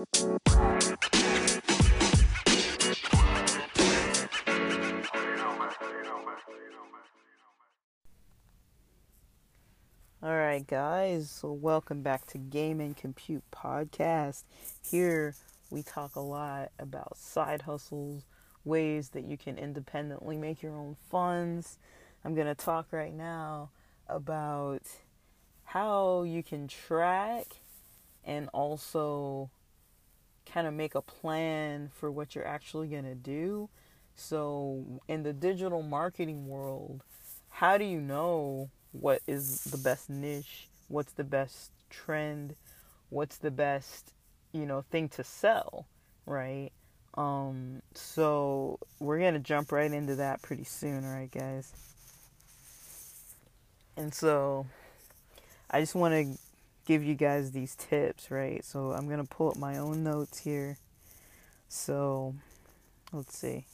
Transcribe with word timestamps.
All 0.00 0.06
right, 10.22 10.66
guys. 10.66 11.30
So 11.30 11.52
welcome 11.52 12.00
back 12.02 12.26
to 12.28 12.38
Game 12.38 12.80
and 12.80 12.96
Compute 12.96 13.42
Podcast. 13.54 14.44
Here 14.90 15.34
we 15.68 15.82
talk 15.82 16.16
a 16.16 16.20
lot 16.20 16.70
about 16.78 17.18
side 17.18 17.60
hustles, 17.62 18.24
ways 18.64 19.10
that 19.10 19.24
you 19.24 19.36
can 19.36 19.58
independently 19.58 20.38
make 20.38 20.62
your 20.62 20.76
own 20.76 20.96
funds. 21.10 21.76
I'm 22.24 22.34
going 22.34 22.46
to 22.46 22.54
talk 22.54 22.86
right 22.90 23.12
now 23.12 23.68
about 24.08 24.82
how 25.64 26.22
you 26.22 26.42
can 26.42 26.68
track 26.68 27.60
and 28.24 28.48
also 28.54 29.50
kind 30.52 30.66
of 30.66 30.74
make 30.74 30.94
a 30.94 31.02
plan 31.02 31.90
for 31.94 32.10
what 32.10 32.34
you're 32.34 32.46
actually 32.46 32.88
going 32.88 33.04
to 33.04 33.14
do. 33.14 33.68
So, 34.16 35.00
in 35.08 35.22
the 35.22 35.32
digital 35.32 35.82
marketing 35.82 36.46
world, 36.46 37.02
how 37.48 37.78
do 37.78 37.84
you 37.84 38.00
know 38.00 38.70
what 38.92 39.22
is 39.26 39.64
the 39.64 39.78
best 39.78 40.10
niche? 40.10 40.68
What's 40.88 41.12
the 41.12 41.24
best 41.24 41.70
trend? 41.88 42.56
What's 43.08 43.38
the 43.38 43.50
best, 43.50 44.12
you 44.52 44.66
know, 44.66 44.84
thing 44.90 45.08
to 45.10 45.24
sell, 45.24 45.86
right? 46.26 46.70
Um, 47.14 47.82
so 47.94 48.78
we're 48.98 49.18
going 49.18 49.34
to 49.34 49.40
jump 49.40 49.72
right 49.72 49.90
into 49.90 50.16
that 50.16 50.42
pretty 50.42 50.64
soon, 50.64 51.04
right, 51.04 51.30
guys? 51.30 51.72
And 53.96 54.14
so 54.14 54.66
I 55.70 55.80
just 55.80 55.94
want 55.94 56.14
to 56.14 56.38
give 56.90 57.04
you 57.04 57.14
guys 57.14 57.52
these 57.52 57.76
tips, 57.76 58.32
right? 58.32 58.64
So 58.64 58.90
I'm 58.90 59.06
going 59.06 59.24
to 59.24 59.28
pull 59.28 59.50
up 59.50 59.56
my 59.56 59.78
own 59.78 60.02
notes 60.02 60.40
here. 60.40 60.76
So 61.68 62.34
let's 63.12 63.38
see. 63.38 63.64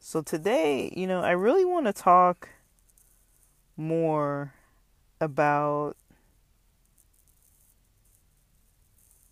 So 0.00 0.20
today, 0.20 0.92
you 0.96 1.06
know, 1.06 1.20
I 1.20 1.30
really 1.30 1.64
want 1.64 1.86
to 1.86 1.92
talk 1.92 2.48
more 3.76 4.52
about 5.20 5.96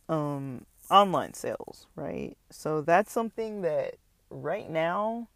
um 0.08 0.64
online 0.92 1.34
sales, 1.34 1.88
right? 1.96 2.36
So 2.50 2.82
that's 2.82 3.10
something 3.10 3.62
that 3.62 3.96
right 4.30 4.70
now 4.70 5.26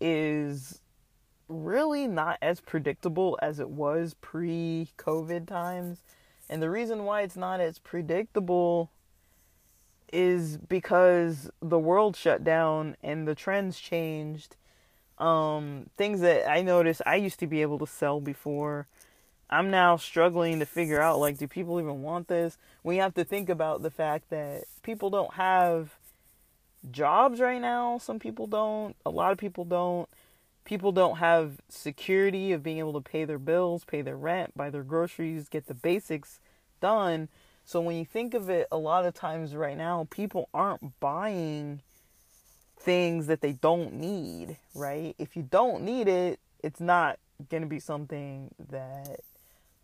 is 0.00 0.80
really 1.48 2.06
not 2.06 2.38
as 2.42 2.60
predictable 2.60 3.38
as 3.42 3.58
it 3.58 3.70
was 3.70 4.14
pre 4.20 4.88
COVID 4.96 5.46
times. 5.46 6.02
And 6.48 6.62
the 6.62 6.70
reason 6.70 7.04
why 7.04 7.22
it's 7.22 7.36
not 7.36 7.60
as 7.60 7.78
predictable 7.78 8.90
is 10.12 10.56
because 10.56 11.50
the 11.60 11.78
world 11.78 12.16
shut 12.16 12.42
down 12.42 12.96
and 13.02 13.28
the 13.28 13.34
trends 13.34 13.78
changed. 13.78 14.56
Um, 15.18 15.90
things 15.96 16.20
that 16.20 16.48
I 16.48 16.62
noticed 16.62 17.02
I 17.04 17.16
used 17.16 17.40
to 17.40 17.46
be 17.46 17.62
able 17.62 17.78
to 17.80 17.86
sell 17.86 18.20
before. 18.20 18.86
I'm 19.50 19.70
now 19.70 19.96
struggling 19.96 20.60
to 20.60 20.66
figure 20.66 21.00
out 21.00 21.18
like, 21.18 21.38
do 21.38 21.48
people 21.48 21.80
even 21.80 22.02
want 22.02 22.28
this? 22.28 22.56
We 22.82 22.98
have 22.98 23.14
to 23.14 23.24
think 23.24 23.48
about 23.48 23.82
the 23.82 23.90
fact 23.90 24.30
that 24.30 24.64
people 24.82 25.10
don't 25.10 25.34
have 25.34 25.96
jobs 26.90 27.40
right 27.40 27.60
now. 27.60 27.98
Some 27.98 28.18
people 28.18 28.46
don't. 28.46 28.94
A 29.04 29.10
lot 29.10 29.32
of 29.32 29.38
people 29.38 29.64
don't 29.64 30.08
people 30.68 30.92
don't 30.92 31.16
have 31.16 31.54
security 31.70 32.52
of 32.52 32.62
being 32.62 32.76
able 32.76 32.92
to 32.92 33.00
pay 33.00 33.24
their 33.24 33.38
bills, 33.38 33.86
pay 33.86 34.02
their 34.02 34.18
rent, 34.18 34.54
buy 34.54 34.68
their 34.68 34.82
groceries, 34.82 35.48
get 35.48 35.66
the 35.66 35.72
basics 35.72 36.40
done. 36.82 37.30
So 37.64 37.80
when 37.80 37.96
you 37.96 38.04
think 38.04 38.34
of 38.34 38.50
it, 38.50 38.68
a 38.70 38.76
lot 38.76 39.06
of 39.06 39.14
times 39.14 39.56
right 39.56 39.78
now, 39.78 40.06
people 40.10 40.50
aren't 40.52 41.00
buying 41.00 41.80
things 42.78 43.28
that 43.28 43.40
they 43.40 43.52
don't 43.52 43.94
need, 43.94 44.58
right? 44.74 45.14
If 45.18 45.36
you 45.36 45.42
don't 45.42 45.84
need 45.84 46.06
it, 46.06 46.38
it's 46.62 46.80
not 46.80 47.18
going 47.48 47.62
to 47.62 47.68
be 47.68 47.80
something 47.80 48.50
that 48.68 49.20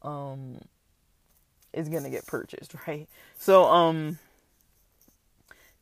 um 0.03 0.61
is 1.73 1.89
going 1.89 2.05
to 2.05 2.11
get 2.11 2.27
purchased, 2.27 2.75
right? 2.87 3.09
So 3.39 3.65
um 3.65 4.19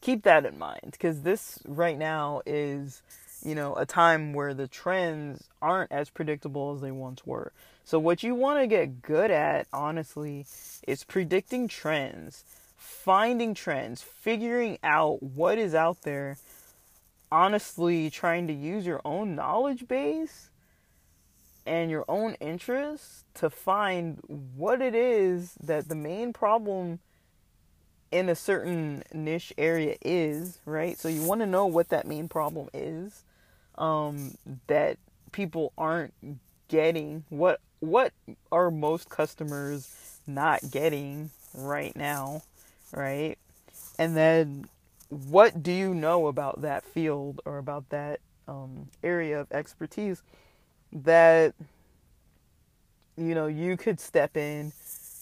keep 0.01 0.23
that 0.23 0.47
in 0.47 0.59
mind 0.59 0.97
cuz 1.01 1.23
this 1.23 1.59
right 1.67 1.99
now 1.99 2.41
is 2.47 3.03
you 3.45 3.55
know, 3.55 3.75
a 3.75 3.87
time 3.87 4.33
where 4.33 4.55
the 4.55 4.69
trends 4.69 5.49
aren't 5.61 5.91
as 5.91 6.11
predictable 6.11 6.75
as 6.75 6.81
they 6.81 6.91
once 6.91 7.27
were. 7.27 7.53
So, 7.85 7.99
what 7.99 8.23
you 8.23 8.35
want 8.35 8.61
to 8.61 8.67
get 8.67 9.03
good 9.03 9.31
at, 9.31 9.67
honestly, 9.73 10.47
is 10.87 11.05
predicting 11.05 11.67
trends, 11.69 12.45
finding 12.77 13.55
trends, 13.55 14.03
figuring 14.03 14.79
out 14.85 15.23
what 15.23 15.59
is 15.59 15.75
out 15.75 16.03
there, 16.03 16.39
honestly, 17.31 18.11
trying 18.11 18.47
to 18.47 18.53
use 18.53 18.87
your 18.87 19.01
own 19.05 19.35
knowledge 19.35 19.89
base 19.89 20.51
and 21.67 21.91
your 21.91 22.05
own 22.09 22.35
interests 22.35 23.25
to 23.35 23.51
find 23.51 24.19
what 24.57 24.81
it 24.81 24.95
is 24.95 25.55
that 25.63 25.89
the 25.89 25.95
main 25.95 26.33
problem 26.33 27.01
in 28.11 28.29
a 28.29 28.35
certain 28.35 29.03
niche 29.13 29.53
area 29.57 29.97
is, 30.03 30.59
right? 30.67 30.99
So 30.99 31.09
you 31.09 31.23
want 31.23 31.41
to 31.41 31.47
know 31.47 31.67
what 31.67 31.89
that 31.89 32.07
main 32.07 32.29
problem 32.29 32.69
is 32.75 33.25
um, 33.79 34.37
that 34.67 34.99
people 35.33 35.73
aren't 35.79 36.15
getting. 36.69 37.25
What 37.29 37.61
what 37.81 38.13
are 38.53 38.71
most 38.71 39.11
customers 39.11 40.21
not 40.27 40.61
getting 40.71 41.31
right 41.55 41.95
now, 41.97 42.43
right? 42.93 43.37
And 43.99 44.17
then 44.17 44.67
what 45.09 45.63
do 45.63 45.73
you 45.73 45.95
know 45.95 46.27
about 46.29 46.63
that 46.63 46.85
field 46.85 47.41
or 47.45 47.59
about 47.59 47.89
that 47.91 48.21
um, 48.49 48.89
area 49.03 49.41
of 49.41 49.53
expertise 49.53 50.23
that 50.93 51.55
you 53.17 53.35
know 53.35 53.47
you 53.47 53.77
could 53.77 54.01
step 54.01 54.37
in, 54.37 54.73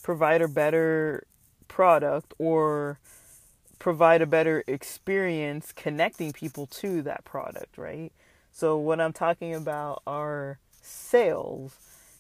provide 0.03 0.43
a 0.43 0.49
better 0.49 1.25
product 1.69 2.35
or 2.39 2.99
provide 3.79 4.23
a 4.23 4.27
better 4.27 4.63
experience 4.67 5.73
connecting 5.73 6.33
people 6.33 6.67
to 6.67 7.03
that 7.03 7.25
product, 7.25 7.79
right? 7.79 8.13
So 8.53 8.77
what 8.77 9.01
I'm 9.01 9.13
talking 9.13 9.55
about 9.55 10.03
are 10.07 10.59
sales. 10.83 11.75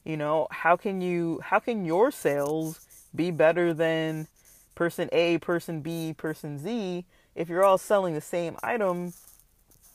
You 0.04 0.16
know, 0.16 0.46
how 0.50 0.76
can 0.76 1.00
you 1.00 1.40
how 1.42 1.58
can 1.58 1.84
your 1.84 2.10
sales 2.10 2.80
be 3.14 3.30
better 3.30 3.74
than 3.74 4.28
person 4.74 5.08
A, 5.12 5.38
person 5.38 5.80
B, 5.80 6.14
person 6.16 6.58
Z 6.58 7.04
if 7.34 7.48
you're 7.48 7.64
all 7.64 7.78
selling 7.78 8.14
the 8.14 8.20
same 8.20 8.56
item? 8.62 9.12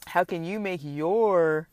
How 0.08 0.24
can 0.24 0.44
you 0.44 0.60
make 0.60 0.82
your 0.84 1.68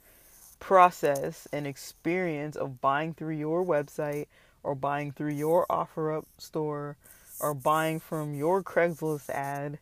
process 0.59 1.47
and 1.53 1.67
experience 1.67 2.57
of 2.57 2.81
buying 2.81 3.13
through 3.13 3.35
your 3.35 3.65
website 3.65 4.27
or 4.63 4.75
buying 4.75 5.11
through 5.13 5.33
your 5.33 5.67
OfferUp 5.69 6.25
store 6.39 6.97
or 7.41 7.53
buying 7.53 7.99
from 7.99 8.35
your 8.35 8.63
Craigslist 8.63 9.29
ad 9.29 9.79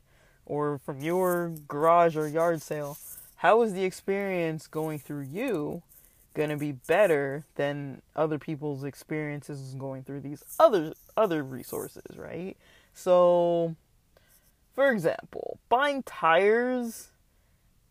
or 0.46 0.78
from 0.78 1.00
your 1.00 1.52
garage 1.68 2.16
or 2.16 2.26
yard 2.26 2.62
sale 2.62 2.96
how 3.40 3.62
is 3.62 3.72
the 3.72 3.84
experience 3.84 4.66
going 4.66 4.98
through 4.98 5.22
you 5.22 5.82
going 6.34 6.50
to 6.50 6.58
be 6.58 6.72
better 6.72 7.42
than 7.54 8.02
other 8.14 8.38
people's 8.38 8.84
experiences 8.84 9.74
going 9.78 10.02
through 10.02 10.20
these 10.20 10.44
other 10.58 10.92
other 11.16 11.42
resources, 11.42 12.18
right? 12.18 12.54
So 12.92 13.76
for 14.74 14.92
example, 14.92 15.58
buying 15.70 16.02
tires 16.02 17.08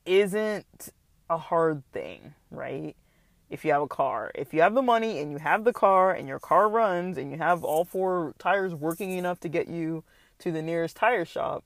isn't 0.05 0.89
a 1.31 1.37
hard 1.39 1.81
thing, 1.93 2.35
right? 2.51 2.95
If 3.49 3.65
you 3.65 3.71
have 3.71 3.81
a 3.81 3.87
car, 3.87 4.31
if 4.35 4.53
you 4.53 4.61
have 4.61 4.75
the 4.75 4.83
money 4.83 5.17
and 5.17 5.31
you 5.31 5.39
have 5.39 5.63
the 5.63 5.73
car 5.73 6.11
and 6.11 6.27
your 6.27 6.39
car 6.39 6.69
runs 6.69 7.17
and 7.17 7.31
you 7.31 7.39
have 7.39 7.63
all 7.63 7.85
four 7.85 8.35
tires 8.37 8.75
working 8.75 9.13
enough 9.13 9.39
to 9.39 9.49
get 9.49 9.67
you 9.67 10.03
to 10.39 10.51
the 10.51 10.61
nearest 10.61 10.95
tire 10.95 11.25
shop, 11.25 11.63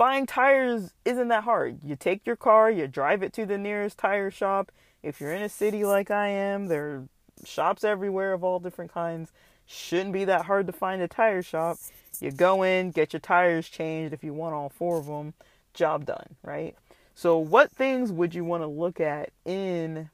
buying 0.00 0.24
tires 0.24 0.94
isn't 1.04 1.28
that 1.28 1.44
hard. 1.44 1.78
You 1.84 1.94
take 1.94 2.26
your 2.26 2.34
car, 2.34 2.70
you 2.70 2.88
drive 2.88 3.22
it 3.22 3.34
to 3.34 3.44
the 3.44 3.58
nearest 3.58 3.98
tire 3.98 4.30
shop. 4.30 4.72
If 5.02 5.20
you're 5.20 5.34
in 5.34 5.42
a 5.42 5.48
city 5.50 5.84
like 5.84 6.10
I 6.10 6.28
am, 6.28 6.68
there 6.68 6.86
are 6.86 7.08
shops 7.44 7.84
everywhere 7.84 8.32
of 8.32 8.42
all 8.42 8.60
different 8.60 8.94
kinds. 8.94 9.30
Shouldn't 9.66 10.14
be 10.14 10.24
that 10.24 10.46
hard 10.46 10.66
to 10.68 10.72
find 10.72 11.02
a 11.02 11.06
tire 11.06 11.42
shop. 11.42 11.76
You 12.18 12.30
go 12.30 12.62
in, 12.62 12.92
get 12.92 13.12
your 13.12 13.20
tires 13.20 13.68
changed 13.68 14.14
if 14.14 14.24
you 14.24 14.32
want 14.32 14.54
all 14.54 14.70
four 14.70 14.98
of 14.98 15.04
them. 15.04 15.34
Job 15.74 16.06
done, 16.06 16.34
right? 16.42 16.74
So, 17.14 17.36
what 17.36 17.70
things 17.70 18.10
would 18.10 18.34
you 18.34 18.42
want 18.42 18.62
to 18.62 18.68
look 18.68 19.00
at 19.00 19.32
in 19.44 20.08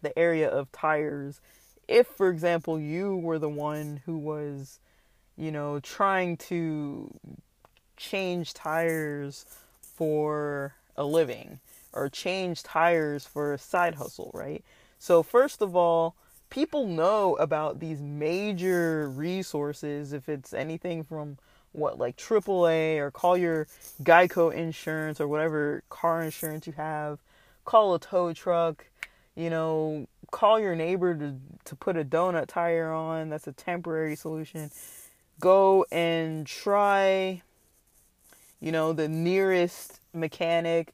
the 0.00 0.18
area 0.18 0.48
of 0.48 0.72
tires 0.72 1.42
if, 1.88 2.06
for 2.06 2.30
example, 2.30 2.80
you 2.80 3.16
were 3.16 3.38
the 3.38 3.50
one 3.50 4.00
who 4.06 4.16
was, 4.16 4.80
you 5.36 5.52
know, 5.52 5.78
trying 5.78 6.38
to 6.38 7.12
change 7.98 8.54
tires 8.54 9.44
for 9.82 10.74
a 10.96 11.04
living 11.04 11.60
or 11.92 12.08
change 12.08 12.62
tires 12.62 13.26
for 13.26 13.52
a 13.52 13.58
side 13.58 13.96
hustle, 13.96 14.30
right? 14.34 14.64
So, 14.98 15.22
first 15.22 15.62
of 15.62 15.76
all, 15.76 16.14
people 16.50 16.86
know 16.86 17.36
about 17.36 17.80
these 17.80 18.00
major 18.00 19.08
resources 19.08 20.12
if 20.12 20.28
it's 20.28 20.52
anything 20.52 21.04
from 21.04 21.38
what 21.72 21.98
like 21.98 22.16
AAA 22.16 22.98
or 22.98 23.10
call 23.10 23.36
your 23.36 23.66
Geico 24.02 24.52
insurance 24.52 25.20
or 25.20 25.28
whatever 25.28 25.82
car 25.90 26.22
insurance 26.22 26.66
you 26.66 26.72
have, 26.74 27.18
call 27.64 27.94
a 27.94 27.98
tow 27.98 28.32
truck, 28.32 28.86
you 29.36 29.50
know, 29.50 30.06
call 30.30 30.58
your 30.58 30.74
neighbor 30.74 31.14
to 31.14 31.36
to 31.64 31.76
put 31.76 31.96
a 31.96 32.04
donut 32.04 32.46
tire 32.46 32.92
on, 32.92 33.28
that's 33.28 33.46
a 33.46 33.52
temporary 33.52 34.16
solution. 34.16 34.70
Go 35.40 35.86
and 35.92 36.46
try 36.46 37.42
you 38.60 38.72
know, 38.72 38.92
the 38.92 39.08
nearest 39.08 40.00
mechanic, 40.12 40.92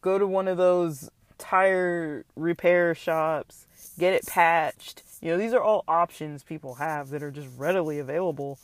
go 0.00 0.18
to 0.18 0.26
one 0.26 0.48
of 0.48 0.56
those 0.56 1.10
tire 1.38 2.24
repair 2.34 2.94
shops, 2.94 3.66
get 3.98 4.14
it 4.14 4.26
patched. 4.26 5.02
You 5.20 5.32
know, 5.32 5.38
these 5.38 5.52
are 5.54 5.62
all 5.62 5.84
options 5.88 6.42
people 6.42 6.74
have 6.74 7.10
that 7.10 7.22
are 7.22 7.30
just 7.30 7.48
readily 7.56 7.98
available 7.98 8.58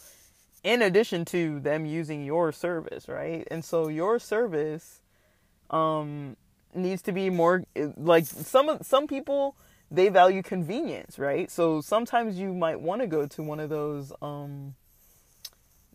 in 0.62 0.82
addition 0.82 1.24
to 1.26 1.60
them 1.60 1.86
using 1.86 2.24
your 2.24 2.52
service, 2.52 3.08
right? 3.08 3.46
And 3.50 3.64
so 3.64 3.88
your 3.88 4.18
service 4.18 5.00
um 5.70 6.36
needs 6.74 7.02
to 7.02 7.12
be 7.12 7.30
more 7.30 7.64
like 7.96 8.26
some 8.26 8.78
some 8.82 9.06
people 9.06 9.56
they 9.90 10.08
value 10.08 10.42
convenience, 10.42 11.18
right? 11.18 11.50
So 11.50 11.80
sometimes 11.80 12.38
you 12.38 12.54
might 12.54 12.80
want 12.80 13.02
to 13.02 13.06
go 13.06 13.26
to 13.26 13.42
one 13.42 13.60
of 13.60 13.68
those 13.68 14.12
um 14.22 14.74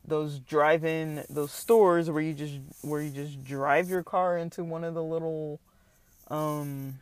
those 0.07 0.39
drive-in 0.39 1.23
those 1.29 1.51
stores 1.51 2.09
where 2.09 2.21
you 2.21 2.33
just 2.33 2.59
where 2.81 3.01
you 3.01 3.11
just 3.11 3.43
drive 3.43 3.89
your 3.89 4.03
car 4.03 4.37
into 4.37 4.63
one 4.63 4.83
of 4.83 4.93
the 4.93 5.03
little 5.03 5.59
um 6.29 6.95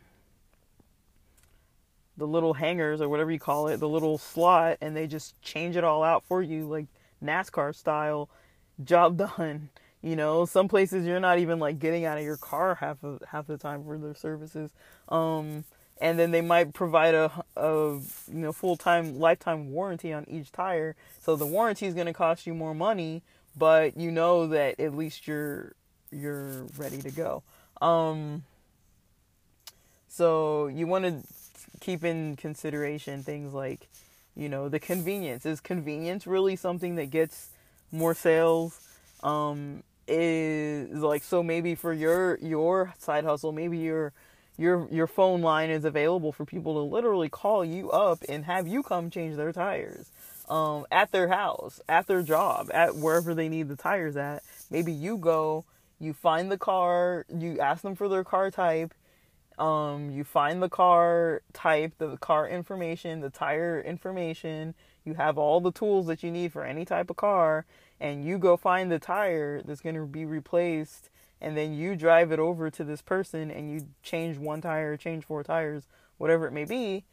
the 2.16 2.26
little 2.26 2.54
hangers 2.54 3.00
or 3.00 3.08
whatever 3.08 3.30
you 3.30 3.38
call 3.38 3.68
it, 3.68 3.78
the 3.78 3.88
little 3.88 4.18
slot 4.18 4.78
and 4.80 4.96
they 4.96 5.06
just 5.06 5.40
change 5.42 5.76
it 5.76 5.84
all 5.84 6.02
out 6.02 6.24
for 6.26 6.42
you 6.42 6.66
like 6.66 6.86
NASCAR 7.22 7.74
style. 7.74 8.28
Job 8.82 9.16
done. 9.38 9.68
You 10.02 10.16
know, 10.16 10.44
some 10.44 10.68
places 10.68 11.06
you're 11.06 11.20
not 11.20 11.38
even 11.38 11.58
like 11.58 11.78
getting 11.78 12.04
out 12.04 12.18
of 12.18 12.24
your 12.24 12.36
car 12.36 12.76
half 12.76 13.02
of 13.02 13.22
half 13.28 13.46
the 13.46 13.58
time 13.58 13.84
for 13.84 13.98
their 13.98 14.14
services. 14.14 14.72
Um 15.08 15.64
and 15.98 16.18
then 16.18 16.30
they 16.30 16.42
might 16.42 16.72
provide 16.74 17.14
a, 17.14 17.30
a 17.56 17.98
you 18.28 18.38
know 18.38 18.52
full-time 18.52 19.18
lifetime 19.18 19.70
warranty 19.70 20.12
on 20.12 20.24
each 20.28 20.52
tire. 20.52 20.96
So 21.20 21.36
the 21.36 21.46
warranty 21.46 21.86
is 21.86 21.94
going 21.94 22.06
to 22.06 22.12
cost 22.12 22.46
you 22.46 22.54
more 22.54 22.74
money 22.74 23.22
but 23.56 23.96
you 23.96 24.10
know 24.10 24.46
that 24.48 24.78
at 24.78 24.94
least 24.94 25.26
you're 25.26 25.72
you're 26.12 26.64
ready 26.76 26.98
to 26.98 27.10
go. 27.10 27.42
Um 27.80 28.44
so 30.08 30.66
you 30.68 30.86
want 30.86 31.04
to 31.04 31.22
keep 31.80 32.04
in 32.04 32.36
consideration 32.36 33.22
things 33.22 33.54
like 33.54 33.88
you 34.34 34.48
know 34.48 34.68
the 34.68 34.78
convenience. 34.78 35.46
Is 35.46 35.60
convenience 35.60 36.26
really 36.26 36.56
something 36.56 36.96
that 36.96 37.10
gets 37.10 37.50
more 37.90 38.14
sales? 38.14 38.80
Um 39.22 39.82
is 40.06 41.00
like 41.00 41.24
so 41.24 41.42
maybe 41.42 41.74
for 41.74 41.92
your 41.92 42.38
your 42.38 42.94
side 42.96 43.24
hustle 43.24 43.50
maybe 43.50 43.76
you're 43.76 44.12
your 44.58 44.88
your 44.90 45.06
phone 45.06 45.42
line 45.42 45.70
is 45.70 45.84
available 45.84 46.32
for 46.32 46.44
people 46.44 46.74
to 46.74 46.80
literally 46.80 47.28
call 47.28 47.64
you 47.64 47.90
up 47.90 48.20
and 48.28 48.44
have 48.44 48.66
you 48.66 48.82
come 48.82 49.10
change 49.10 49.36
their 49.36 49.52
tires 49.52 50.10
um, 50.48 50.86
at 50.90 51.12
their 51.12 51.28
house, 51.28 51.80
at 51.88 52.06
their 52.06 52.22
job, 52.22 52.70
at 52.72 52.96
wherever 52.96 53.34
they 53.34 53.48
need 53.48 53.68
the 53.68 53.76
tires 53.76 54.16
at. 54.16 54.42
Maybe 54.70 54.92
you 54.92 55.16
go, 55.16 55.64
you 55.98 56.12
find 56.12 56.50
the 56.50 56.58
car, 56.58 57.26
you 57.36 57.58
ask 57.60 57.82
them 57.82 57.94
for 57.94 58.08
their 58.08 58.24
car 58.24 58.50
type, 58.50 58.94
um, 59.58 60.10
you 60.10 60.24
find 60.24 60.62
the 60.62 60.68
car 60.68 61.42
type, 61.52 61.94
the 61.98 62.16
car 62.18 62.48
information, 62.48 63.20
the 63.20 63.30
tire 63.30 63.80
information. 63.80 64.74
You 65.04 65.14
have 65.14 65.38
all 65.38 65.60
the 65.60 65.72
tools 65.72 66.06
that 66.08 66.22
you 66.22 66.30
need 66.30 66.52
for 66.52 66.64
any 66.64 66.84
type 66.84 67.10
of 67.10 67.16
car, 67.16 67.64
and 68.00 68.24
you 68.24 68.38
go 68.38 68.56
find 68.56 68.90
the 68.90 68.98
tire 68.98 69.62
that's 69.62 69.80
going 69.80 69.94
to 69.94 70.04
be 70.04 70.24
replaced 70.24 71.10
and 71.40 71.56
then 71.56 71.74
you 71.74 71.96
drive 71.96 72.32
it 72.32 72.38
over 72.38 72.70
to 72.70 72.84
this 72.84 73.02
person 73.02 73.50
and 73.50 73.70
you 73.70 73.88
change 74.02 74.38
one 74.38 74.60
tire, 74.60 74.96
change 74.96 75.24
four 75.24 75.42
tires, 75.42 75.84
whatever 76.18 76.46
it 76.46 76.52
may 76.52 76.64
be. 76.64 77.04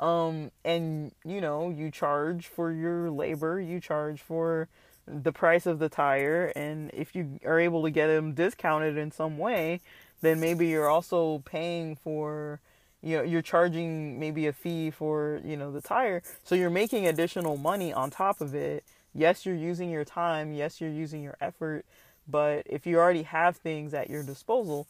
Um, 0.00 0.50
and 0.64 1.12
you 1.24 1.40
know, 1.40 1.70
you 1.70 1.90
charge 1.90 2.46
for 2.46 2.72
your 2.72 3.10
labor, 3.10 3.60
you 3.60 3.80
charge 3.80 4.20
for 4.20 4.68
the 5.06 5.32
price 5.32 5.66
of 5.66 5.78
the 5.78 5.88
tire, 5.88 6.52
and 6.54 6.90
if 6.92 7.14
you 7.14 7.40
are 7.44 7.58
able 7.58 7.82
to 7.82 7.90
get 7.90 8.06
them 8.06 8.34
discounted 8.34 8.96
in 8.96 9.10
some 9.10 9.36
way, 9.36 9.80
then 10.20 10.40
maybe 10.40 10.68
you're 10.68 10.88
also 10.88 11.38
paying 11.44 11.96
for 11.96 12.60
you 13.02 13.16
know 13.16 13.22
you're 13.22 13.42
charging 13.42 14.18
maybe 14.18 14.46
a 14.46 14.52
fee 14.52 14.90
for 14.90 15.40
you 15.44 15.56
know 15.56 15.70
the 15.72 15.80
tire. 15.80 16.22
So 16.44 16.54
you're 16.54 16.70
making 16.70 17.06
additional 17.06 17.56
money 17.56 17.92
on 17.92 18.10
top 18.10 18.40
of 18.40 18.54
it. 18.54 18.84
Yes 19.14 19.44
you're 19.44 19.56
using 19.56 19.90
your 19.90 20.04
time. 20.04 20.52
Yes 20.52 20.80
you're 20.80 20.90
using 20.90 21.22
your 21.22 21.36
effort 21.40 21.84
but 22.28 22.62
if 22.66 22.86
you 22.86 22.98
already 22.98 23.22
have 23.22 23.56
things 23.56 23.94
at 23.94 24.10
your 24.10 24.22
disposal, 24.22 24.86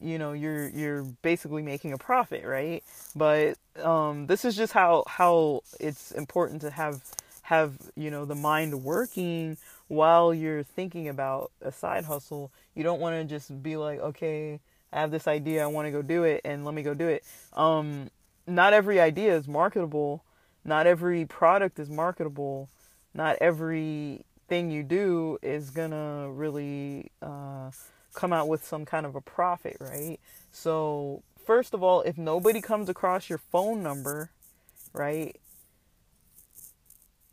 you 0.00 0.18
know, 0.18 0.32
you're 0.32 0.68
you're 0.68 1.02
basically 1.22 1.62
making 1.62 1.92
a 1.92 1.98
profit, 1.98 2.44
right? 2.44 2.84
But 3.14 3.56
um, 3.82 4.26
this 4.26 4.44
is 4.44 4.56
just 4.56 4.72
how 4.72 5.04
how 5.06 5.62
it's 5.80 6.10
important 6.12 6.60
to 6.62 6.70
have 6.70 7.02
have 7.42 7.74
you 7.96 8.10
know 8.10 8.24
the 8.24 8.34
mind 8.34 8.82
working 8.82 9.56
while 9.88 10.34
you're 10.34 10.62
thinking 10.62 11.08
about 11.08 11.50
a 11.62 11.72
side 11.72 12.04
hustle. 12.04 12.50
You 12.74 12.82
don't 12.82 13.00
want 13.00 13.16
to 13.16 13.24
just 13.24 13.62
be 13.62 13.76
like, 13.76 14.00
okay, 14.00 14.60
I 14.92 15.00
have 15.00 15.10
this 15.10 15.26
idea, 15.26 15.62
I 15.62 15.66
want 15.66 15.86
to 15.86 15.92
go 15.92 16.02
do 16.02 16.24
it, 16.24 16.42
and 16.44 16.64
let 16.64 16.74
me 16.74 16.82
go 16.82 16.94
do 16.94 17.08
it. 17.08 17.24
Um, 17.54 18.10
not 18.46 18.72
every 18.72 19.00
idea 19.00 19.34
is 19.36 19.48
marketable. 19.48 20.22
Not 20.64 20.86
every 20.86 21.24
product 21.24 21.78
is 21.78 21.88
marketable. 21.88 22.68
Not 23.14 23.38
every 23.40 24.24
thing 24.48 24.70
you 24.70 24.82
do 24.82 25.38
is 25.42 25.70
gonna 25.70 26.30
really 26.30 27.10
uh, 27.22 27.70
come 28.14 28.32
out 28.32 28.48
with 28.48 28.64
some 28.64 28.84
kind 28.84 29.06
of 29.06 29.14
a 29.14 29.20
profit, 29.20 29.76
right? 29.80 30.18
So, 30.52 31.22
first 31.44 31.74
of 31.74 31.82
all, 31.82 32.02
if 32.02 32.16
nobody 32.16 32.60
comes 32.60 32.88
across 32.88 33.28
your 33.28 33.38
phone 33.38 33.82
number, 33.82 34.30
right, 34.92 35.36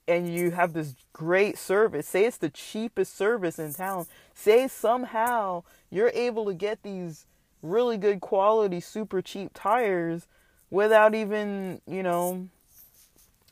and 0.08 0.34
you 0.34 0.52
have 0.52 0.74
this 0.74 0.96
great 1.14 1.58
service, 1.58 2.08
say 2.08 2.26
it's 2.26 2.38
the 2.38 2.50
cheapest 2.50 3.16
service 3.16 3.58
in 3.58 3.74
town, 3.74 4.06
say 4.34 4.68
somehow 4.68 5.64
you're 5.90 6.12
able 6.14 6.46
to 6.46 6.54
get 6.54 6.84
these 6.84 7.26
really 7.62 7.98
good 7.98 8.20
quality, 8.20 8.80
super 8.80 9.22
cheap 9.22 9.52
tires 9.54 10.28
without 10.70 11.16
even, 11.16 11.82
you 11.88 12.04
know, 12.04 12.50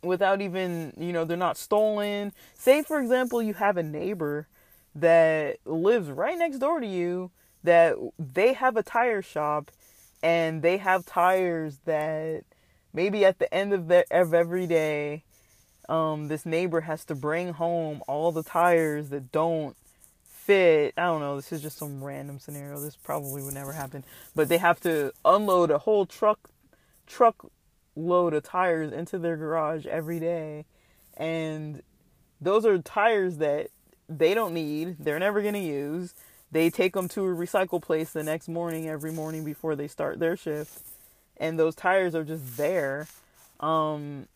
without 0.03 0.41
even, 0.41 0.93
you 0.97 1.13
know, 1.13 1.25
they're 1.25 1.37
not 1.37 1.57
stolen. 1.57 2.33
Say, 2.55 2.83
for 2.83 2.99
example, 2.99 3.41
you 3.41 3.53
have 3.53 3.77
a 3.77 3.83
neighbor 3.83 4.47
that 4.95 5.57
lives 5.65 6.09
right 6.09 6.37
next 6.37 6.57
door 6.59 6.79
to 6.79 6.87
you 6.87 7.31
that 7.63 7.95
they 8.17 8.53
have 8.53 8.75
a 8.75 8.83
tire 8.83 9.21
shop 9.21 9.71
and 10.23 10.61
they 10.61 10.77
have 10.77 11.05
tires 11.05 11.77
that 11.85 12.43
maybe 12.93 13.23
at 13.23 13.39
the 13.39 13.51
end 13.53 13.73
of, 13.73 13.91
of 14.11 14.33
every 14.33 14.67
day 14.67 15.23
um, 15.89 16.27
this 16.27 16.45
neighbor 16.45 16.81
has 16.81 17.03
to 17.05 17.15
bring 17.15 17.53
home 17.53 18.01
all 18.07 18.31
the 18.31 18.43
tires 18.43 19.09
that 19.09 19.31
don't 19.31 19.75
fit. 20.23 20.93
I 20.97 21.03
don't 21.03 21.19
know. 21.19 21.35
This 21.35 21.51
is 21.51 21.61
just 21.61 21.77
some 21.77 22.03
random 22.03 22.39
scenario. 22.39 22.79
This 22.79 22.95
probably 22.95 23.41
would 23.41 23.53
never 23.53 23.73
happen. 23.73 24.03
But 24.35 24.49
they 24.49 24.57
have 24.57 24.79
to 24.81 25.13
unload 25.25 25.69
a 25.71 25.79
whole 25.79 26.05
truck 26.05 26.49
truck 27.07 27.51
load 28.01 28.33
of 28.33 28.43
tires 28.43 28.91
into 28.91 29.17
their 29.17 29.37
garage 29.37 29.85
every 29.85 30.19
day. 30.19 30.65
And 31.17 31.81
those 32.39 32.65
are 32.65 32.77
tires 32.79 33.37
that 33.37 33.67
they 34.09 34.33
don't 34.33 34.53
need, 34.53 34.97
they're 34.99 35.19
never 35.19 35.41
going 35.41 35.53
to 35.53 35.59
use. 35.59 36.13
They 36.51 36.69
take 36.69 36.93
them 36.93 37.07
to 37.09 37.21
a 37.25 37.33
recycle 37.33 37.81
place 37.81 38.11
the 38.11 38.23
next 38.23 38.49
morning, 38.49 38.89
every 38.89 39.13
morning 39.13 39.45
before 39.45 39.75
they 39.75 39.87
start 39.87 40.19
their 40.19 40.35
shift. 40.35 40.81
And 41.37 41.57
those 41.57 41.75
tires 41.75 42.13
are 42.13 42.25
just 42.25 42.57
there. 42.57 43.07
Um, 43.61 44.27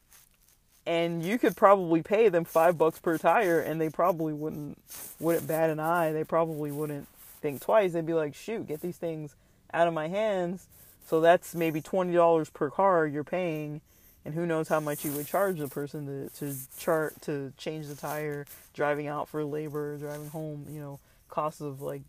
and 0.85 1.23
you 1.23 1.37
could 1.37 1.55
probably 1.55 2.01
pay 2.03 2.29
them 2.29 2.45
five 2.45 2.77
bucks 2.77 2.99
per 2.99 3.17
tire 3.17 3.59
and 3.59 3.81
they 3.81 3.89
probably 3.89 4.33
wouldn't 4.33 4.77
wouldn't 5.19 5.47
bat 5.47 5.69
an 5.69 5.79
eye 5.79 6.11
they 6.11 6.23
probably 6.23 6.71
wouldn't 6.71 7.07
think 7.41 7.61
twice 7.61 7.93
they'd 7.93 8.05
be 8.05 8.13
like 8.13 8.35
shoot 8.35 8.67
get 8.67 8.81
these 8.81 8.97
things 8.97 9.35
out 9.73 9.87
of 9.87 9.93
my 9.93 10.07
hands 10.07 10.67
so 11.05 11.21
that's 11.21 11.53
maybe 11.55 11.81
twenty 11.81 12.13
dollars 12.13 12.49
per 12.49 12.69
car 12.69 13.05
you're 13.05 13.23
paying, 13.23 13.81
and 14.25 14.33
who 14.33 14.45
knows 14.45 14.67
how 14.67 14.79
much 14.79 15.05
you 15.05 15.11
would 15.11 15.27
charge 15.27 15.59
the 15.59 15.67
person 15.67 16.05
to 16.05 16.29
to 16.39 16.55
chart 16.79 17.21
to 17.23 17.53
change 17.57 17.87
the 17.87 17.95
tire, 17.95 18.45
driving 18.73 19.07
out 19.07 19.29
for 19.29 19.43
labor, 19.43 19.97
driving 19.97 20.29
home. 20.29 20.65
You 20.69 20.79
know, 20.79 20.99
costs 21.29 21.61
of 21.61 21.81
like 21.81 22.01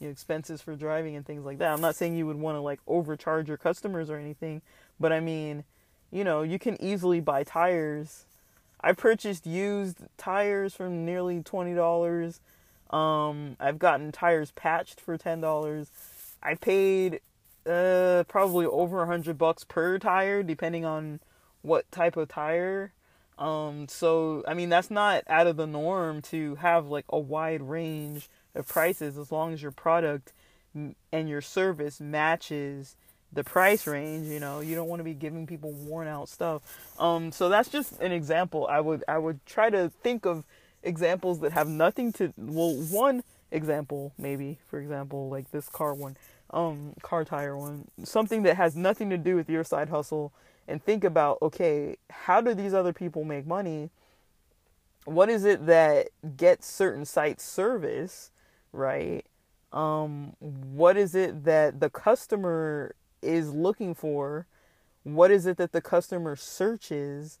you 0.00 0.06
know, 0.06 0.12
expenses 0.12 0.62
for 0.62 0.76
driving 0.76 1.16
and 1.16 1.26
things 1.26 1.44
like 1.44 1.58
that. 1.58 1.72
I'm 1.72 1.80
not 1.80 1.96
saying 1.96 2.16
you 2.16 2.26
would 2.26 2.36
want 2.36 2.56
to 2.56 2.60
like 2.60 2.80
overcharge 2.86 3.48
your 3.48 3.56
customers 3.56 4.08
or 4.08 4.16
anything, 4.16 4.62
but 5.00 5.12
I 5.12 5.20
mean, 5.20 5.64
you 6.12 6.24
know, 6.24 6.42
you 6.42 6.58
can 6.58 6.80
easily 6.80 7.20
buy 7.20 7.42
tires. 7.42 8.24
I 8.80 8.92
purchased 8.92 9.44
used 9.46 9.98
tires 10.16 10.74
for 10.74 10.88
nearly 10.88 11.42
twenty 11.42 11.74
dollars. 11.74 12.40
Um, 12.90 13.56
I've 13.60 13.78
gotten 13.78 14.12
tires 14.12 14.52
patched 14.52 15.00
for 15.00 15.18
ten 15.18 15.40
dollars. 15.40 15.90
I 16.40 16.54
paid 16.54 17.20
uh, 17.68 18.24
probably 18.24 18.66
over 18.66 19.02
a 19.02 19.06
hundred 19.06 19.38
bucks 19.38 19.64
per 19.64 19.98
tire, 19.98 20.42
depending 20.42 20.84
on 20.84 21.20
what 21.62 21.90
type 21.90 22.16
of 22.16 22.28
tire. 22.28 22.92
Um, 23.38 23.86
so 23.88 24.42
I 24.48 24.54
mean 24.54 24.68
that's 24.68 24.90
not 24.90 25.22
out 25.28 25.46
of 25.46 25.56
the 25.56 25.66
norm 25.66 26.22
to 26.22 26.56
have 26.56 26.88
like 26.88 27.04
a 27.08 27.18
wide 27.18 27.62
range 27.62 28.28
of 28.54 28.66
prices 28.66 29.16
as 29.16 29.30
long 29.30 29.52
as 29.52 29.62
your 29.62 29.70
product 29.70 30.32
and 30.74 31.28
your 31.28 31.40
service 31.40 32.00
matches 32.00 32.96
the 33.32 33.44
price 33.44 33.86
range 33.86 34.26
you 34.26 34.40
know? 34.40 34.60
You 34.60 34.74
don't 34.74 34.88
want 34.88 35.00
to 35.00 35.04
be 35.04 35.14
giving 35.14 35.46
people 35.46 35.70
worn 35.72 36.08
out 36.08 36.28
stuff. 36.28 36.62
Um 36.98 37.30
so 37.30 37.48
that's 37.48 37.68
just 37.68 38.00
an 38.00 38.10
example. 38.10 38.66
I 38.68 38.80
would 38.80 39.04
i 39.06 39.18
would 39.18 39.44
try 39.46 39.70
to 39.70 39.88
think 40.02 40.26
of 40.26 40.44
examples 40.82 41.38
that 41.40 41.52
have 41.52 41.68
nothing 41.68 42.12
to 42.14 42.32
well 42.36 42.74
one 42.90 43.22
example 43.50 44.12
maybe 44.18 44.58
for 44.68 44.78
example 44.78 45.28
like 45.30 45.50
this 45.52 45.68
car 45.68 45.94
one 45.94 46.16
um 46.50 46.94
car 47.02 47.24
tire 47.24 47.56
one. 47.56 47.88
Something 48.04 48.42
that 48.44 48.56
has 48.56 48.76
nothing 48.76 49.10
to 49.10 49.18
do 49.18 49.36
with 49.36 49.48
your 49.48 49.64
side 49.64 49.88
hustle. 49.88 50.32
And 50.66 50.82
think 50.82 51.04
about 51.04 51.38
okay 51.42 51.96
how 52.10 52.40
do 52.40 52.54
these 52.54 52.74
other 52.74 52.92
people 52.92 53.24
make 53.24 53.46
money? 53.46 53.90
What 55.04 55.28
is 55.30 55.44
it 55.44 55.66
that 55.66 56.08
gets 56.36 56.66
certain 56.66 57.04
sites 57.04 57.44
service 57.44 58.30
right? 58.72 59.24
Um 59.72 60.34
what 60.40 60.96
is 60.96 61.14
it 61.14 61.44
that 61.44 61.80
the 61.80 61.90
customer 61.90 62.94
is 63.22 63.52
looking 63.52 63.94
for? 63.94 64.46
What 65.04 65.30
is 65.30 65.46
it 65.46 65.56
that 65.58 65.72
the 65.72 65.80
customer 65.80 66.36
searches? 66.36 67.38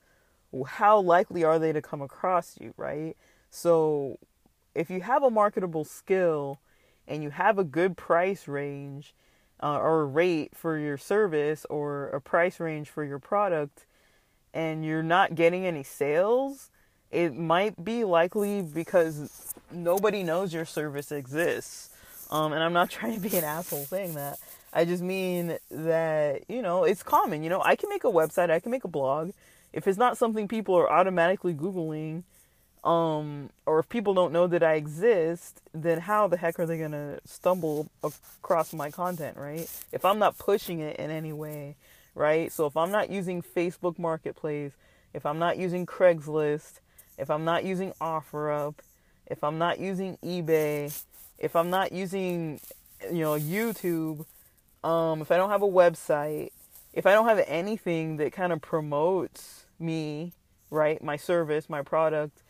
How 0.66 0.98
likely 1.00 1.44
are 1.44 1.58
they 1.58 1.72
to 1.72 1.82
come 1.82 2.00
across 2.00 2.58
you 2.60 2.72
right? 2.76 3.16
So 3.50 4.18
if 4.74 4.90
you 4.90 5.00
have 5.00 5.22
a 5.22 5.30
marketable 5.30 5.84
skill 5.84 6.60
and 7.08 7.22
you 7.22 7.30
have 7.30 7.58
a 7.58 7.64
good 7.64 7.96
price 7.96 8.46
range 8.46 9.14
uh, 9.60 9.78
or 9.78 10.06
rate 10.06 10.54
for 10.54 10.78
your 10.78 10.96
service 10.96 11.66
or 11.68 12.08
a 12.08 12.20
price 12.20 12.60
range 12.60 12.88
for 12.88 13.02
your 13.02 13.18
product 13.18 13.86
and 14.54 14.84
you're 14.84 15.02
not 15.02 15.34
getting 15.34 15.66
any 15.66 15.82
sales, 15.82 16.70
it 17.10 17.34
might 17.34 17.82
be 17.84 18.04
likely 18.04 18.62
because 18.62 19.54
nobody 19.70 20.22
knows 20.22 20.52
your 20.52 20.64
service 20.64 21.10
exists. 21.10 21.90
Um, 22.30 22.52
and 22.52 22.62
I'm 22.62 22.72
not 22.72 22.90
trying 22.90 23.14
to 23.14 23.20
be 23.20 23.36
an 23.36 23.44
asshole 23.44 23.84
saying 23.84 24.14
that. 24.14 24.38
I 24.72 24.84
just 24.84 25.02
mean 25.02 25.58
that, 25.70 26.42
you 26.48 26.60
know, 26.60 26.84
it's 26.84 27.02
common. 27.02 27.42
You 27.42 27.48
know, 27.48 27.62
I 27.62 27.74
can 27.74 27.88
make 27.88 28.04
a 28.04 28.08
website, 28.08 28.50
I 28.50 28.60
can 28.60 28.70
make 28.70 28.84
a 28.84 28.88
blog. 28.88 29.32
If 29.72 29.86
it's 29.86 29.98
not 29.98 30.18
something 30.18 30.48
people 30.48 30.74
are 30.76 30.90
automatically 30.90 31.54
Googling, 31.54 32.24
um, 32.88 33.50
or 33.66 33.80
if 33.80 33.88
people 33.90 34.14
don't 34.14 34.32
know 34.32 34.46
that 34.46 34.62
I 34.62 34.74
exist, 34.74 35.60
then 35.74 36.00
how 36.00 36.26
the 36.26 36.38
heck 36.38 36.58
are 36.58 36.64
they 36.64 36.78
gonna 36.78 37.18
stumble 37.26 37.90
across 38.02 38.72
my 38.72 38.90
content, 38.90 39.36
right? 39.36 39.68
If 39.92 40.06
I'm 40.06 40.18
not 40.18 40.38
pushing 40.38 40.80
it 40.80 40.96
in 40.96 41.10
any 41.10 41.34
way, 41.34 41.76
right? 42.14 42.50
So 42.50 42.64
if 42.64 42.78
I'm 42.78 42.90
not 42.90 43.10
using 43.10 43.42
Facebook 43.42 43.98
Marketplace, 43.98 44.72
if 45.12 45.26
I'm 45.26 45.38
not 45.38 45.58
using 45.58 45.84
Craigslist, 45.84 46.80
if 47.18 47.28
I'm 47.28 47.44
not 47.44 47.62
using 47.62 47.92
OfferUp, 48.00 48.76
if 49.26 49.44
I'm 49.44 49.58
not 49.58 49.78
using 49.78 50.16
eBay, 50.24 50.98
if 51.38 51.56
I'm 51.56 51.68
not 51.68 51.92
using, 51.92 52.58
you 53.12 53.20
know, 53.20 53.38
YouTube, 53.38 54.24
um, 54.82 55.20
if 55.20 55.30
I 55.30 55.36
don't 55.36 55.50
have 55.50 55.62
a 55.62 55.68
website, 55.68 56.52
if 56.94 57.04
I 57.04 57.12
don't 57.12 57.28
have 57.28 57.44
anything 57.46 58.16
that 58.16 58.32
kind 58.32 58.50
of 58.50 58.62
promotes 58.62 59.66
me, 59.78 60.32
right, 60.70 61.02
my 61.04 61.16
service, 61.16 61.68
my 61.68 61.82
product, 61.82 62.40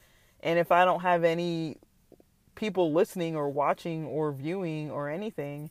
and 0.43 0.59
if 0.59 0.73
I 0.73 0.85
don't 0.85 1.01
have 1.01 1.25
any 1.25 1.77
people 2.55 2.93
listening 2.93 3.37
or 3.37 3.49
watching 3.49 4.05
or 4.07 4.33
viewing 4.33 4.91
or 4.91 5.09
anything, 5.09 5.71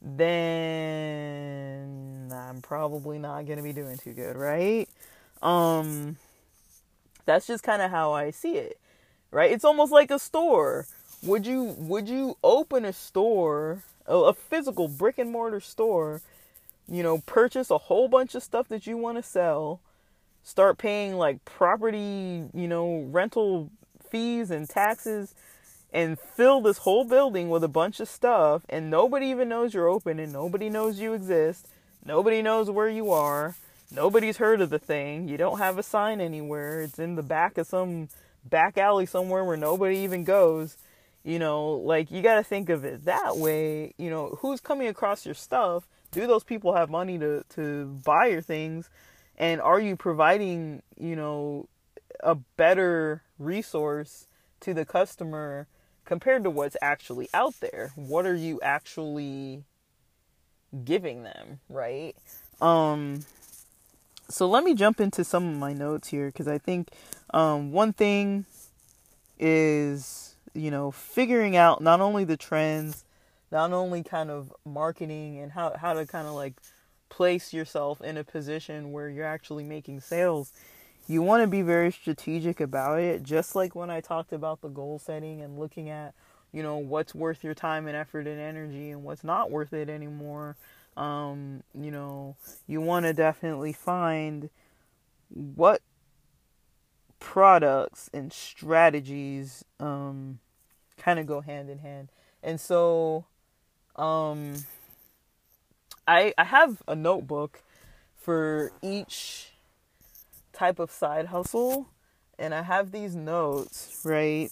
then 0.00 1.82
I'm 2.32 2.60
probably 2.62 3.18
not 3.18 3.46
going 3.46 3.58
to 3.58 3.62
be 3.62 3.72
doing 3.72 3.98
too 3.98 4.12
good, 4.12 4.36
right? 4.36 4.88
Um 5.42 6.16
that's 7.26 7.46
just 7.46 7.62
kind 7.62 7.80
of 7.82 7.90
how 7.90 8.12
I 8.12 8.30
see 8.30 8.56
it. 8.56 8.78
Right? 9.30 9.50
It's 9.50 9.64
almost 9.64 9.92
like 9.92 10.10
a 10.10 10.18
store. 10.18 10.86
Would 11.22 11.46
you 11.46 11.74
would 11.78 12.08
you 12.08 12.36
open 12.44 12.84
a 12.84 12.92
store, 12.92 13.82
a, 14.06 14.16
a 14.16 14.34
physical 14.34 14.88
brick 14.88 15.18
and 15.18 15.30
mortar 15.30 15.60
store, 15.60 16.20
you 16.88 17.02
know, 17.02 17.18
purchase 17.18 17.70
a 17.70 17.78
whole 17.78 18.08
bunch 18.08 18.34
of 18.34 18.42
stuff 18.42 18.68
that 18.68 18.86
you 18.86 18.96
want 18.96 19.16
to 19.18 19.22
sell, 19.22 19.80
start 20.42 20.78
paying 20.78 21.16
like 21.16 21.44
property, 21.44 22.44
you 22.52 22.68
know, 22.68 23.08
rental 23.10 23.70
fees 24.14 24.48
and 24.48 24.68
taxes 24.68 25.34
and 25.92 26.20
fill 26.20 26.60
this 26.60 26.78
whole 26.78 27.04
building 27.04 27.48
with 27.48 27.64
a 27.64 27.68
bunch 27.68 27.98
of 27.98 28.08
stuff 28.08 28.62
and 28.68 28.88
nobody 28.88 29.26
even 29.26 29.48
knows 29.48 29.74
you're 29.74 29.88
open 29.88 30.20
and 30.20 30.32
nobody 30.32 30.70
knows 30.70 31.00
you 31.00 31.14
exist. 31.14 31.66
Nobody 32.04 32.40
knows 32.40 32.70
where 32.70 32.88
you 32.88 33.10
are. 33.10 33.56
Nobody's 33.90 34.36
heard 34.36 34.60
of 34.60 34.70
the 34.70 34.78
thing. 34.78 35.28
You 35.28 35.36
don't 35.36 35.58
have 35.58 35.78
a 35.78 35.82
sign 35.82 36.20
anywhere. 36.20 36.82
It's 36.82 37.00
in 37.00 37.16
the 37.16 37.24
back 37.24 37.58
of 37.58 37.66
some 37.66 38.08
back 38.44 38.78
alley 38.78 39.06
somewhere 39.06 39.42
where 39.42 39.56
nobody 39.56 39.98
even 39.98 40.22
goes. 40.22 40.76
You 41.24 41.40
know, 41.40 41.72
like 41.72 42.12
you 42.12 42.22
got 42.22 42.36
to 42.36 42.44
think 42.44 42.68
of 42.68 42.84
it 42.84 43.06
that 43.06 43.36
way. 43.36 43.94
You 43.98 44.10
know, 44.10 44.38
who's 44.40 44.60
coming 44.60 44.86
across 44.86 45.26
your 45.26 45.34
stuff? 45.34 45.88
Do 46.12 46.28
those 46.28 46.44
people 46.44 46.76
have 46.76 46.88
money 46.88 47.18
to 47.18 47.42
to 47.56 47.86
buy 48.04 48.26
your 48.30 48.42
things? 48.42 48.88
And 49.36 49.60
are 49.60 49.80
you 49.80 49.96
providing, 49.96 50.82
you 50.96 51.16
know, 51.16 51.66
a 52.20 52.34
better 52.34 53.22
resource 53.38 54.26
to 54.60 54.74
the 54.74 54.84
customer 54.84 55.66
compared 56.04 56.44
to 56.44 56.50
what's 56.50 56.76
actually 56.82 57.28
out 57.32 57.54
there. 57.60 57.92
What 57.96 58.26
are 58.26 58.34
you 58.34 58.60
actually 58.62 59.64
giving 60.84 61.22
them, 61.22 61.60
right? 61.68 62.14
Um 62.60 63.24
so 64.28 64.48
let 64.48 64.64
me 64.64 64.74
jump 64.74 65.00
into 65.00 65.22
some 65.22 65.48
of 65.48 65.56
my 65.56 65.72
notes 65.72 66.08
here 66.08 66.30
cuz 66.30 66.48
I 66.48 66.58
think 66.58 66.90
um 67.32 67.72
one 67.72 67.92
thing 67.92 68.46
is, 69.38 70.36
you 70.54 70.70
know, 70.70 70.90
figuring 70.90 71.56
out 71.56 71.80
not 71.80 72.00
only 72.00 72.24
the 72.24 72.36
trends, 72.36 73.04
not 73.50 73.72
only 73.72 74.02
kind 74.02 74.30
of 74.30 74.52
marketing 74.64 75.38
and 75.38 75.52
how 75.52 75.76
how 75.76 75.92
to 75.94 76.06
kind 76.06 76.26
of 76.26 76.34
like 76.34 76.54
place 77.08 77.52
yourself 77.52 78.00
in 78.00 78.16
a 78.16 78.24
position 78.24 78.92
where 78.92 79.08
you're 79.08 79.26
actually 79.26 79.64
making 79.64 80.00
sales 80.00 80.52
you 81.06 81.22
want 81.22 81.42
to 81.42 81.46
be 81.46 81.62
very 81.62 81.92
strategic 81.92 82.60
about 82.60 82.98
it 82.98 83.22
just 83.22 83.54
like 83.54 83.74
when 83.74 83.90
i 83.90 84.00
talked 84.00 84.32
about 84.32 84.60
the 84.60 84.68
goal 84.68 84.98
setting 84.98 85.40
and 85.42 85.58
looking 85.58 85.90
at 85.90 86.14
you 86.54 86.62
know 86.62 86.76
what's 86.76 87.14
worth 87.14 87.42
your 87.42 87.52
time 87.52 87.88
and 87.88 87.96
effort 87.96 88.28
and 88.28 88.40
energy 88.40 88.90
and 88.90 89.02
what's 89.02 89.24
not 89.24 89.50
worth 89.50 89.72
it 89.72 89.90
anymore. 89.90 90.56
Um, 90.96 91.64
you 91.74 91.90
know 91.90 92.36
you 92.68 92.80
want 92.80 93.06
to 93.06 93.12
definitely 93.12 93.72
find 93.72 94.48
what 95.28 95.82
products 97.18 98.08
and 98.14 98.32
strategies 98.32 99.64
um, 99.80 100.38
kind 100.96 101.18
of 101.18 101.26
go 101.26 101.40
hand 101.40 101.68
in 101.68 101.78
hand. 101.78 102.10
And 102.40 102.60
so 102.60 103.24
um, 103.96 104.54
I, 106.06 106.34
I 106.38 106.44
have 106.44 106.82
a 106.86 106.94
notebook 106.94 107.62
for 108.16 108.70
each 108.80 109.53
type 110.54 110.78
of 110.78 110.90
side 110.90 111.26
hustle. 111.26 111.88
And 112.38 112.54
I 112.54 112.62
have 112.62 112.90
these 112.90 113.14
notes, 113.14 114.00
right? 114.04 114.50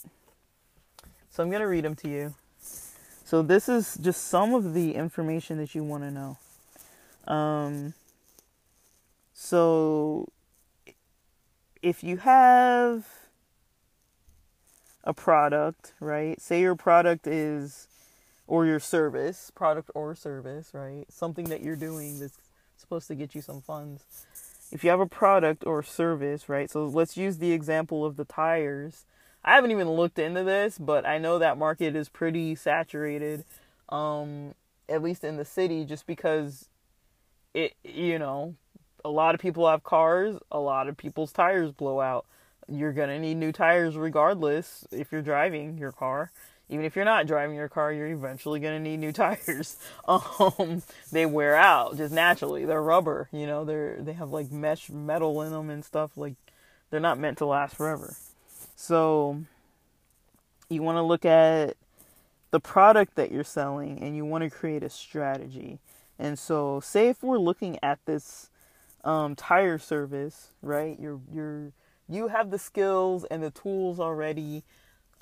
So 1.31 1.43
I'm 1.43 1.51
going 1.51 1.63
to 1.63 1.69
read 1.69 1.85
them 1.85 1.97
to 1.97 2.09
you. 2.09 2.35
So 3.25 3.43
this 3.43 3.69
is 3.69 3.97
just 4.01 4.29
some 4.29 4.55
of 4.55 4.75
the 4.75 4.95
information 4.95 5.57
that 5.59 5.75
you 5.75 5.83
want 5.83 6.03
to 6.03 6.11
know. 6.11 7.33
Um, 7.33 7.95
so 9.33 10.29
if 11.81 12.05
you 12.05 12.19
have 12.19 13.07
a 15.05 15.15
product, 15.15 15.95
right? 15.99 16.41
Say 16.41 16.61
your 16.61 16.77
product 16.77 17.27
is, 17.27 17.89
or 18.47 18.67
your 18.67 18.79
service, 18.79 19.51
product 19.55 19.91
or 19.95 20.15
service, 20.15 20.71
right? 20.75 21.07
Something 21.09 21.47
that 21.47 21.63
you're 21.63 21.75
doing 21.75 22.21
that's 22.21 22.39
supposed 22.77 23.09
to 23.09 23.15
get 23.15 23.35
you 23.35 23.41
some 23.41 23.61
funds 23.63 24.27
if 24.73 24.83
you 24.83 24.91
have 24.91 25.01
a 25.01 25.07
product 25.07 25.65
or 25.67 25.83
service, 25.83 26.49
right? 26.49 26.71
So 26.71 26.87
let's 26.87 27.17
use 27.17 27.39
the 27.39 27.53
example 27.53 28.05
of 28.05 28.17
the 28.17 28.25
tires. 28.25 29.05
I 29.45 29.55
haven't 29.55 29.71
even 29.71 29.91
looked 29.91 30.19
into 30.19 30.43
this, 30.45 30.79
but 30.79 31.07
I 31.07 31.19
know 31.19 31.39
that 31.39 31.59
market 31.59 31.95
is 31.95 32.09
pretty 32.09 32.55
saturated, 32.55 33.45
um, 33.91 34.55
at 34.89 35.03
least 35.03 35.25
in 35.25 35.37
the 35.37 35.45
city, 35.45 35.85
just 35.85 36.07
because 36.07 36.69
it, 37.53 37.75
you 37.85 38.19
know, 38.19 38.55
a 39.05 39.11
lot 39.11 39.35
of 39.35 39.41
people 39.41 39.69
have 39.69 39.83
cars, 39.85 40.39
a 40.51 40.59
lot 40.59 40.89
of 40.89 40.97
people's 40.97 41.33
tires 41.33 41.73
blow 41.73 42.01
out. 42.01 42.25
You're 42.69 42.93
gonna 42.93 43.19
need 43.19 43.35
new 43.35 43.53
tires 43.53 43.97
regardless 43.97 44.87
if 44.91 45.13
you're 45.13 45.23
driving 45.23 45.77
your 45.77 45.93
car 45.93 46.31
even 46.73 46.85
if 46.87 46.97
you're 46.97 47.05
not 47.05 47.27
driving 47.27 47.55
your 47.55 47.69
car, 47.69 47.93
you're 47.93 48.09
eventually 48.09 48.59
going 48.59 48.83
to 48.83 48.91
need 48.91 48.99
new 48.99 49.13
tires. 49.13 49.77
Um, 50.09 50.83
they 51.11 51.27
wear 51.27 51.55
out 51.55 51.97
just 51.97 52.13
naturally. 52.13 52.65
They're 52.65 52.83
rubber, 52.83 53.29
you 53.33 53.47
know, 53.47 53.65
they're, 53.65 53.97
they 54.01 54.15
have 54.15 54.31
like 54.31 54.51
mesh 54.51 54.91
metal 54.91 55.43
in 55.43 55.53
them 55.53 55.71
and 55.71 55.85
stuff. 55.85 56.13
Like 56.17 56.35
they're 56.91 57.01
not 57.01 57.19
meant 57.19 57.39
to 57.39 57.47
last 57.47 57.77
forever. 57.77 58.17
So 58.75 59.45
you 60.69 60.83
want 60.83 60.97
to 60.97 61.03
look 61.03 61.25
at 61.25 61.77
the 62.51 62.61
product 62.61 63.15
that 63.17 63.31
you're 63.31 63.45
selling 63.45 64.03
and 64.03 64.17
you 64.17 64.25
want 64.25 64.45
to 64.45 64.51
create 64.51 64.83
a 64.83 64.91
strategy. 64.91 65.79
And 66.19 66.39
so 66.39 66.81
say 66.81 67.09
if 67.09 67.23
we're 67.23 67.39
looking 67.39 67.79
at 67.83 67.99
this, 68.07 68.49
um, 69.05 69.35
tire 69.35 69.79
service, 69.79 70.49
right? 70.63 70.99
You're 70.99 71.21
you're 71.33 71.73
you 72.09 72.29
have 72.29 72.51
the 72.51 72.59
skills 72.59 73.25
and 73.25 73.43
the 73.43 73.51
tools 73.51 73.99
already. 73.99 74.63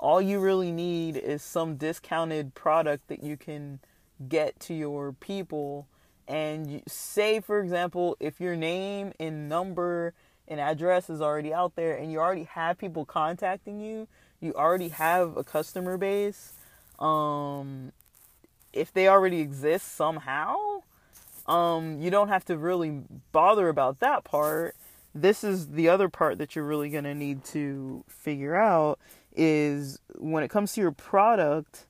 All 0.01 0.19
you 0.19 0.39
really 0.39 0.71
need 0.71 1.15
is 1.15 1.43
some 1.43 1.75
discounted 1.75 2.55
product 2.55 3.07
that 3.07 3.23
you 3.23 3.37
can 3.37 3.79
get 4.27 4.59
to 4.61 4.73
your 4.73 5.13
people. 5.13 5.87
And 6.27 6.71
you, 6.71 6.81
say, 6.87 7.39
for 7.39 7.59
example, 7.59 8.17
if 8.19 8.41
your 8.41 8.55
name 8.55 9.13
and 9.19 9.47
number 9.47 10.15
and 10.47 10.59
address 10.59 11.07
is 11.07 11.21
already 11.21 11.53
out 11.53 11.75
there 11.75 11.95
and 11.95 12.11
you 12.11 12.17
already 12.19 12.45
have 12.45 12.79
people 12.79 13.05
contacting 13.05 13.79
you, 13.79 14.07
you 14.39 14.53
already 14.55 14.89
have 14.89 15.37
a 15.37 15.43
customer 15.43 15.97
base. 15.97 16.53
Um, 16.97 17.91
if 18.73 18.91
they 18.91 19.07
already 19.07 19.39
exist 19.39 19.95
somehow, 19.95 20.55
um, 21.45 22.01
you 22.01 22.09
don't 22.09 22.29
have 22.29 22.45
to 22.45 22.57
really 22.57 23.03
bother 23.31 23.69
about 23.69 23.99
that 23.99 24.23
part. 24.23 24.75
This 25.13 25.43
is 25.43 25.73
the 25.73 25.89
other 25.89 26.09
part 26.09 26.39
that 26.39 26.55
you're 26.55 26.65
really 26.65 26.89
going 26.89 27.03
to 27.03 27.13
need 27.13 27.43
to 27.45 28.03
figure 28.07 28.55
out 28.55 28.97
is 29.35 29.99
when 30.17 30.43
it 30.43 30.49
comes 30.49 30.73
to 30.73 30.81
your 30.81 30.91
product, 30.91 31.85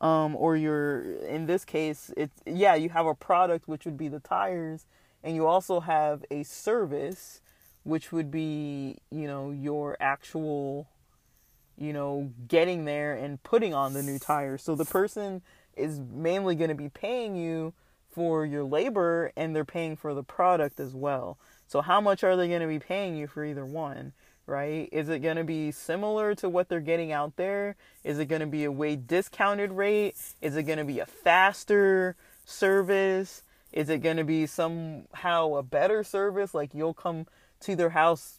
um, 0.00 0.34
or 0.36 0.56
your, 0.56 1.02
in 1.22 1.46
this 1.46 1.64
case, 1.64 2.10
it's, 2.16 2.42
yeah, 2.44 2.74
you 2.74 2.88
have 2.88 3.06
a 3.06 3.14
product, 3.14 3.68
which 3.68 3.84
would 3.84 3.96
be 3.96 4.08
the 4.08 4.20
tires, 4.20 4.84
and 5.22 5.36
you 5.36 5.46
also 5.46 5.80
have 5.80 6.24
a 6.30 6.42
service, 6.42 7.40
which 7.84 8.10
would 8.10 8.30
be, 8.30 8.98
you 9.10 9.26
know, 9.28 9.52
your 9.52 9.96
actual, 10.00 10.88
you 11.78 11.92
know, 11.92 12.32
getting 12.48 12.84
there 12.84 13.14
and 13.14 13.42
putting 13.44 13.72
on 13.72 13.92
the 13.92 14.02
new 14.02 14.18
tires. 14.18 14.62
So 14.62 14.74
the 14.74 14.84
person 14.84 15.42
is 15.76 16.00
mainly 16.00 16.56
going 16.56 16.70
to 16.70 16.74
be 16.74 16.88
paying 16.88 17.36
you 17.36 17.72
for 18.10 18.44
your 18.44 18.64
labor 18.64 19.32
and 19.36 19.54
they're 19.56 19.64
paying 19.64 19.96
for 19.96 20.14
the 20.14 20.22
product 20.22 20.78
as 20.80 20.94
well. 20.94 21.38
So 21.66 21.80
how 21.80 22.00
much 22.00 22.22
are 22.22 22.36
they 22.36 22.48
going 22.48 22.60
to 22.60 22.66
be 22.66 22.78
paying 22.78 23.16
you 23.16 23.26
for 23.26 23.44
either 23.44 23.64
one, 23.64 24.12
right? 24.46 24.88
Is 24.92 25.08
it 25.08 25.20
going 25.20 25.36
to 25.36 25.44
be 25.44 25.70
similar 25.70 26.34
to 26.36 26.48
what 26.48 26.68
they're 26.68 26.80
getting 26.80 27.12
out 27.12 27.36
there? 27.36 27.76
Is 28.04 28.18
it 28.18 28.26
going 28.26 28.40
to 28.40 28.46
be 28.46 28.64
a 28.64 28.72
way 28.72 28.96
discounted 28.96 29.72
rate? 29.72 30.16
Is 30.40 30.56
it 30.56 30.64
going 30.64 30.78
to 30.78 30.84
be 30.84 30.98
a 30.98 31.06
faster 31.06 32.16
service? 32.44 33.42
Is 33.72 33.88
it 33.88 33.98
going 33.98 34.16
to 34.18 34.24
be 34.24 34.46
somehow 34.46 35.54
a 35.54 35.62
better 35.62 36.04
service 36.04 36.54
like 36.54 36.74
you'll 36.74 36.94
come 36.94 37.26
to 37.60 37.76
their 37.76 37.90
house 37.90 38.38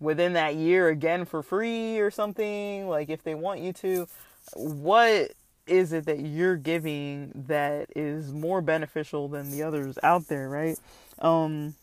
within 0.00 0.32
that 0.32 0.54
year 0.56 0.88
again 0.88 1.24
for 1.24 1.42
free 1.42 1.98
or 2.00 2.10
something 2.10 2.88
like 2.88 3.08
if 3.08 3.22
they 3.22 3.34
want 3.34 3.60
you 3.60 3.72
to 3.72 4.08
what 4.54 5.30
is 5.66 5.92
it 5.92 6.06
that 6.06 6.20
you're 6.20 6.56
giving 6.56 7.30
that 7.46 7.88
is 7.96 8.32
more 8.32 8.60
beneficial 8.60 9.28
than 9.28 9.50
the 9.50 9.62
others 9.62 9.98
out 10.02 10.28
there, 10.28 10.48
right? 10.48 10.78
Um, 11.18 11.74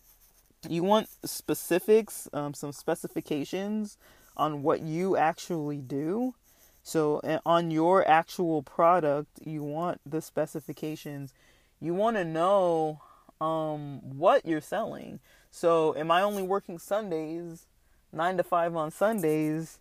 you 0.70 0.84
want 0.84 1.10
specifics, 1.26 2.28
um, 2.34 2.54
some 2.54 2.72
specifications 2.72 3.98
on 4.38 4.64
what 4.64 4.82
you 4.82 5.18
actually 5.18 5.78
do. 5.78 6.36
So, 6.84 7.22
on 7.46 7.70
your 7.70 8.08
actual 8.08 8.64
product, 8.64 9.40
you 9.46 9.64
want 9.64 10.02
the 10.06 10.22
specifications. 10.22 11.34
You 11.80 11.94
want 11.94 12.18
to 12.18 12.26
know 12.26 13.02
um, 13.40 14.00
what 14.18 14.46
you're 14.46 14.62
selling. 14.62 15.20
So, 15.52 15.96
am 15.96 16.10
I 16.10 16.22
only 16.24 16.42
working 16.42 16.80
Sundays, 16.80 17.68
nine 18.12 18.38
to 18.38 18.44
five 18.44 18.76
on 18.76 18.90
Sundays? 18.90 19.78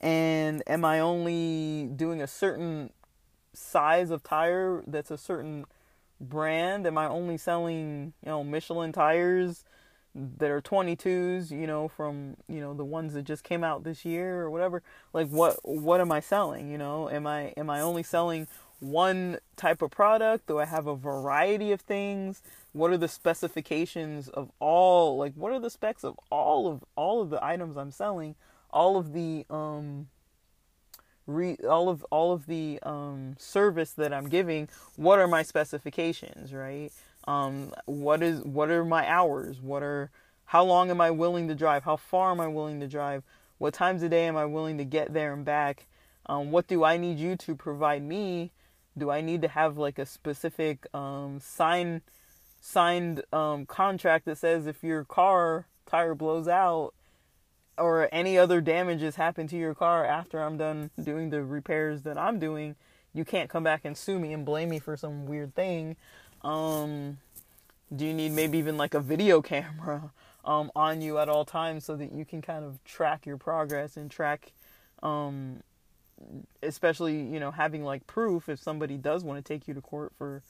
And 0.00 0.62
am 0.66 0.84
I 0.84 1.00
only 1.00 1.90
doing 1.94 2.22
a 2.22 2.26
certain 2.26 2.90
size 3.52 4.10
of 4.10 4.22
tire 4.22 4.84
that's 4.86 5.10
a 5.10 5.18
certain 5.18 5.66
brand? 6.20 6.86
Am 6.86 6.96
I 6.96 7.08
only 7.08 7.36
selling, 7.36 8.14
you 8.24 8.30
know, 8.30 8.44
Michelin 8.44 8.92
tires 8.92 9.64
are 10.16 10.60
22s, 10.60 11.50
you 11.50 11.66
know, 11.66 11.88
from, 11.88 12.36
you 12.48 12.60
know, 12.60 12.74
the 12.74 12.84
ones 12.84 13.14
that 13.14 13.22
just 13.22 13.44
came 13.44 13.62
out 13.62 13.84
this 13.84 14.04
year 14.04 14.42
or 14.42 14.50
whatever? 14.50 14.82
Like 15.12 15.28
what 15.28 15.56
what 15.62 16.00
am 16.00 16.12
I 16.12 16.20
selling, 16.20 16.70
you 16.70 16.78
know? 16.78 17.08
Am 17.08 17.26
I 17.26 17.52
am 17.56 17.70
I 17.70 17.80
only 17.80 18.02
selling 18.02 18.46
one 18.80 19.38
type 19.56 19.82
of 19.82 19.90
product? 19.90 20.46
Do 20.46 20.58
I 20.58 20.64
have 20.64 20.86
a 20.86 20.96
variety 20.96 21.72
of 21.72 21.80
things? 21.80 22.42
What 22.72 22.90
are 22.90 22.96
the 22.98 23.08
specifications 23.08 24.28
of 24.28 24.50
all 24.58 25.16
like 25.16 25.34
what 25.34 25.52
are 25.52 25.60
the 25.60 25.70
specs 25.70 26.04
of 26.04 26.18
all 26.30 26.68
of 26.68 26.84
all 26.96 27.22
of 27.22 27.30
the 27.30 27.42
items 27.44 27.76
I'm 27.76 27.90
selling? 27.90 28.34
All 28.70 28.96
of 28.96 29.12
the 29.12 29.46
um 29.50 30.08
re- 31.28 31.58
all 31.68 31.88
of 31.88 32.04
all 32.10 32.32
of 32.32 32.46
the 32.46 32.80
um, 32.82 33.36
service 33.38 33.92
that 33.92 34.12
I'm 34.12 34.28
giving, 34.28 34.68
what 34.96 35.20
are 35.20 35.28
my 35.28 35.42
specifications, 35.42 36.52
right? 36.52 36.90
Um, 37.26 37.72
what 37.86 38.22
is 38.22 38.42
what 38.42 38.70
are 38.70 38.84
my 38.84 39.08
hours? 39.08 39.60
What 39.60 39.82
are 39.82 40.10
how 40.46 40.64
long 40.64 40.90
am 40.90 41.00
I 41.00 41.10
willing 41.10 41.48
to 41.48 41.54
drive? 41.54 41.84
How 41.84 41.96
far 41.96 42.30
am 42.30 42.40
I 42.40 42.48
willing 42.48 42.80
to 42.80 42.88
drive? 42.88 43.22
What 43.58 43.74
times 43.74 44.02
a 44.02 44.08
day 44.08 44.26
am 44.26 44.36
I 44.36 44.46
willing 44.46 44.78
to 44.78 44.84
get 44.84 45.12
there 45.12 45.32
and 45.32 45.44
back? 45.44 45.86
Um, 46.26 46.50
what 46.50 46.66
do 46.66 46.84
I 46.84 46.96
need 46.96 47.18
you 47.18 47.36
to 47.36 47.54
provide 47.54 48.02
me? 48.02 48.52
Do 48.96 49.10
I 49.10 49.20
need 49.20 49.42
to 49.42 49.48
have 49.48 49.76
like 49.76 49.98
a 49.98 50.06
specific 50.06 50.86
um, 50.94 51.40
sign 51.40 52.02
signed 52.60 53.22
um, 53.32 53.66
contract 53.66 54.24
that 54.24 54.38
says 54.38 54.66
if 54.66 54.82
your 54.82 55.04
car 55.04 55.66
tire 55.86 56.14
blows 56.14 56.48
out, 56.48 56.92
or 57.78 58.08
any 58.12 58.36
other 58.36 58.60
damages 58.60 59.16
happen 59.16 59.46
to 59.48 59.56
your 59.56 59.74
car 59.74 60.04
after 60.04 60.42
I'm 60.42 60.56
done 60.56 60.90
doing 61.02 61.30
the 61.30 61.42
repairs 61.42 62.02
that 62.02 62.18
I'm 62.18 62.38
doing, 62.38 62.76
you 63.14 63.24
can't 63.24 63.48
come 63.48 63.64
back 63.64 63.82
and 63.84 63.96
sue 63.96 64.18
me 64.18 64.32
and 64.32 64.44
blame 64.44 64.68
me 64.68 64.78
for 64.78 64.96
some 64.96 65.26
weird 65.26 65.54
thing. 65.54 65.96
Um, 66.42 67.18
do 67.94 68.04
you 68.04 68.14
need 68.14 68.32
maybe 68.32 68.58
even 68.58 68.76
like 68.76 68.94
a 68.94 69.00
video 69.00 69.42
camera 69.52 70.10
um, 70.44 70.70
on 70.74 71.00
you 71.00 71.18
at 71.18 71.28
all 71.28 71.44
times 71.44 71.84
so 71.84 71.96
that 71.96 72.12
you 72.12 72.24
can 72.24 72.42
kind 72.42 72.64
of 72.64 72.82
track 72.84 73.26
your 73.26 73.36
progress 73.36 73.96
and 73.96 74.10
track, 74.10 74.52
um, 75.02 75.62
especially 76.62 77.20
you 77.20 77.38
know 77.38 77.50
having 77.50 77.84
like 77.84 78.06
proof 78.06 78.48
if 78.48 78.58
somebody 78.58 78.96
does 78.96 79.24
want 79.24 79.44
to 79.44 79.52
take 79.54 79.68
you 79.68 79.74
to 79.74 79.80
court 79.80 80.12
for 80.16 80.42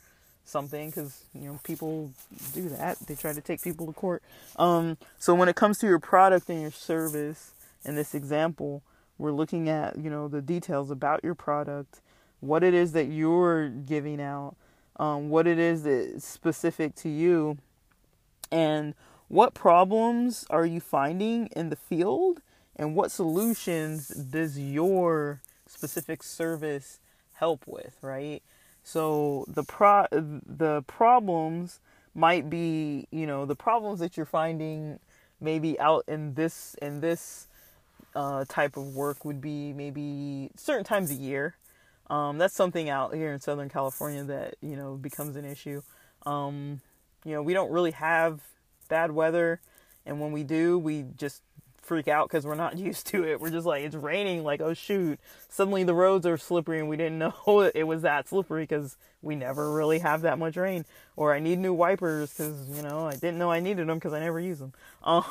something 0.45 0.89
because 0.89 1.25
you 1.35 1.49
know 1.49 1.61
people 1.65 2.13
do 2.55 2.69
that. 2.71 2.99
They 3.01 3.15
try 3.15 3.33
to 3.33 3.41
take 3.41 3.63
people 3.63 3.87
to 3.87 3.93
court. 3.93 4.23
Um, 4.57 4.97
so 5.19 5.35
when 5.35 5.49
it 5.49 5.57
comes 5.57 5.79
to 5.79 5.87
your 5.87 5.99
product 5.99 6.49
and 6.49 6.63
your 6.63 6.71
service 6.71 7.53
in 7.85 7.95
this 7.95 8.15
example 8.15 8.83
we're 9.19 9.33
looking 9.33 9.69
at 9.69 9.99
you 9.99 10.09
know 10.09 10.29
the 10.29 10.41
details 10.41 10.91
about 10.91 11.23
your 11.23 11.35
product 11.35 12.01
what 12.41 12.63
it 12.63 12.73
is 12.73 12.93
that 12.93 13.07
you're 13.07 13.69
giving 13.69 14.21
out 14.21 14.57
um, 14.99 15.31
what 15.31 15.47
it 15.47 15.59
is 15.59 15.83
that's 15.83 16.25
specific 16.25 16.95
to 16.97 17.09
you 17.09 17.59
and 18.51 18.95
what 19.29 19.55
problems 19.55 20.47
are 20.51 20.65
you 20.65 20.81
finding 20.81 21.47
in 21.49 21.69
the 21.71 21.77
field 21.77 22.41
and 22.77 22.95
what 22.95 23.11
solutions 23.11 24.09
does 24.09 24.59
your 24.59 25.41
specific 25.67 26.23
service 26.23 27.01
help 27.35 27.65
with 27.67 27.97
right 28.03 28.43
so 28.83 29.45
the 29.49 29.65
pro 29.65 30.07
the 30.11 30.83
problems 30.87 31.81
might 32.19 32.51
be, 32.51 33.07
you 33.11 33.27
know, 33.27 33.47
the 33.47 33.55
problems 33.55 34.01
that 34.01 34.17
you're 34.17 34.27
finding 34.27 34.99
maybe 35.41 35.79
out 35.79 36.05
in 36.09 36.35
this 36.35 36.75
in 36.83 37.01
this 37.01 37.47
uh, 38.15 38.45
type 38.49 38.77
of 38.77 38.95
work 38.95 39.25
would 39.25 39.41
be 39.41 39.73
maybe 39.73 40.51
certain 40.57 40.85
times 40.85 41.11
a 41.11 41.15
year. 41.15 41.55
Um, 42.11 42.39
that's 42.39 42.55
something 42.55 42.89
out 42.89 43.15
here 43.15 43.33
in 43.33 43.41
Southern 43.41 43.69
California 43.69 44.25
that 44.25 44.57
you 44.61 44.77
know 44.77 44.97
becomes 44.97 45.37
an 45.37 45.45
issue. 45.45 45.83
Um, 46.25 46.81
you 47.25 47.33
know, 47.33 47.43
we 47.43 47.53
don't 47.53 47.71
really 47.71 47.91
have 47.93 48.41
bad 48.89 49.11
weather, 49.13 49.61
and 50.07 50.21
when 50.21 50.33
we 50.33 50.43
do, 50.43 50.79
we 50.79 51.05
just 51.17 51.43
freak 51.89 52.07
out 52.07 52.29
because 52.29 52.47
we're 52.47 52.55
not 52.55 52.79
used 52.79 53.07
to 53.09 53.25
it. 53.25 53.41
We're 53.41 53.51
just 53.51 53.67
like, 53.67 53.83
it's 53.83 53.97
raining, 53.97 54.45
like, 54.45 54.61
oh 54.61 54.75
shoot. 54.75 55.19
Suddenly 55.49 55.83
the 55.85 55.95
roads 55.95 56.27
are 56.27 56.37
slippery 56.37 56.79
and 56.79 56.89
we 56.89 56.97
didn't 56.97 57.19
know 57.47 57.71
it 57.75 57.85
was 57.85 58.03
that 58.03 58.29
slippery 58.29 58.63
because 58.63 58.97
we 59.23 59.35
never 59.35 59.73
really 59.73 59.99
have 59.99 60.21
that 60.23 60.39
much 60.39 60.57
rain. 60.57 60.85
Or 61.17 61.35
I 61.35 61.41
need 61.41 61.59
new 61.59 61.73
wipers 61.75 62.31
because, 62.31 62.69
you 62.69 62.83
know, 62.83 63.07
I 63.07 63.13
didn't 63.13 63.39
know 63.39 63.51
I 63.51 63.59
needed 63.59 63.89
them 63.89 63.97
because 63.97 64.13
I 64.13 64.21
never 64.21 64.39
use 64.39 64.61
them. 64.61 64.73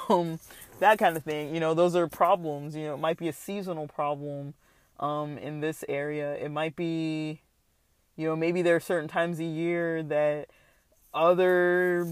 Um, 0.10 0.40
that 0.80 0.98
kind 0.98 1.16
of 1.16 1.24
thing. 1.24 1.54
You 1.54 1.60
know, 1.60 1.74
those 1.74 1.96
are 1.96 2.08
problems. 2.08 2.76
You 2.76 2.86
know, 2.86 2.94
it 2.96 3.00
might 3.00 3.18
be 3.18 3.28
a 3.28 3.34
seasonal 3.34 3.88
problem 3.88 4.54
um, 5.00 5.38
in 5.38 5.60
this 5.60 5.84
area. 5.88 6.36
It 6.36 6.50
might 6.50 6.76
be, 6.76 7.42
you 8.16 8.28
know, 8.28 8.36
maybe 8.36 8.62
there 8.62 8.76
are 8.76 8.82
certain 8.82 9.10
times 9.10 9.40
a 9.40 9.46
year 9.46 10.04
that 10.04 10.50
other 11.14 12.08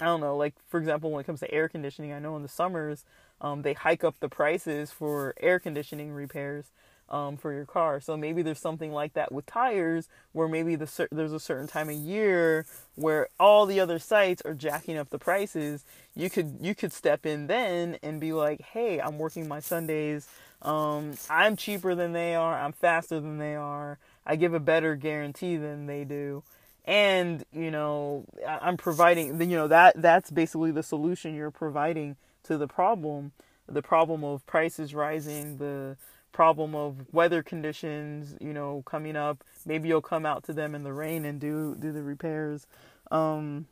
I 0.00 0.04
don't 0.04 0.20
know, 0.20 0.36
like 0.36 0.54
for 0.68 0.78
example, 0.78 1.10
when 1.10 1.20
it 1.20 1.24
comes 1.24 1.40
to 1.40 1.50
air 1.52 1.68
conditioning, 1.68 2.12
I 2.12 2.18
know 2.18 2.36
in 2.36 2.42
the 2.42 2.48
summers 2.48 3.04
um, 3.40 3.62
they 3.62 3.72
hike 3.72 4.04
up 4.04 4.20
the 4.20 4.28
prices 4.28 4.90
for 4.90 5.34
air 5.40 5.58
conditioning 5.58 6.12
repairs 6.12 6.66
um, 7.08 7.36
for 7.36 7.52
your 7.52 7.64
car. 7.64 8.00
So 8.00 8.16
maybe 8.16 8.42
there's 8.42 8.60
something 8.60 8.92
like 8.92 9.14
that 9.14 9.32
with 9.32 9.46
tires, 9.46 10.08
where 10.32 10.48
maybe 10.48 10.76
the 10.76 11.08
there's 11.10 11.32
a 11.32 11.40
certain 11.40 11.66
time 11.66 11.88
of 11.88 11.96
year 11.96 12.66
where 12.94 13.28
all 13.40 13.66
the 13.66 13.80
other 13.80 13.98
sites 13.98 14.42
are 14.44 14.54
jacking 14.54 14.96
up 14.96 15.10
the 15.10 15.18
prices. 15.18 15.84
You 16.14 16.30
could 16.30 16.58
you 16.60 16.74
could 16.74 16.92
step 16.92 17.26
in 17.26 17.46
then 17.46 17.98
and 18.02 18.20
be 18.20 18.32
like, 18.32 18.60
hey, 18.60 19.00
I'm 19.00 19.18
working 19.18 19.48
my 19.48 19.60
Sundays. 19.60 20.28
Um, 20.62 21.14
I'm 21.30 21.56
cheaper 21.56 21.94
than 21.94 22.12
they 22.12 22.34
are. 22.34 22.58
I'm 22.58 22.72
faster 22.72 23.20
than 23.20 23.38
they 23.38 23.54
are. 23.54 23.98
I 24.26 24.36
give 24.36 24.54
a 24.54 24.60
better 24.60 24.96
guarantee 24.96 25.56
than 25.56 25.86
they 25.86 26.04
do. 26.04 26.42
And 26.84 27.44
you 27.52 27.70
know 27.70 28.24
i'm 28.46 28.78
providing 28.78 29.38
you 29.42 29.56
know 29.58 29.68
that 29.68 30.00
that's 30.00 30.30
basically 30.30 30.70
the 30.70 30.82
solution 30.82 31.34
you're 31.34 31.50
providing 31.50 32.16
to 32.44 32.56
the 32.56 32.66
problem. 32.66 33.32
The 33.66 33.82
problem 33.82 34.24
of 34.24 34.46
prices 34.46 34.94
rising 34.94 35.58
the 35.58 35.98
problem 36.32 36.74
of 36.74 37.12
weather 37.12 37.42
conditions 37.42 38.34
you 38.40 38.54
know 38.54 38.82
coming 38.86 39.16
up. 39.16 39.44
Maybe 39.66 39.88
you'll 39.88 40.00
come 40.00 40.24
out 40.24 40.44
to 40.44 40.52
them 40.54 40.74
in 40.74 40.82
the 40.82 40.92
rain 40.92 41.24
and 41.24 41.38
do 41.38 41.76
do 41.78 41.92
the 41.92 42.02
repairs. 42.02 42.66
Um, 43.10 43.66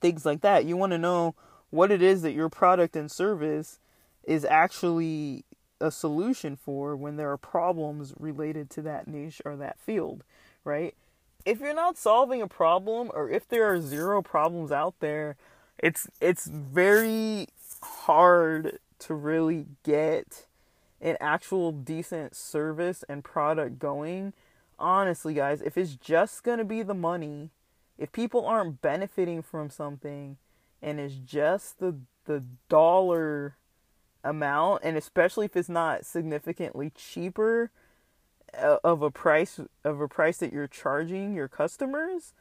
things 0.00 0.24
like 0.24 0.40
that. 0.42 0.64
You 0.64 0.76
want 0.76 0.92
to 0.92 0.98
know 0.98 1.34
what 1.70 1.90
it 1.90 2.00
is 2.00 2.22
that 2.22 2.32
your 2.32 2.48
product 2.48 2.94
and 2.96 3.10
service 3.10 3.80
is 4.24 4.44
actually 4.44 5.44
a 5.80 5.90
solution 5.90 6.56
for 6.56 6.96
when 6.96 7.16
there 7.16 7.30
are 7.30 7.36
problems 7.36 8.14
related 8.18 8.70
to 8.70 8.82
that 8.82 9.06
niche 9.06 9.42
or 9.44 9.56
that 9.56 9.78
field 9.78 10.24
right 10.64 10.94
if 11.46 11.60
you're 11.60 11.72
not 11.72 11.96
solving 11.96 12.42
a 12.42 12.48
problem 12.48 13.10
or 13.14 13.30
if 13.30 13.48
there 13.48 13.64
are 13.72 13.80
zero 13.80 14.20
problems 14.20 14.72
out 14.72 14.96
there, 14.98 15.36
it's 15.78 16.08
it's 16.20 16.46
very 16.46 17.46
hard 17.80 18.80
to 18.98 19.14
really 19.14 19.66
get 19.84 20.46
an 21.00 21.16
actual 21.20 21.70
decent 21.70 22.34
service 22.34 23.04
and 23.08 23.22
product 23.22 23.78
going. 23.78 24.32
Honestly, 24.78 25.34
guys, 25.34 25.62
if 25.62 25.78
it's 25.78 25.94
just 25.94 26.42
going 26.42 26.58
to 26.58 26.64
be 26.64 26.82
the 26.82 26.94
money, 26.94 27.50
if 27.96 28.10
people 28.10 28.44
aren't 28.44 28.82
benefiting 28.82 29.40
from 29.40 29.70
something 29.70 30.36
and 30.82 30.98
it's 30.98 31.14
just 31.14 31.78
the 31.78 31.94
the 32.24 32.42
dollar 32.68 33.56
amount 34.26 34.82
and 34.84 34.96
especially 34.96 35.46
if 35.46 35.56
it's 35.56 35.68
not 35.68 36.04
significantly 36.04 36.90
cheaper 36.94 37.70
uh, 38.58 38.78
of 38.84 39.02
a 39.02 39.10
price 39.10 39.60
of 39.84 40.00
a 40.00 40.08
price 40.08 40.38
that 40.38 40.52
you're 40.52 40.66
charging 40.66 41.34
your 41.34 41.48
customers, 41.48 42.32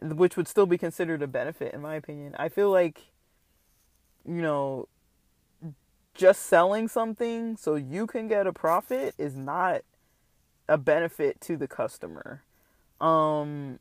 which 0.00 0.36
would 0.36 0.48
still 0.48 0.66
be 0.66 0.78
considered 0.78 1.22
a 1.22 1.26
benefit 1.26 1.74
in 1.74 1.80
my 1.80 1.96
opinion. 1.96 2.34
I 2.38 2.48
feel 2.48 2.70
like 2.70 3.12
you 4.26 4.42
know 4.42 4.88
just 6.14 6.42
selling 6.46 6.88
something 6.88 7.56
so 7.56 7.76
you 7.76 8.06
can 8.06 8.28
get 8.28 8.46
a 8.46 8.52
profit 8.52 9.14
is 9.18 9.36
not 9.36 9.82
a 10.68 10.78
benefit 10.78 11.40
to 11.42 11.56
the 11.56 11.68
customer. 11.68 12.42
Um 13.00 13.78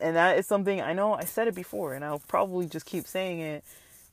and 0.00 0.16
that 0.16 0.38
is 0.38 0.46
something 0.46 0.80
I 0.80 0.92
know 0.92 1.14
I 1.14 1.24
said 1.24 1.48
it 1.48 1.54
before 1.54 1.94
and 1.94 2.04
I'll 2.04 2.22
probably 2.26 2.66
just 2.66 2.86
keep 2.86 3.06
saying 3.06 3.40
it 3.40 3.64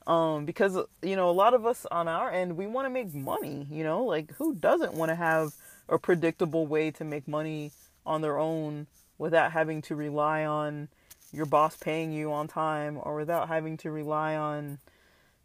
um 0.07 0.45
because 0.45 0.77
you 1.03 1.15
know 1.15 1.29
a 1.29 1.31
lot 1.31 1.53
of 1.53 1.65
us 1.65 1.85
on 1.91 2.07
our 2.07 2.31
end 2.31 2.57
we 2.57 2.65
want 2.65 2.85
to 2.85 2.89
make 2.89 3.13
money, 3.13 3.67
you 3.69 3.83
know? 3.83 4.03
Like 4.03 4.33
who 4.35 4.55
doesn't 4.55 4.93
want 4.93 5.09
to 5.09 5.15
have 5.15 5.53
a 5.89 5.99
predictable 5.99 6.65
way 6.65 6.91
to 6.91 7.03
make 7.03 7.27
money 7.27 7.71
on 8.05 8.21
their 8.21 8.39
own 8.39 8.87
without 9.17 9.51
having 9.51 9.81
to 9.83 9.95
rely 9.95 10.45
on 10.45 10.87
your 11.31 11.45
boss 11.45 11.75
paying 11.75 12.11
you 12.11 12.31
on 12.31 12.47
time 12.47 12.97
or 13.01 13.15
without 13.15 13.47
having 13.49 13.77
to 13.77 13.91
rely 13.91 14.35
on 14.35 14.79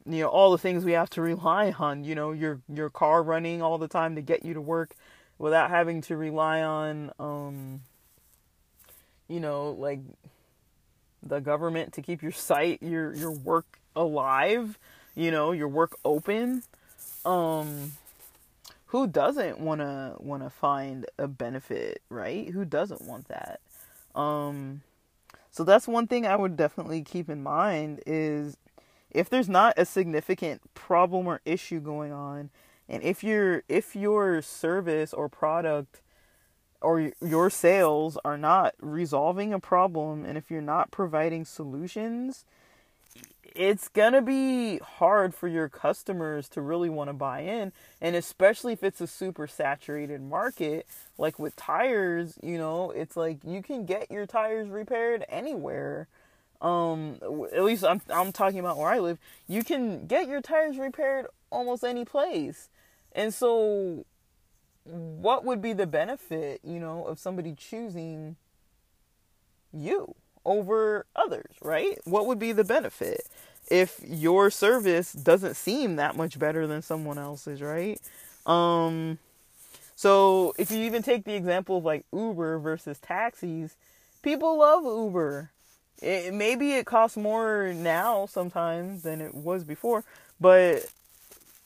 you 0.07 0.20
know 0.20 0.29
all 0.29 0.53
the 0.53 0.59
things 0.59 0.85
we 0.85 0.92
have 0.92 1.11
to 1.11 1.20
rely 1.33 1.72
on 1.79 2.05
you 2.05 2.14
know 2.14 2.33
your 2.33 2.61
your 2.72 2.88
car 2.88 3.22
running 3.22 3.61
all 3.61 3.79
the 3.79 3.88
time 3.88 4.14
to 4.14 4.22
get 4.22 4.44
you 4.44 4.55
to 4.55 4.61
work 4.61 4.94
without 5.38 5.70
having 5.70 6.01
to 6.01 6.16
rely 6.16 6.62
on 6.62 7.11
um 7.18 7.81
you 9.29 9.40
know 9.40 9.70
like 9.70 10.01
the 11.22 11.40
government 11.40 11.92
to 11.92 12.03
keep 12.03 12.22
your 12.22 12.33
site 12.33 12.83
your 12.83 13.14
your 13.14 13.31
work 13.31 13.79
alive 13.94 14.78
you 15.14 15.31
know 15.31 15.52
your 15.52 15.68
work 15.68 15.96
open 16.05 16.62
um 17.24 17.92
who 18.92 19.07
doesn't 19.07 19.59
want 19.59 19.81
to 19.81 20.14
want 20.18 20.42
to 20.42 20.50
find 20.50 21.07
a 21.18 21.26
benefit, 21.26 22.02
right? 22.11 22.50
Who 22.50 22.66
doesn't 22.66 23.00
want 23.00 23.26
that? 23.28 23.61
Um 24.14 24.83
so 25.50 25.64
that's 25.64 25.88
one 25.88 26.07
thing 26.07 26.26
I 26.26 26.37
would 26.37 26.59
definitely 26.59 27.02
keep 27.02 27.31
in 27.31 27.42
mind 27.42 28.02
is 28.07 28.59
if 29.11 29.31
there's 29.31 29.48
not 29.48 29.72
a 29.78 29.87
significant 29.87 30.61
problem 30.74 31.26
or 31.26 31.40
issue 31.46 31.81
going 31.81 32.12
on 32.12 32.50
and 32.87 33.02
if 33.02 33.24
your 33.24 33.62
if 33.66 33.96
your 33.96 34.42
service 34.42 35.14
or 35.14 35.26
product 35.26 36.02
or 36.83 37.12
your 37.22 37.48
sales 37.48 38.18
are 38.26 38.37
not 38.37 38.74
resolving 38.78 39.55
a 39.55 39.59
problem 39.59 40.26
and 40.26 40.37
if 40.37 40.50
you're 40.50 40.61
not 40.61 40.90
providing 40.90 41.46
solutions 41.46 42.44
it's 43.54 43.88
going 43.88 44.12
to 44.12 44.22
be 44.22 44.78
hard 44.78 45.34
for 45.34 45.48
your 45.48 45.68
customers 45.68 46.48
to 46.50 46.60
really 46.60 46.88
want 46.88 47.08
to 47.08 47.14
buy 47.14 47.40
in 47.40 47.72
and 48.00 48.16
especially 48.16 48.72
if 48.72 48.82
it's 48.82 49.00
a 49.00 49.06
super 49.06 49.46
saturated 49.46 50.20
market 50.22 50.86
like 51.18 51.38
with 51.38 51.54
tires 51.56 52.38
you 52.42 52.56
know 52.58 52.90
it's 52.90 53.16
like 53.16 53.38
you 53.44 53.62
can 53.62 53.84
get 53.84 54.10
your 54.10 54.26
tires 54.26 54.68
repaired 54.68 55.24
anywhere. 55.28 56.08
Um 56.60 57.18
at 57.54 57.64
least 57.64 57.84
I'm 57.84 58.00
I'm 58.08 58.32
talking 58.32 58.60
about 58.60 58.78
where 58.78 58.88
I 58.88 58.98
live 58.98 59.18
you 59.48 59.64
can 59.64 60.06
get 60.06 60.28
your 60.28 60.40
tires 60.40 60.78
repaired 60.78 61.26
almost 61.50 61.84
any 61.84 62.04
place. 62.04 62.68
And 63.14 63.34
so 63.34 64.06
what 64.84 65.44
would 65.44 65.60
be 65.60 65.72
the 65.72 65.86
benefit 65.86 66.60
you 66.64 66.80
know 66.80 67.04
of 67.04 67.18
somebody 67.18 67.54
choosing 67.54 68.36
you 69.72 70.14
over 70.44 71.07
others, 71.14 71.55
right? 71.62 71.98
What 72.05 72.26
would 72.26 72.38
be 72.38 72.52
the 72.52 72.64
benefit 72.64 73.26
if 73.68 74.00
your 74.05 74.50
service 74.50 75.12
doesn't 75.12 75.55
seem 75.55 75.96
that 75.96 76.16
much 76.16 76.38
better 76.38 76.66
than 76.66 76.83
someone 76.83 77.18
else's, 77.18 77.62
right? 77.62 78.00
Um 78.46 79.18
so 79.94 80.55
if 80.59 80.70
you 80.70 80.81
even 80.81 81.02
take 81.02 81.24
the 81.24 81.35
example 81.35 81.78
of 81.78 81.85
like 81.85 82.05
Uber 82.12 82.59
versus 82.59 82.98
taxis, 82.98 83.76
people 84.22 84.59
love 84.59 84.85
Uber. 84.85 85.50
It, 86.00 86.35
maybe 86.35 86.72
it 86.72 86.87
costs 86.87 87.16
more 87.16 87.72
now 87.72 88.26
sometimes 88.26 89.02
than 89.02 89.20
it 89.20 89.35
was 89.35 89.62
before, 89.62 90.02
but 90.40 90.85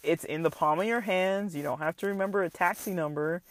it's 0.02 0.24
in 0.24 0.42
the 0.42 0.50
palm 0.50 0.80
of 0.80 0.86
your 0.86 1.00
hands. 1.00 1.56
You 1.56 1.62
don't 1.62 1.78
have 1.78 1.96
to 1.98 2.06
remember 2.06 2.42
a 2.42 2.50
taxi 2.50 2.92
number. 2.92 3.42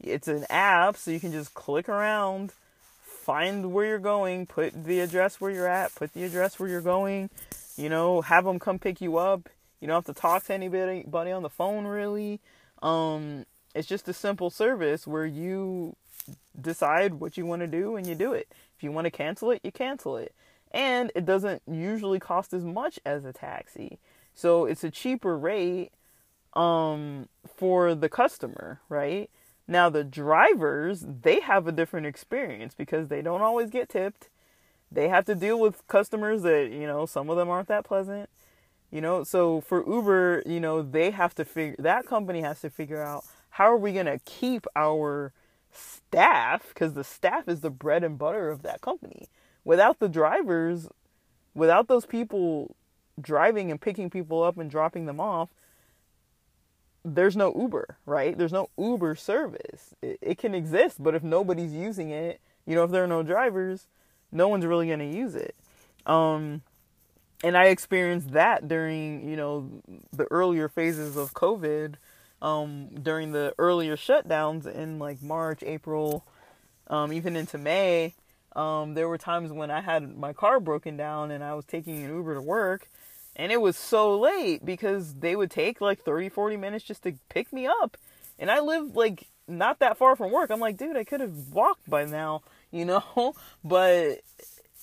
It's 0.00 0.28
an 0.28 0.44
app, 0.50 0.96
so 0.96 1.10
you 1.10 1.20
can 1.20 1.32
just 1.32 1.54
click 1.54 1.88
around 1.88 2.52
find 3.24 3.72
where 3.72 3.86
you're 3.86 3.98
going, 3.98 4.46
put 4.46 4.84
the 4.84 5.00
address 5.00 5.40
where 5.40 5.50
you're 5.50 5.68
at, 5.68 5.94
put 5.94 6.12
the 6.12 6.24
address 6.24 6.58
where 6.58 6.68
you're 6.68 6.80
going, 6.80 7.30
you 7.76 7.88
know, 7.88 8.20
have 8.20 8.44
them 8.44 8.58
come 8.58 8.78
pick 8.78 9.00
you 9.00 9.16
up. 9.16 9.48
You 9.80 9.88
don't 9.88 9.96
have 10.06 10.14
to 10.14 10.20
talk 10.20 10.44
to 10.44 10.54
anybody 10.54 11.32
on 11.32 11.42
the 11.42 11.50
phone 11.50 11.86
really. 11.86 12.40
Um, 12.82 13.46
it's 13.74 13.88
just 13.88 14.08
a 14.08 14.12
simple 14.12 14.50
service 14.50 15.06
where 15.06 15.26
you 15.26 15.96
decide 16.60 17.14
what 17.14 17.36
you 17.36 17.46
want 17.46 17.60
to 17.60 17.66
do 17.66 17.96
and 17.96 18.06
you 18.06 18.14
do 18.14 18.32
it. 18.32 18.48
If 18.76 18.82
you 18.82 18.92
want 18.92 19.06
to 19.06 19.10
cancel 19.10 19.50
it, 19.50 19.60
you 19.64 19.72
cancel 19.72 20.16
it. 20.16 20.34
And 20.70 21.10
it 21.14 21.24
doesn't 21.24 21.62
usually 21.66 22.20
cost 22.20 22.52
as 22.52 22.64
much 22.64 22.98
as 23.06 23.24
a 23.24 23.32
taxi. 23.32 23.98
So 24.34 24.66
it's 24.66 24.84
a 24.84 24.90
cheaper 24.90 25.38
rate 25.38 25.92
um, 26.54 27.28
for 27.56 27.94
the 27.94 28.08
customer, 28.08 28.80
right? 28.88 29.30
Now 29.66 29.88
the 29.88 30.04
drivers, 30.04 31.04
they 31.22 31.40
have 31.40 31.66
a 31.66 31.72
different 31.72 32.06
experience 32.06 32.74
because 32.74 33.08
they 33.08 33.22
don't 33.22 33.42
always 33.42 33.70
get 33.70 33.88
tipped. 33.88 34.28
They 34.92 35.08
have 35.08 35.24
to 35.26 35.34
deal 35.34 35.58
with 35.58 35.86
customers 35.88 36.42
that, 36.42 36.70
you 36.70 36.86
know, 36.86 37.06
some 37.06 37.30
of 37.30 37.36
them 37.36 37.48
aren't 37.48 37.68
that 37.68 37.84
pleasant. 37.84 38.28
You 38.90 39.00
know, 39.00 39.24
so 39.24 39.60
for 39.60 39.84
Uber, 39.86 40.44
you 40.46 40.60
know, 40.60 40.82
they 40.82 41.10
have 41.10 41.34
to 41.36 41.44
figure 41.44 41.76
that 41.80 42.06
company 42.06 42.42
has 42.42 42.60
to 42.60 42.70
figure 42.70 43.02
out 43.02 43.24
how 43.50 43.64
are 43.64 43.76
we 43.76 43.92
going 43.92 44.06
to 44.06 44.20
keep 44.24 44.66
our 44.76 45.32
staff 45.72 46.68
because 46.68 46.94
the 46.94 47.02
staff 47.02 47.48
is 47.48 47.60
the 47.60 47.70
bread 47.70 48.04
and 48.04 48.18
butter 48.18 48.50
of 48.50 48.62
that 48.62 48.80
company. 48.80 49.28
Without 49.64 49.98
the 49.98 50.08
drivers, 50.08 50.88
without 51.54 51.88
those 51.88 52.06
people 52.06 52.76
driving 53.20 53.70
and 53.70 53.80
picking 53.80 54.10
people 54.10 54.42
up 54.42 54.58
and 54.58 54.70
dropping 54.70 55.06
them 55.06 55.18
off, 55.18 55.48
there's 57.04 57.36
no 57.36 57.54
Uber, 57.54 57.98
right? 58.06 58.36
There's 58.36 58.52
no 58.52 58.70
Uber 58.78 59.14
service. 59.14 59.94
It, 60.00 60.18
it, 60.22 60.38
can 60.38 60.54
exist, 60.54 61.02
but 61.02 61.14
if 61.14 61.22
nobody's 61.22 61.72
using 61.72 62.10
it, 62.10 62.40
you 62.66 62.74
know, 62.74 62.84
if 62.84 62.90
there 62.90 63.04
are 63.04 63.08
no 63.08 63.22
drivers, 63.22 63.86
no 64.32 64.48
one's 64.48 64.64
really 64.64 64.86
going 64.86 65.00
to 65.00 65.04
use 65.04 65.34
it. 65.34 65.54
Um, 66.06 66.62
and 67.42 67.56
I 67.56 67.66
experienced 67.66 68.32
that 68.32 68.68
during, 68.68 69.28
you 69.28 69.36
know, 69.36 69.68
the 70.12 70.24
earlier 70.30 70.68
phases 70.68 71.16
of 71.16 71.34
COVID, 71.34 71.96
um, 72.40 72.88
during 73.02 73.32
the 73.32 73.54
earlier 73.58 73.96
shutdowns 73.96 74.66
in 74.66 74.98
like 74.98 75.22
March, 75.22 75.62
April, 75.62 76.24
um, 76.88 77.12
even 77.12 77.36
into 77.36 77.58
May. 77.58 78.14
Um, 78.56 78.94
there 78.94 79.08
were 79.08 79.18
times 79.18 79.52
when 79.52 79.70
I 79.70 79.80
had 79.80 80.16
my 80.16 80.32
car 80.32 80.60
broken 80.60 80.96
down 80.96 81.30
and 81.30 81.42
I 81.42 81.54
was 81.54 81.64
taking 81.64 82.04
an 82.04 82.14
Uber 82.14 82.34
to 82.34 82.40
work 82.40 82.88
and 83.36 83.52
it 83.52 83.60
was 83.60 83.76
so 83.76 84.18
late 84.18 84.64
because 84.64 85.14
they 85.14 85.36
would 85.36 85.50
take 85.50 85.80
like 85.80 86.02
30 86.02 86.28
40 86.28 86.56
minutes 86.56 86.84
just 86.84 87.02
to 87.02 87.14
pick 87.28 87.52
me 87.52 87.66
up. 87.66 87.96
And 88.38 88.50
i 88.50 88.60
live 88.60 88.96
like 88.96 89.28
not 89.46 89.78
that 89.80 89.96
far 89.96 90.16
from 90.16 90.32
work. 90.32 90.50
I'm 90.50 90.60
like 90.60 90.76
dude 90.76 90.96
i 90.96 91.04
could 91.04 91.20
have 91.20 91.52
walked 91.52 91.88
by 91.88 92.04
now 92.04 92.42
you 92.70 92.84
know? 92.84 93.34
But 93.62 94.20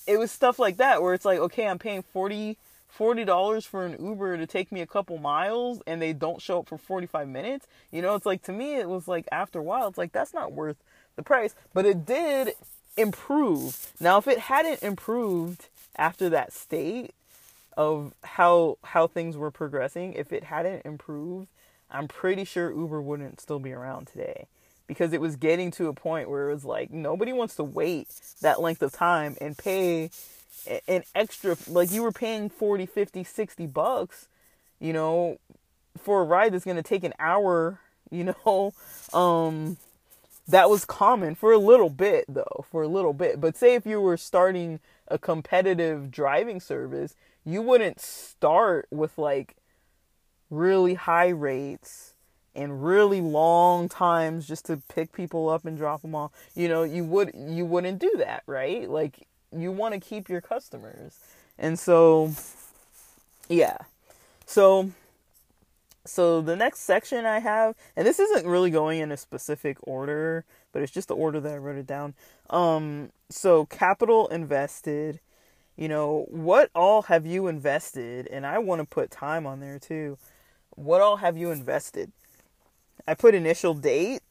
it 0.07 0.17
was 0.17 0.31
stuff 0.31 0.59
like 0.59 0.77
that 0.77 1.01
where 1.01 1.13
it's 1.13 1.25
like 1.25 1.39
okay 1.39 1.67
i'm 1.67 1.79
paying 1.79 2.01
40 2.01 2.57
$40 2.97 3.65
for 3.65 3.85
an 3.85 3.95
uber 4.05 4.35
to 4.35 4.45
take 4.45 4.69
me 4.69 4.81
a 4.81 4.85
couple 4.85 5.17
miles 5.17 5.81
and 5.87 6.01
they 6.01 6.11
don't 6.11 6.41
show 6.41 6.59
up 6.59 6.67
for 6.67 6.77
45 6.77 7.27
minutes. 7.27 7.65
You 7.89 8.01
know 8.01 8.15
it's 8.15 8.25
like 8.25 8.43
to 8.43 8.51
me 8.51 8.75
it 8.75 8.89
was 8.89 9.07
like 9.07 9.27
after 9.31 9.59
a 9.59 9.63
while 9.63 9.87
it's 9.87 9.97
like 9.97 10.11
that's 10.11 10.33
not 10.33 10.51
worth 10.51 10.75
the 11.15 11.23
price. 11.23 11.55
But 11.73 11.85
it 11.85 12.05
did 12.05 12.53
improve. 12.97 13.93
Now, 13.99 14.17
if 14.17 14.27
it 14.27 14.39
hadn't 14.39 14.83
improved 14.83 15.69
after 15.95 16.29
that 16.29 16.53
state 16.53 17.13
of 17.77 18.13
how 18.23 18.77
how 18.83 19.07
things 19.07 19.37
were 19.37 19.51
progressing, 19.51 20.13
if 20.13 20.31
it 20.31 20.45
hadn't 20.45 20.85
improved, 20.85 21.47
I'm 21.89 22.07
pretty 22.07 22.45
sure 22.45 22.71
Uber 22.71 23.01
wouldn't 23.01 23.41
still 23.41 23.59
be 23.59 23.73
around 23.73 24.07
today. 24.07 24.47
Because 24.87 25.13
it 25.13 25.21
was 25.21 25.37
getting 25.37 25.71
to 25.71 25.87
a 25.87 25.93
point 25.93 26.29
where 26.29 26.49
it 26.49 26.53
was 26.53 26.65
like 26.65 26.91
nobody 26.91 27.31
wants 27.31 27.55
to 27.55 27.63
wait 27.63 28.09
that 28.41 28.61
length 28.61 28.81
of 28.81 28.91
time 28.91 29.37
and 29.39 29.57
pay 29.57 30.09
an 30.87 31.03
extra 31.15 31.55
like 31.67 31.91
you 31.91 32.03
were 32.03 32.11
paying 32.11 32.49
40 32.49 32.85
50 32.85 33.23
60 33.23 33.67
bucks 33.67 34.27
you 34.79 34.91
know 34.93 35.39
for 35.97 36.21
a 36.21 36.23
ride 36.25 36.53
that's 36.53 36.65
going 36.65 36.77
to 36.77 36.83
take 36.83 37.03
an 37.03 37.13
hour 37.19 37.79
you 38.11 38.25
know? 38.25 38.73
Um 39.13 39.77
that 40.47 40.69
was 40.69 40.83
common 40.83 41.35
for 41.35 41.53
a 41.53 41.57
little 41.57 41.89
bit 41.89 42.25
though 42.27 42.65
for 42.69 42.83
a 42.83 42.87
little 42.87 43.13
bit. 43.13 43.39
But 43.39 43.55
say 43.55 43.75
if 43.75 43.85
you 43.85 44.01
were 44.01 44.17
starting 44.17 44.79
a 45.07 45.17
competitive 45.17 46.11
driving 46.11 46.59
service 46.59 47.15
you 47.45 47.61
wouldn't 47.61 47.99
start 47.99 48.87
with 48.91 49.17
like 49.17 49.55
really 50.49 50.95
high 50.95 51.29
rates 51.29 52.13
and 52.53 52.83
really 52.83 53.21
long 53.21 53.87
times 53.87 54.47
just 54.47 54.65
to 54.65 54.81
pick 54.93 55.13
people 55.13 55.49
up 55.49 55.65
and 55.65 55.77
drop 55.77 56.01
them 56.01 56.13
off. 56.15 56.31
You 56.55 56.67
know 56.67 56.83
you 56.83 57.03
would 57.05 57.31
you 57.35 57.65
wouldn't 57.65 57.99
do 57.99 58.13
that 58.17 58.43
right? 58.45 58.89
Like 58.89 59.27
you 59.55 59.71
want 59.71 59.93
to 59.93 59.99
keep 59.99 60.29
your 60.29 60.41
customers. 60.41 61.19
And 61.57 61.79
so 61.79 62.31
yeah. 63.49 63.77
So 64.45 64.91
so 66.05 66.41
the 66.41 66.55
next 66.55 66.79
section 66.79 67.25
I 67.25 67.39
have, 67.39 67.75
and 67.95 68.07
this 68.07 68.19
isn't 68.19 68.47
really 68.47 68.71
going 68.71 68.99
in 68.99 69.11
a 69.11 69.17
specific 69.17 69.77
order, 69.83 70.45
but 70.71 70.81
it's 70.81 70.91
just 70.91 71.09
the 71.09 71.15
order 71.15 71.39
that 71.39 71.53
I 71.53 71.57
wrote 71.57 71.77
it 71.77 71.85
down. 71.85 72.15
Um, 72.49 73.11
so 73.29 73.65
capital 73.67 74.27
invested, 74.27 75.19
you 75.81 75.87
know, 75.87 76.27
what 76.29 76.69
all 76.75 77.01
have 77.01 77.25
you 77.25 77.47
invested? 77.47 78.27
And 78.27 78.45
I 78.45 78.59
want 78.59 78.81
to 78.81 78.85
put 78.85 79.09
time 79.09 79.47
on 79.47 79.61
there 79.61 79.79
too. 79.79 80.19
What 80.75 81.01
all 81.01 81.15
have 81.15 81.37
you 81.37 81.49
invested? 81.49 82.11
I 83.07 83.15
put 83.15 83.33
initial 83.33 83.73
date, 83.73 84.21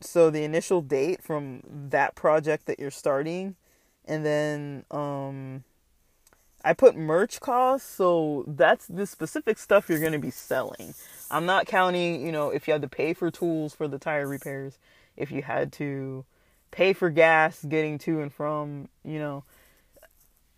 so 0.00 0.30
the 0.30 0.44
initial 0.44 0.80
date 0.80 1.22
from 1.22 1.60
that 1.90 2.14
project 2.14 2.64
that 2.64 2.80
you're 2.80 2.90
starting, 2.90 3.56
and 4.06 4.24
then 4.24 4.86
um, 4.90 5.64
I 6.64 6.72
put 6.72 6.96
merch 6.96 7.38
costs, 7.38 7.86
so 7.86 8.42
that's 8.46 8.86
the 8.86 9.06
specific 9.06 9.58
stuff 9.58 9.90
you're 9.90 10.00
going 10.00 10.12
to 10.12 10.18
be 10.18 10.30
selling. 10.30 10.94
I'm 11.30 11.44
not 11.44 11.66
counting, 11.66 12.24
you 12.24 12.32
know, 12.32 12.48
if 12.48 12.66
you 12.66 12.72
had 12.72 12.80
to 12.80 12.88
pay 12.88 13.12
for 13.12 13.30
tools 13.30 13.74
for 13.74 13.88
the 13.88 13.98
tire 13.98 14.26
repairs, 14.26 14.78
if 15.18 15.30
you 15.30 15.42
had 15.42 15.70
to 15.74 16.24
pay 16.70 16.94
for 16.94 17.10
gas 17.10 17.62
getting 17.62 17.98
to 17.98 18.22
and 18.22 18.32
from, 18.32 18.88
you 19.04 19.18
know, 19.18 19.44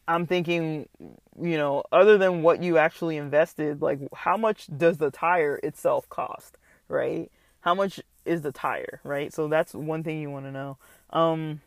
I'm 0.08 0.26
thinking, 0.26 0.88
you 1.00 1.56
know, 1.56 1.82
other 1.90 2.18
than 2.18 2.42
what 2.42 2.62
you 2.62 2.78
actually 2.78 3.16
invested, 3.16 3.82
like 3.82 3.98
how 4.14 4.36
much 4.36 4.68
does 4.76 4.98
the 4.98 5.10
tire 5.10 5.56
itself 5.62 6.08
cost, 6.08 6.56
right? 6.88 7.30
How 7.60 7.74
much 7.74 8.00
is 8.24 8.42
the 8.42 8.52
tire, 8.52 9.00
right? 9.04 9.32
So 9.32 9.48
that's 9.48 9.74
one 9.74 10.02
thing 10.02 10.20
you 10.20 10.30
want 10.30 10.46
to 10.46 10.52
know. 10.52 10.78
Um, 11.10 11.60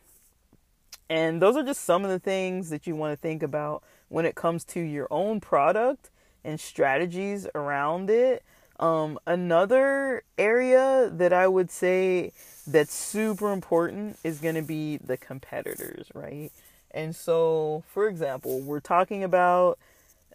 and 1.08 1.42
those 1.42 1.56
are 1.56 1.62
just 1.62 1.84
some 1.84 2.04
of 2.04 2.10
the 2.10 2.18
things 2.18 2.70
that 2.70 2.86
you 2.86 2.94
want 2.94 3.12
to 3.12 3.16
think 3.16 3.42
about 3.42 3.82
when 4.08 4.24
it 4.24 4.34
comes 4.34 4.64
to 4.64 4.80
your 4.80 5.08
own 5.10 5.40
product 5.40 6.10
and 6.44 6.58
strategies 6.58 7.46
around 7.54 8.10
it. 8.10 8.42
Um, 8.78 9.18
another 9.26 10.22
area 10.38 11.10
that 11.12 11.32
I 11.32 11.48
would 11.48 11.70
say 11.70 12.32
that's 12.66 12.94
super 12.94 13.52
important 13.52 14.18
is 14.24 14.38
going 14.38 14.54
to 14.54 14.62
be 14.62 14.96
the 14.96 15.16
competitors, 15.16 16.06
right? 16.14 16.50
And 16.92 17.14
so, 17.14 17.84
for 17.88 18.08
example, 18.08 18.60
we're 18.60 18.80
talking 18.80 19.22
about 19.24 19.78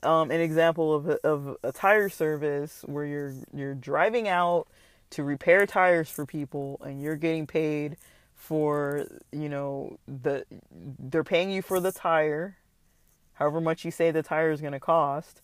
um, 0.03 0.31
an 0.31 0.39
example 0.39 0.93
of 0.93 1.09
a, 1.09 1.27
of 1.27 1.57
a 1.63 1.71
tire 1.71 2.09
service 2.09 2.83
where 2.85 3.05
you're 3.05 3.33
you're 3.53 3.75
driving 3.75 4.27
out 4.27 4.67
to 5.11 5.23
repair 5.23 5.65
tires 5.65 6.09
for 6.09 6.25
people, 6.25 6.79
and 6.83 7.01
you're 7.01 7.15
getting 7.15 7.47
paid 7.47 7.97
for 8.35 9.07
you 9.31 9.49
know 9.49 9.97
the 10.07 10.45
they're 10.99 11.23
paying 11.23 11.49
you 11.49 11.61
for 11.61 11.79
the 11.79 11.91
tire, 11.91 12.57
however 13.33 13.59
much 13.59 13.85
you 13.85 13.91
say 13.91 14.11
the 14.11 14.23
tire 14.23 14.51
is 14.51 14.61
going 14.61 14.73
to 14.73 14.79
cost, 14.79 15.41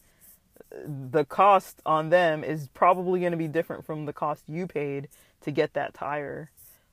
the 0.85 1.25
cost 1.25 1.81
on 1.85 2.09
them 2.09 2.43
is 2.43 2.69
probably 2.73 3.19
going 3.19 3.31
to 3.31 3.37
be 3.37 3.47
different 3.47 3.85
from 3.85 4.05
the 4.05 4.13
cost 4.13 4.43
you 4.47 4.67
paid 4.67 5.07
to 5.41 5.51
get 5.51 5.73
that 5.73 5.93
tire. 5.93 6.51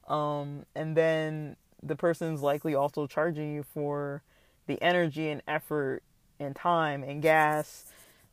Um, 0.08 0.64
and 0.74 0.96
then 0.96 1.56
the 1.82 1.96
person's 1.96 2.42
likely 2.42 2.74
also 2.74 3.06
charging 3.06 3.54
you 3.54 3.62
for 3.62 4.22
the 4.66 4.80
energy 4.82 5.28
and 5.28 5.42
effort 5.48 6.02
and 6.40 6.54
time 6.54 7.02
and 7.02 7.22
gas, 7.22 7.84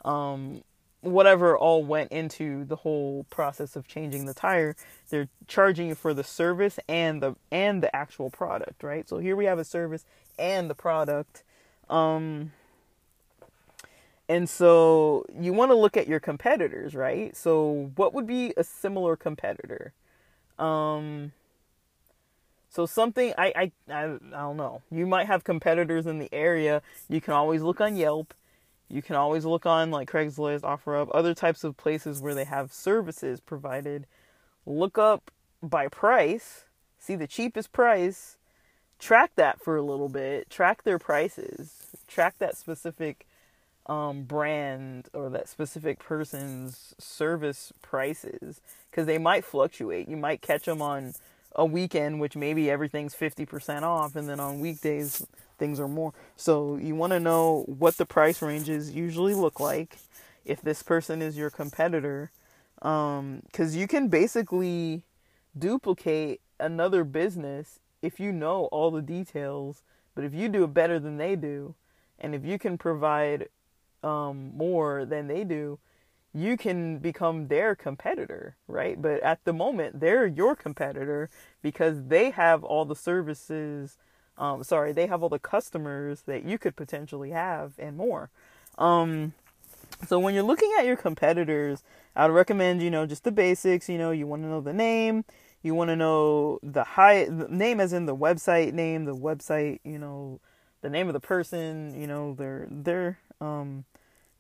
um, 0.04 0.64
whatever 1.02 1.58
all 1.58 1.84
went 1.84 2.12
into 2.12 2.66
the 2.66 2.78
whole 2.78 3.26
process 3.30 3.76
of 3.76 3.88
changing 3.88 4.26
the 4.26 4.34
tire. 4.34 4.76
They're 5.10 5.30
charging 5.48 5.88
you 5.88 5.96
for 5.96 6.14
the 6.14 6.24
service 6.24 6.80
and 6.88 7.22
the 7.22 7.36
and 7.52 7.82
the 7.82 7.96
actual 7.96 8.30
product, 8.30 8.84
right? 8.84 9.08
So 9.08 9.20
here 9.20 9.36
we 9.36 9.46
have 9.46 9.60
a 9.60 9.64
service 9.64 10.06
and 10.38 10.70
the 10.70 10.76
product. 10.76 11.44
Um, 11.90 12.52
and 14.28 14.50
so 14.50 15.26
you 15.40 15.54
want 15.54 15.70
to 15.70 15.76
look 15.76 15.96
at 15.96 16.08
your 16.08 16.20
competitors, 16.20 16.96
right? 16.96 17.36
So 17.38 17.92
what 17.96 18.14
would 18.14 18.26
be 18.26 18.54
a 18.58 18.64
similar 18.64 19.16
competitor? 19.16 19.94
Um 20.58 21.34
so 22.76 22.86
something 22.86 23.34
I, 23.38 23.54
I 23.56 23.72
I 23.90 24.04
I 24.04 24.18
don't 24.42 24.58
know. 24.58 24.82
You 24.92 25.08
might 25.08 25.28
have 25.28 25.46
competitors 25.46 26.06
in 26.06 26.20
the 26.20 26.28
area. 26.34 26.82
You 27.08 27.22
can 27.22 27.34
always 27.34 27.62
look 27.62 27.80
on 27.80 27.96
Yelp. 27.96 28.34
You 28.90 29.02
can 29.02 29.16
always 29.16 29.46
look 29.46 29.66
on 29.66 29.92
like 29.92 30.12
Craigslist, 30.12 30.62
OfferUp, 30.62 31.10
other 31.14 31.34
types 31.34 31.64
of 31.64 31.78
places 31.78 32.22
where 32.22 32.36
they 32.36 32.44
have 32.44 32.74
services 32.74 33.40
provided. 33.40 34.08
Look 34.66 34.98
up 34.98 35.32
by 35.64 35.88
price, 35.88 36.66
see 37.00 37.16
the 37.16 37.28
cheapest 37.28 37.72
price, 37.72 38.38
track 39.00 39.32
that 39.38 39.62
for 39.62 39.78
a 39.78 39.82
little 39.82 40.10
bit, 40.10 40.50
track 40.50 40.84
their 40.84 41.00
prices, 41.00 41.96
track 42.10 42.36
that 42.40 42.58
specific 42.58 43.26
um, 43.86 44.24
brand 44.24 45.08
or 45.14 45.30
that 45.30 45.48
specific 45.48 46.00
person's 46.00 46.94
service 47.00 47.72
prices 47.82 48.60
because 48.92 49.06
they 49.06 49.18
might 49.18 49.46
fluctuate. 49.46 50.10
You 50.10 50.18
might 50.18 50.42
catch 50.42 50.66
them 50.66 50.82
on 50.82 51.14
a 51.56 51.66
weekend, 51.66 52.20
which 52.20 52.36
maybe 52.36 52.70
everything's 52.70 53.16
50% 53.16 53.84
off, 53.84 54.16
and 54.16 54.30
then 54.30 54.40
on 54.40 54.60
weekdays, 54.60 55.26
things 55.58 55.80
are 55.80 55.88
more. 55.88 56.14
So 56.36 56.76
you 56.76 56.96
want 56.96 57.12
to 57.14 57.20
know 57.20 57.64
what 57.68 57.98
the 57.98 58.06
price 58.06 58.42
ranges 58.42 58.92
usually 58.92 59.34
look 59.34 59.60
like 59.60 59.98
if 60.44 60.62
this 60.62 60.84
person 60.84 61.22
is 61.22 61.38
your 61.38 61.50
competitor. 61.50 62.32
Because 62.76 63.20
um, 63.20 63.42
you 63.72 63.88
can 63.88 64.10
basically 64.10 65.04
duplicate 65.58 66.42
another 66.60 67.04
business 67.04 67.80
if 68.02 68.20
you 68.20 68.32
know 68.32 68.66
all 68.66 68.92
the 68.92 69.02
details, 69.02 69.82
but 70.14 70.24
if 70.24 70.34
you 70.34 70.50
do 70.50 70.66
it 70.66 70.74
better 70.74 71.00
than 71.00 71.18
they 71.18 71.36
do, 71.36 71.74
and 72.20 72.36
if 72.36 72.46
you 72.46 72.60
can 72.60 72.78
provide 72.78 73.50
um, 74.04 74.52
more 74.56 75.06
than 75.06 75.28
they 75.28 75.44
do, 75.44 75.80
you 76.36 76.58
can 76.58 76.98
become 77.00 77.48
their 77.48 77.76
competitor, 77.76 78.58
right? 78.68 79.02
But 79.02 79.24
at 79.24 79.46
the 79.46 79.54
moment, 79.54 80.02
they're 80.02 80.28
your 80.28 80.54
competitor 80.56 81.30
because 81.62 82.08
they 82.08 82.32
have 82.32 82.64
all 82.64 82.84
the 82.84 82.96
services. 82.96 83.98
Um, 84.38 84.62
sorry, 84.64 84.92
they 84.92 85.08
have 85.08 85.24
all 85.24 85.30
the 85.30 85.40
customers 85.40 86.24
that 86.24 86.44
you 86.44 86.58
could 86.58 86.76
potentially 86.76 87.32
have 87.32 87.74
and 87.80 87.96
more. 87.96 88.30
Um, 88.78 89.34
so 90.06 90.20
when 90.20 90.34
you're 90.34 90.44
looking 90.44 90.74
at 90.78 90.86
your 90.86 90.98
competitors, 90.98 91.84
I 92.18 92.28
would 92.28 92.34
recommend 92.36 92.82
you 92.82 92.92
know 92.92 93.06
just 93.06 93.24
the 93.24 93.32
basics. 93.32 93.88
You 93.88 93.98
know, 93.98 94.12
you 94.12 94.28
want 94.28 94.44
to 94.44 94.50
know 94.50 94.60
the 94.60 94.74
name, 94.74 95.24
you 95.64 95.74
want 95.74 95.90
to 95.90 95.96
know 95.96 96.60
the 96.62 96.84
high 96.84 97.26
the 97.26 97.48
name 97.50 97.80
as 97.80 97.94
in 97.94 98.08
the 98.08 98.16
website 98.16 98.74
name, 98.74 99.06
the 99.06 99.16
website, 99.16 99.80
you 99.86 99.98
know, 99.98 100.42
the 100.82 100.90
name 100.90 101.08
of 101.08 101.14
the 101.14 101.22
person, 101.22 102.00
you 102.00 102.08
know, 102.08 102.34
their 102.34 102.68
their 102.70 103.20
um 103.40 103.86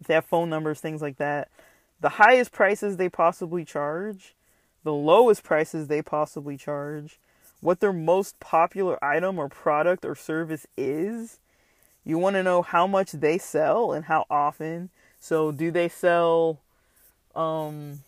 if 0.01 0.07
they 0.07 0.13
have 0.13 0.25
phone 0.25 0.49
numbers, 0.49 0.81
things 0.81 1.01
like 1.01 1.17
that. 1.17 1.49
The 2.01 2.09
highest 2.09 2.51
prices 2.51 2.97
they 2.97 3.09
possibly 3.09 3.65
charge, 3.65 4.35
the 4.83 4.93
lowest 4.93 5.43
prices 5.43 5.87
they 5.87 6.01
possibly 6.01 6.57
charge, 6.57 7.19
what 7.61 7.79
their 7.79 7.93
most 7.93 8.39
popular 8.39 9.03
item 9.03 9.39
or 9.39 9.49
product 9.49 10.05
or 10.05 10.15
service 10.15 10.67
is. 10.77 11.39
You 12.03 12.17
want 12.17 12.35
to 12.35 12.43
know 12.43 12.61
how 12.61 12.85
much 12.85 13.13
they 13.13 13.37
sell 13.37 13.91
and 13.91 14.05
how 14.05 14.25
often. 14.29 14.89
So, 15.19 15.51
do 15.51 15.71
they 15.71 15.89
sell 15.89 16.59
um 17.35 17.99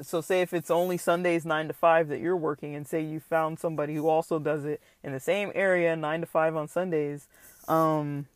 so 0.00 0.20
say 0.20 0.40
if 0.40 0.52
it's 0.52 0.70
only 0.70 0.98
Sundays 0.98 1.44
9 1.44 1.68
to 1.68 1.74
5 1.74 2.08
that 2.08 2.20
you're 2.20 2.36
working 2.36 2.74
and 2.74 2.86
say 2.86 3.00
you 3.00 3.20
found 3.20 3.58
somebody 3.58 3.94
who 3.94 4.08
also 4.08 4.38
does 4.38 4.64
it 4.64 4.80
in 5.02 5.12
the 5.12 5.20
same 5.20 5.52
area 5.54 5.94
9 5.94 6.20
to 6.22 6.26
5 6.26 6.56
on 6.56 6.68
Sundays 6.68 7.28
um 7.68 8.26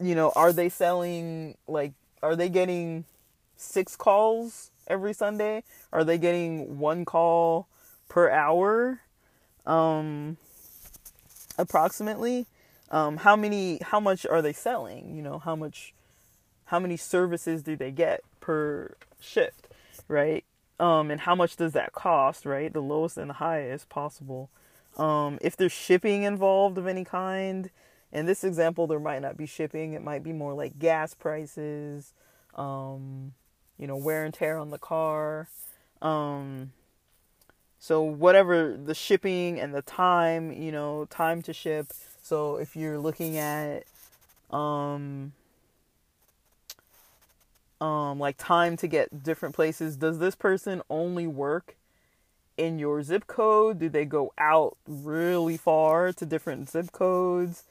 you 0.00 0.14
know, 0.14 0.32
are 0.36 0.52
they 0.52 0.68
selling 0.68 1.56
like 1.66 1.92
are 2.22 2.36
they 2.36 2.48
getting 2.48 3.04
six 3.56 3.96
calls 3.96 4.70
every 4.86 5.12
Sunday? 5.12 5.64
Are 5.92 6.04
they 6.04 6.18
getting 6.18 6.78
one 6.78 7.04
call 7.04 7.68
per 8.08 8.30
hour? 8.30 9.00
Um 9.66 10.36
approximately. 11.58 12.46
Um, 12.90 13.18
how 13.18 13.36
many 13.36 13.78
how 13.82 14.00
much 14.00 14.24
are 14.24 14.40
they 14.40 14.52
selling? 14.52 15.14
You 15.14 15.22
know 15.22 15.38
how 15.38 15.54
much 15.54 15.92
how 16.66 16.78
many 16.78 16.96
services 16.96 17.62
do 17.62 17.76
they 17.76 17.90
get 17.90 18.22
per 18.40 18.94
shift 19.20 19.68
right? 20.08 20.44
Um, 20.80 21.10
and 21.10 21.20
how 21.20 21.34
much 21.34 21.56
does 21.56 21.72
that 21.72 21.92
cost 21.92 22.46
right? 22.46 22.72
The 22.72 22.80
lowest 22.80 23.16
and 23.18 23.30
the 23.30 23.34
highest 23.34 23.88
possible. 23.88 24.50
Um, 24.96 25.38
if 25.40 25.56
there's 25.56 25.72
shipping 25.72 26.22
involved 26.22 26.78
of 26.78 26.86
any 26.86 27.04
kind 27.04 27.70
in 28.12 28.26
this 28.26 28.44
example 28.44 28.86
there 28.86 29.00
might 29.00 29.22
not 29.22 29.36
be 29.36 29.46
shipping 29.46 29.92
it 29.92 30.02
might 30.02 30.22
be 30.22 30.32
more 30.32 30.54
like 30.54 30.78
gas 30.78 31.14
prices 31.14 32.12
um, 32.54 33.32
you 33.78 33.86
know 33.86 33.96
wear 33.96 34.24
and 34.24 34.34
tear 34.34 34.58
on 34.58 34.70
the 34.70 34.78
car 34.78 35.48
um, 36.02 36.72
so 37.78 38.02
whatever 38.02 38.76
the 38.76 38.94
shipping 38.94 39.60
and 39.60 39.74
the 39.74 39.82
time 39.82 40.52
you 40.52 40.72
know 40.72 41.06
time 41.10 41.42
to 41.42 41.52
ship 41.52 41.92
so 42.22 42.56
if 42.56 42.76
you're 42.76 42.98
looking 42.98 43.38
at 43.38 43.84
um 44.50 45.32
um 47.80 48.18
like 48.18 48.36
time 48.38 48.76
to 48.76 48.86
get 48.86 49.22
different 49.22 49.54
places, 49.54 49.96
does 49.96 50.18
this 50.18 50.34
person 50.34 50.82
only 50.90 51.26
work 51.26 51.76
in 52.56 52.78
your 52.78 53.02
zip 53.02 53.26
code? 53.26 53.78
Do 53.78 53.88
they 53.88 54.04
go 54.04 54.32
out 54.36 54.76
really 54.86 55.56
far 55.56 56.12
to 56.12 56.26
different 56.26 56.68
zip 56.68 56.92
codes? 56.92 57.64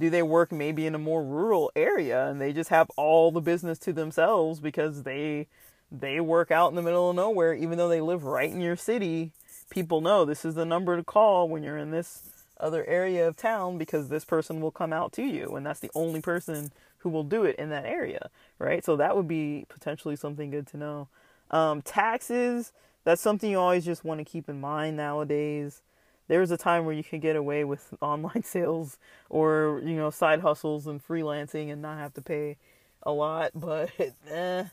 Do 0.00 0.08
they 0.08 0.22
work 0.22 0.50
maybe 0.50 0.86
in 0.86 0.94
a 0.94 0.98
more 0.98 1.22
rural 1.22 1.70
area 1.76 2.26
and 2.28 2.40
they 2.40 2.54
just 2.54 2.70
have 2.70 2.90
all 2.96 3.30
the 3.30 3.42
business 3.42 3.78
to 3.80 3.92
themselves 3.92 4.58
because 4.58 5.02
they 5.02 5.46
they 5.92 6.20
work 6.20 6.50
out 6.50 6.70
in 6.70 6.76
the 6.76 6.82
middle 6.82 7.10
of 7.10 7.16
nowhere 7.16 7.52
even 7.52 7.76
though 7.76 7.88
they 7.88 8.00
live 8.00 8.24
right 8.24 8.50
in 8.50 8.62
your 8.62 8.76
city? 8.76 9.32
People 9.68 10.00
know 10.00 10.24
this 10.24 10.44
is 10.44 10.54
the 10.54 10.64
number 10.64 10.96
to 10.96 11.04
call 11.04 11.48
when 11.48 11.62
you're 11.62 11.76
in 11.76 11.90
this 11.90 12.22
other 12.58 12.84
area 12.86 13.28
of 13.28 13.36
town 13.36 13.78
because 13.78 14.08
this 14.08 14.24
person 14.24 14.60
will 14.60 14.70
come 14.70 14.92
out 14.92 15.12
to 15.12 15.22
you 15.22 15.54
and 15.56 15.66
that's 15.66 15.80
the 15.80 15.90
only 15.94 16.20
person 16.20 16.72
who 16.98 17.10
will 17.10 17.24
do 17.24 17.44
it 17.44 17.56
in 17.56 17.70
that 17.70 17.86
area 17.86 18.30
right 18.58 18.84
so 18.84 18.96
that 18.96 19.16
would 19.16 19.28
be 19.28 19.64
potentially 19.68 20.16
something 20.16 20.50
good 20.50 20.66
to 20.66 20.76
know 20.76 21.08
um, 21.50 21.80
taxes 21.82 22.72
that's 23.04 23.22
something 23.22 23.50
you 23.50 23.58
always 23.58 23.84
just 23.84 24.04
want 24.04 24.18
to 24.18 24.24
keep 24.24 24.48
in 24.48 24.60
mind 24.60 24.96
nowadays 24.96 25.82
there 26.30 26.38
was 26.40 26.52
a 26.52 26.56
time 26.56 26.84
where 26.84 26.94
you 26.94 27.02
could 27.02 27.20
get 27.20 27.34
away 27.34 27.64
with 27.64 27.92
online 28.00 28.44
sales 28.44 28.96
or 29.28 29.82
you 29.84 29.96
know 29.96 30.10
side 30.10 30.40
hustles 30.40 30.86
and 30.86 31.06
freelancing 31.06 31.70
and 31.70 31.82
not 31.82 31.98
have 31.98 32.14
to 32.14 32.22
pay 32.22 32.56
a 33.02 33.12
lot 33.12 33.50
but 33.54 33.90
eh, 34.30 34.64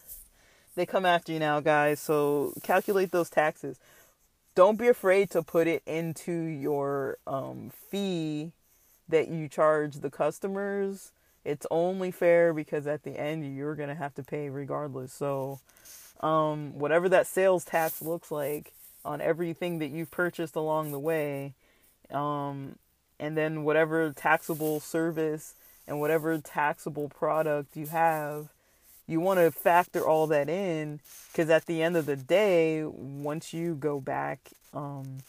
they 0.75 0.85
come 0.85 1.05
after 1.05 1.33
you 1.33 1.39
now 1.39 1.59
guys 1.59 1.99
so 1.99 2.53
calculate 2.63 3.11
those 3.11 3.29
taxes 3.29 3.79
don't 4.57 4.79
be 4.79 4.87
afraid 4.87 5.29
to 5.29 5.43
put 5.43 5.67
it 5.67 5.83
into 5.85 6.31
your 6.31 7.19
um, 7.27 7.71
fee 7.91 8.51
that 9.07 9.27
you 9.27 9.47
charge 9.47 9.97
the 9.97 10.09
customers. 10.09 11.11
It's 11.45 11.67
only 11.69 12.09
fair 12.09 12.55
because 12.55 12.87
at 12.87 13.03
the 13.03 13.19
end 13.19 13.55
you're 13.55 13.75
going 13.75 13.89
to 13.89 13.95
have 13.95 14.15
to 14.15 14.23
pay 14.23 14.49
regardless. 14.49 15.13
So, 15.13 15.59
um, 16.21 16.77
whatever 16.79 17.07
that 17.09 17.27
sales 17.27 17.65
tax 17.65 18.01
looks 18.01 18.31
like 18.31 18.73
on 19.07 19.21
everything 19.21 19.79
that 19.79 19.87
you've 19.87 20.11
purchased 20.11 20.55
along 20.55 20.91
the 20.91 20.99
way, 20.99 21.53
um, 22.11 22.75
and 23.19 23.37
then 23.37 23.63
whatever 23.63 24.11
taxable 24.11 24.79
service 24.79 25.55
and 25.87 25.99
whatever 25.99 26.37
taxable 26.37 27.07
product 27.07 27.75
you 27.75 27.87
have, 27.87 28.49
you 29.07 29.21
want 29.21 29.39
to 29.39 29.49
factor 29.49 30.05
all 30.05 30.27
that 30.27 30.49
in 30.49 30.99
because 31.31 31.49
at 31.49 31.65
the 31.65 31.81
end 31.81 31.95
of 31.95 32.05
the 32.05 32.15
day 32.15 32.83
once 32.83 33.53
you 33.53 33.73
go 33.73 33.99
back 33.99 34.39
um, 34.73 35.19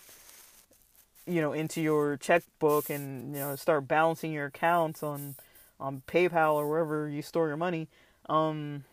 you 1.26 1.40
know 1.40 1.52
into 1.52 1.80
your 1.80 2.16
checkbook 2.16 2.90
and 2.90 3.34
you 3.34 3.40
know 3.40 3.54
start 3.54 3.86
balancing 3.86 4.32
your 4.32 4.46
accounts 4.46 5.02
on 5.02 5.36
on 5.78 6.02
PayPal 6.08 6.54
or 6.54 6.68
wherever 6.68 7.08
you 7.08 7.22
store 7.22 7.46
your 7.46 7.56
money 7.56 7.86
um, 8.28 8.84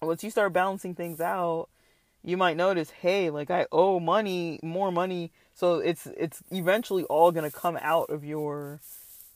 once 0.00 0.24
you 0.24 0.30
start 0.30 0.52
balancing 0.52 0.94
things 0.94 1.20
out 1.20 1.68
you 2.24 2.36
might 2.36 2.56
notice 2.56 2.90
hey 2.90 3.30
like 3.30 3.50
I 3.50 3.66
owe 3.72 3.98
money 3.98 4.60
more 4.62 4.92
money 4.92 5.32
so 5.54 5.76
it's 5.76 6.06
it's 6.16 6.42
eventually 6.50 7.04
all 7.04 7.32
to 7.32 7.50
come 7.50 7.78
out 7.80 8.10
of 8.10 8.24
your 8.24 8.80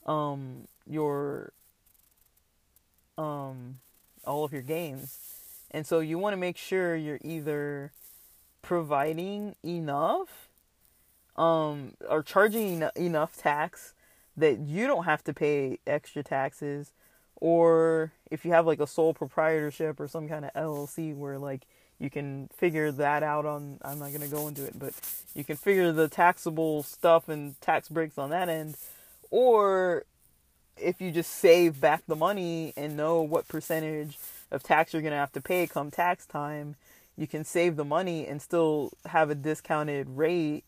um 0.05 0.67
your 0.87 1.53
um 3.17 3.79
all 4.25 4.43
of 4.43 4.51
your 4.51 4.61
games. 4.61 5.17
And 5.71 5.85
so 5.85 5.99
you 5.99 6.17
want 6.17 6.33
to 6.33 6.37
make 6.37 6.57
sure 6.57 6.95
you're 6.95 7.19
either 7.23 7.91
providing 8.61 9.55
enough 9.63 10.49
um 11.35 11.93
or 12.09 12.23
charging 12.23 12.83
en- 12.83 12.91
enough 12.95 13.37
tax 13.37 13.93
that 14.35 14.59
you 14.59 14.87
don't 14.87 15.05
have 15.05 15.23
to 15.23 15.33
pay 15.33 15.79
extra 15.85 16.23
taxes 16.23 16.91
or 17.35 18.11
if 18.31 18.43
you 18.43 18.51
have 18.51 18.65
like 18.65 18.79
a 18.79 18.87
sole 18.87 19.13
proprietorship 19.13 19.99
or 19.99 20.07
some 20.07 20.27
kind 20.27 20.43
of 20.45 20.53
LLC 20.53 21.15
where 21.15 21.37
like 21.37 21.67
you 21.99 22.09
can 22.09 22.49
figure 22.55 22.91
that 22.91 23.23
out 23.23 23.45
on 23.45 23.79
I'm 23.83 23.99
not 23.99 24.09
going 24.09 24.21
to 24.21 24.27
go 24.27 24.47
into 24.47 24.65
it 24.65 24.77
but 24.77 24.93
you 25.33 25.43
can 25.43 25.55
figure 25.55 25.91
the 25.91 26.07
taxable 26.07 26.83
stuff 26.83 27.29
and 27.29 27.59
tax 27.61 27.89
breaks 27.89 28.17
on 28.17 28.29
that 28.31 28.49
end. 28.49 28.75
Or 29.29 30.05
if 30.79 31.01
you 31.01 31.11
just 31.11 31.31
save 31.31 31.81
back 31.81 32.03
the 32.07 32.15
money 32.15 32.73
and 32.77 32.95
know 32.95 33.21
what 33.21 33.47
percentage 33.47 34.17
of 34.51 34.63
tax 34.63 34.93
you're 34.93 35.01
going 35.01 35.11
to 35.11 35.17
have 35.17 35.31
to 35.33 35.41
pay 35.41 35.67
come 35.67 35.91
tax 35.91 36.25
time, 36.25 36.75
you 37.17 37.27
can 37.27 37.43
save 37.43 37.75
the 37.75 37.85
money 37.85 38.25
and 38.27 38.41
still 38.41 38.91
have 39.05 39.29
a 39.29 39.35
discounted 39.35 40.07
rate, 40.09 40.63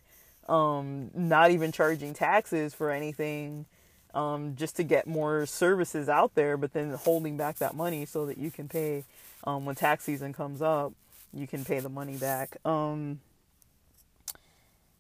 um, 0.48 1.12
not 1.14 1.52
even 1.52 1.72
charging 1.72 2.14
taxes 2.14 2.74
for 2.74 2.90
anything, 2.90 3.66
um, 4.14 4.56
just 4.56 4.76
to 4.78 4.84
get 4.84 5.06
more 5.06 5.46
services 5.46 6.10
out 6.10 6.34
there, 6.34 6.58
but 6.58 6.74
then 6.74 6.92
holding 6.92 7.38
back 7.38 7.58
that 7.58 7.76
money 7.76 8.06
so 8.06 8.26
that 8.26 8.38
you 8.38 8.50
can 8.50 8.68
pay 8.68 9.04
um, 9.44 9.66
when 9.66 9.76
tax 9.76 10.04
season 10.04 10.34
comes 10.34 10.62
up, 10.62 10.94
you 11.34 11.48
can 11.48 11.66
pay 11.66 11.80
the 11.80 11.90
money 11.90 12.18
back. 12.18 12.58
Um, 12.66 13.20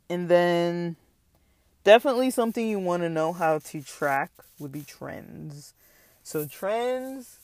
and 0.10 0.30
then 0.30 0.96
definitely 1.84 2.32
something 2.32 2.68
you 2.68 2.80
want 2.80 3.04
to 3.04 3.10
know 3.10 3.34
how 3.34 3.60
to 3.60 3.82
track 3.82 4.32
would 4.60 4.72
be 4.72 4.82
trends. 4.82 5.74
So 6.24 6.46
trends, 6.46 7.40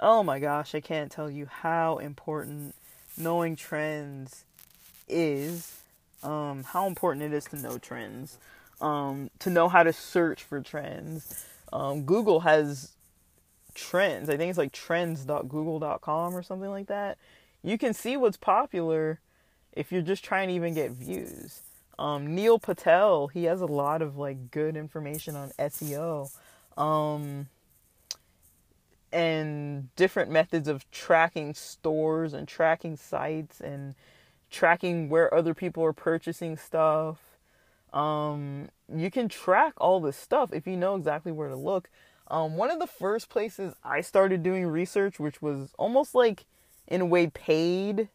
oh 0.00 0.22
my 0.22 0.38
gosh, 0.38 0.74
I 0.74 0.80
can't 0.80 1.10
tell 1.10 1.30
you 1.30 1.46
how 1.46 1.98
important 1.98 2.74
knowing 3.16 3.56
trends 3.56 4.44
is. 5.08 5.80
Um, 6.22 6.64
how 6.64 6.86
important 6.86 7.24
it 7.24 7.32
is 7.32 7.44
to 7.46 7.56
know 7.56 7.78
trends. 7.78 8.38
Um, 8.80 9.30
to 9.38 9.50
know 9.50 9.68
how 9.68 9.82
to 9.82 9.92
search 9.92 10.42
for 10.42 10.60
trends. 10.60 11.46
Um, 11.72 12.02
Google 12.02 12.40
has 12.40 12.92
trends. 13.74 14.28
I 14.28 14.36
think 14.36 14.50
it's 14.50 14.58
like 14.58 14.72
trends.google.com 14.72 16.34
or 16.36 16.42
something 16.42 16.70
like 16.70 16.88
that. 16.88 17.18
You 17.62 17.78
can 17.78 17.94
see 17.94 18.16
what's 18.16 18.36
popular 18.36 19.20
if 19.72 19.92
you're 19.92 20.02
just 20.02 20.24
trying 20.24 20.48
to 20.48 20.54
even 20.54 20.74
get 20.74 20.90
views. 20.92 21.62
Um, 21.98 22.34
Neil 22.34 22.58
Patel, 22.58 23.28
he 23.28 23.44
has 23.44 23.60
a 23.60 23.66
lot 23.66 24.02
of 24.02 24.16
like 24.16 24.50
good 24.50 24.76
information 24.76 25.36
on 25.36 25.50
SEO. 25.58 26.30
Um, 26.76 27.48
and 29.12 29.94
different 29.96 30.30
methods 30.30 30.68
of 30.68 30.90
tracking 30.90 31.54
stores 31.54 32.34
and 32.34 32.46
tracking 32.46 32.96
sites 32.96 33.60
and 33.60 33.94
tracking 34.50 35.08
where 35.08 35.32
other 35.32 35.54
people 35.54 35.82
are 35.84 35.92
purchasing 35.92 36.56
stuff. 36.56 37.18
Um, 37.92 38.68
you 38.94 39.10
can 39.10 39.28
track 39.28 39.74
all 39.78 40.00
this 40.00 40.16
stuff 40.16 40.52
if 40.52 40.66
you 40.66 40.76
know 40.76 40.96
exactly 40.96 41.32
where 41.32 41.48
to 41.48 41.56
look. 41.56 41.88
Um, 42.28 42.56
one 42.56 42.70
of 42.70 42.78
the 42.78 42.86
first 42.86 43.28
places 43.28 43.74
I 43.84 44.00
started 44.00 44.42
doing 44.42 44.66
research, 44.66 45.18
which 45.18 45.40
was 45.40 45.70
almost 45.78 46.14
like 46.14 46.44
in 46.88 47.00
a 47.00 47.06
way 47.06 47.28
paid 47.28 48.08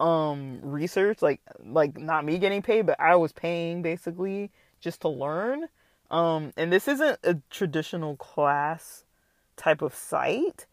um 0.00 0.58
research 0.62 1.22
like 1.22 1.40
like 1.64 1.96
not 1.96 2.24
me 2.24 2.36
getting 2.38 2.62
paid 2.62 2.84
but 2.84 2.98
I 2.98 3.14
was 3.16 3.32
paying 3.32 3.82
basically 3.82 4.50
just 4.80 5.00
to 5.02 5.08
learn. 5.08 5.68
Um 6.10 6.52
and 6.56 6.72
this 6.72 6.88
isn't 6.88 7.18
a 7.22 7.38
traditional 7.50 8.16
class 8.16 9.04
type 9.56 9.82
of 9.82 9.94
site 9.94 10.66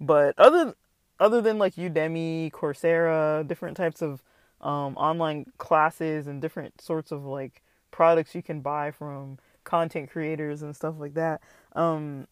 but 0.00 0.38
other 0.38 0.74
other 1.20 1.40
than 1.40 1.58
like 1.58 1.76
Udemy, 1.76 2.50
Coursera, 2.50 3.46
different 3.46 3.76
types 3.76 4.02
of 4.02 4.22
um 4.60 4.96
online 4.96 5.46
classes 5.58 6.26
and 6.26 6.40
different 6.40 6.80
sorts 6.80 7.12
of 7.12 7.24
like 7.24 7.62
products 7.90 8.34
you 8.34 8.42
can 8.42 8.60
buy 8.60 8.90
from 8.90 9.38
content 9.64 10.10
creators 10.10 10.62
and 10.62 10.74
stuff 10.74 10.94
like 10.98 11.14
that 11.14 11.40
um 11.76 12.26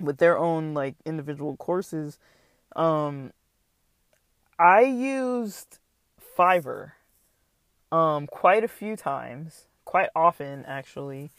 with 0.00 0.18
their 0.18 0.38
own 0.38 0.74
like 0.74 0.94
individual 1.06 1.56
courses 1.56 2.18
um 2.76 3.32
I 4.58 4.82
used 4.82 5.78
Fiverr 6.36 6.92
um, 7.90 8.26
quite 8.26 8.64
a 8.64 8.68
few 8.68 8.96
times, 8.96 9.66
quite 9.84 10.08
often 10.14 10.64
actually, 10.66 11.30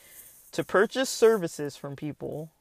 to 0.51 0.63
purchase 0.63 1.09
services 1.09 1.75
from 1.75 1.95
people 1.95 2.51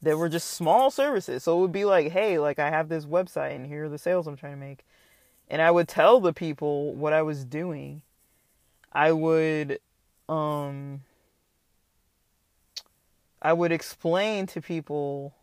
that 0.00 0.16
were 0.16 0.28
just 0.28 0.50
small 0.50 0.90
services. 0.90 1.44
So 1.44 1.58
it 1.58 1.60
would 1.60 1.72
be 1.72 1.84
like, 1.84 2.10
hey, 2.10 2.38
like 2.38 2.58
I 2.58 2.70
have 2.70 2.88
this 2.88 3.04
website 3.04 3.54
and 3.54 3.66
here 3.66 3.84
are 3.84 3.88
the 3.88 3.98
sales 3.98 4.26
I'm 4.26 4.36
trying 4.36 4.54
to 4.54 4.58
make. 4.58 4.84
And 5.48 5.60
I 5.60 5.70
would 5.70 5.88
tell 5.88 6.20
the 6.20 6.32
people 6.32 6.94
what 6.94 7.12
I 7.12 7.22
was 7.22 7.44
doing. 7.44 8.02
I 8.92 9.12
would 9.12 9.78
um 10.28 11.02
I 13.42 13.52
would 13.52 13.72
explain 13.72 14.46
to 14.46 14.60
people 14.62 15.34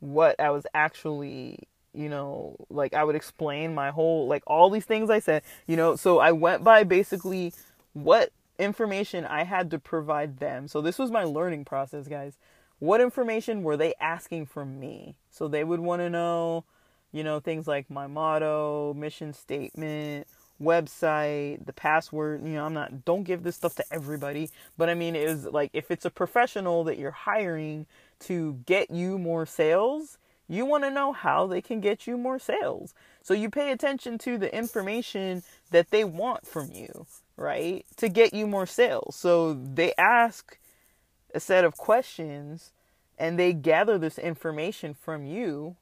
what 0.00 0.38
I 0.38 0.50
was 0.50 0.66
actually, 0.74 1.60
you 1.96 2.08
know, 2.08 2.56
like 2.70 2.94
I 2.94 3.04
would 3.04 3.16
explain 3.16 3.74
my 3.74 3.90
whole, 3.90 4.26
like 4.26 4.42
all 4.46 4.70
these 4.70 4.84
things 4.84 5.10
I 5.10 5.18
said, 5.18 5.42
you 5.66 5.76
know, 5.76 5.96
so 5.96 6.18
I 6.18 6.32
went 6.32 6.62
by 6.62 6.84
basically 6.84 7.52
what 7.92 8.30
information 8.58 9.24
I 9.24 9.44
had 9.44 9.70
to 9.70 9.78
provide 9.78 10.38
them. 10.38 10.68
So 10.68 10.80
this 10.80 10.98
was 10.98 11.10
my 11.10 11.24
learning 11.24 11.64
process, 11.64 12.08
guys. 12.08 12.36
What 12.78 13.00
information 13.00 13.62
were 13.62 13.76
they 13.76 13.94
asking 14.00 14.46
from 14.46 14.78
me? 14.78 15.16
So 15.30 15.48
they 15.48 15.64
would 15.64 15.80
want 15.80 16.00
to 16.00 16.10
know, 16.10 16.64
you 17.12 17.24
know, 17.24 17.40
things 17.40 17.66
like 17.66 17.90
my 17.90 18.06
motto, 18.06 18.92
mission 18.94 19.32
statement, 19.32 20.26
website, 20.60 21.64
the 21.64 21.72
password. 21.72 22.46
You 22.46 22.54
know, 22.54 22.66
I'm 22.66 22.74
not, 22.74 23.04
don't 23.04 23.24
give 23.24 23.42
this 23.42 23.56
stuff 23.56 23.74
to 23.76 23.84
everybody. 23.90 24.50
But 24.76 24.90
I 24.90 24.94
mean, 24.94 25.16
it 25.16 25.26
was 25.28 25.44
like 25.46 25.70
if 25.72 25.90
it's 25.90 26.04
a 26.04 26.10
professional 26.10 26.84
that 26.84 26.98
you're 26.98 27.10
hiring 27.10 27.86
to 28.20 28.60
get 28.66 28.90
you 28.90 29.18
more 29.18 29.46
sales, 29.46 30.18
you 30.48 30.64
want 30.64 30.84
to 30.84 30.90
know 30.90 31.12
how 31.12 31.46
they 31.46 31.60
can 31.60 31.80
get 31.80 32.06
you 32.06 32.16
more 32.16 32.38
sales. 32.38 32.94
So 33.22 33.34
you 33.34 33.50
pay 33.50 33.72
attention 33.72 34.18
to 34.18 34.38
the 34.38 34.54
information 34.54 35.42
that 35.70 35.90
they 35.90 36.04
want 36.04 36.46
from 36.46 36.70
you, 36.72 37.06
right? 37.36 37.84
To 37.96 38.08
get 38.08 38.32
you 38.32 38.46
more 38.46 38.66
sales. 38.66 39.16
So 39.16 39.54
they 39.54 39.92
ask 39.98 40.58
a 41.34 41.40
set 41.40 41.64
of 41.64 41.76
questions 41.76 42.72
and 43.18 43.38
they 43.38 43.52
gather 43.52 43.98
this 43.98 44.18
information 44.18 44.94
from 44.94 45.26
you 45.26 45.76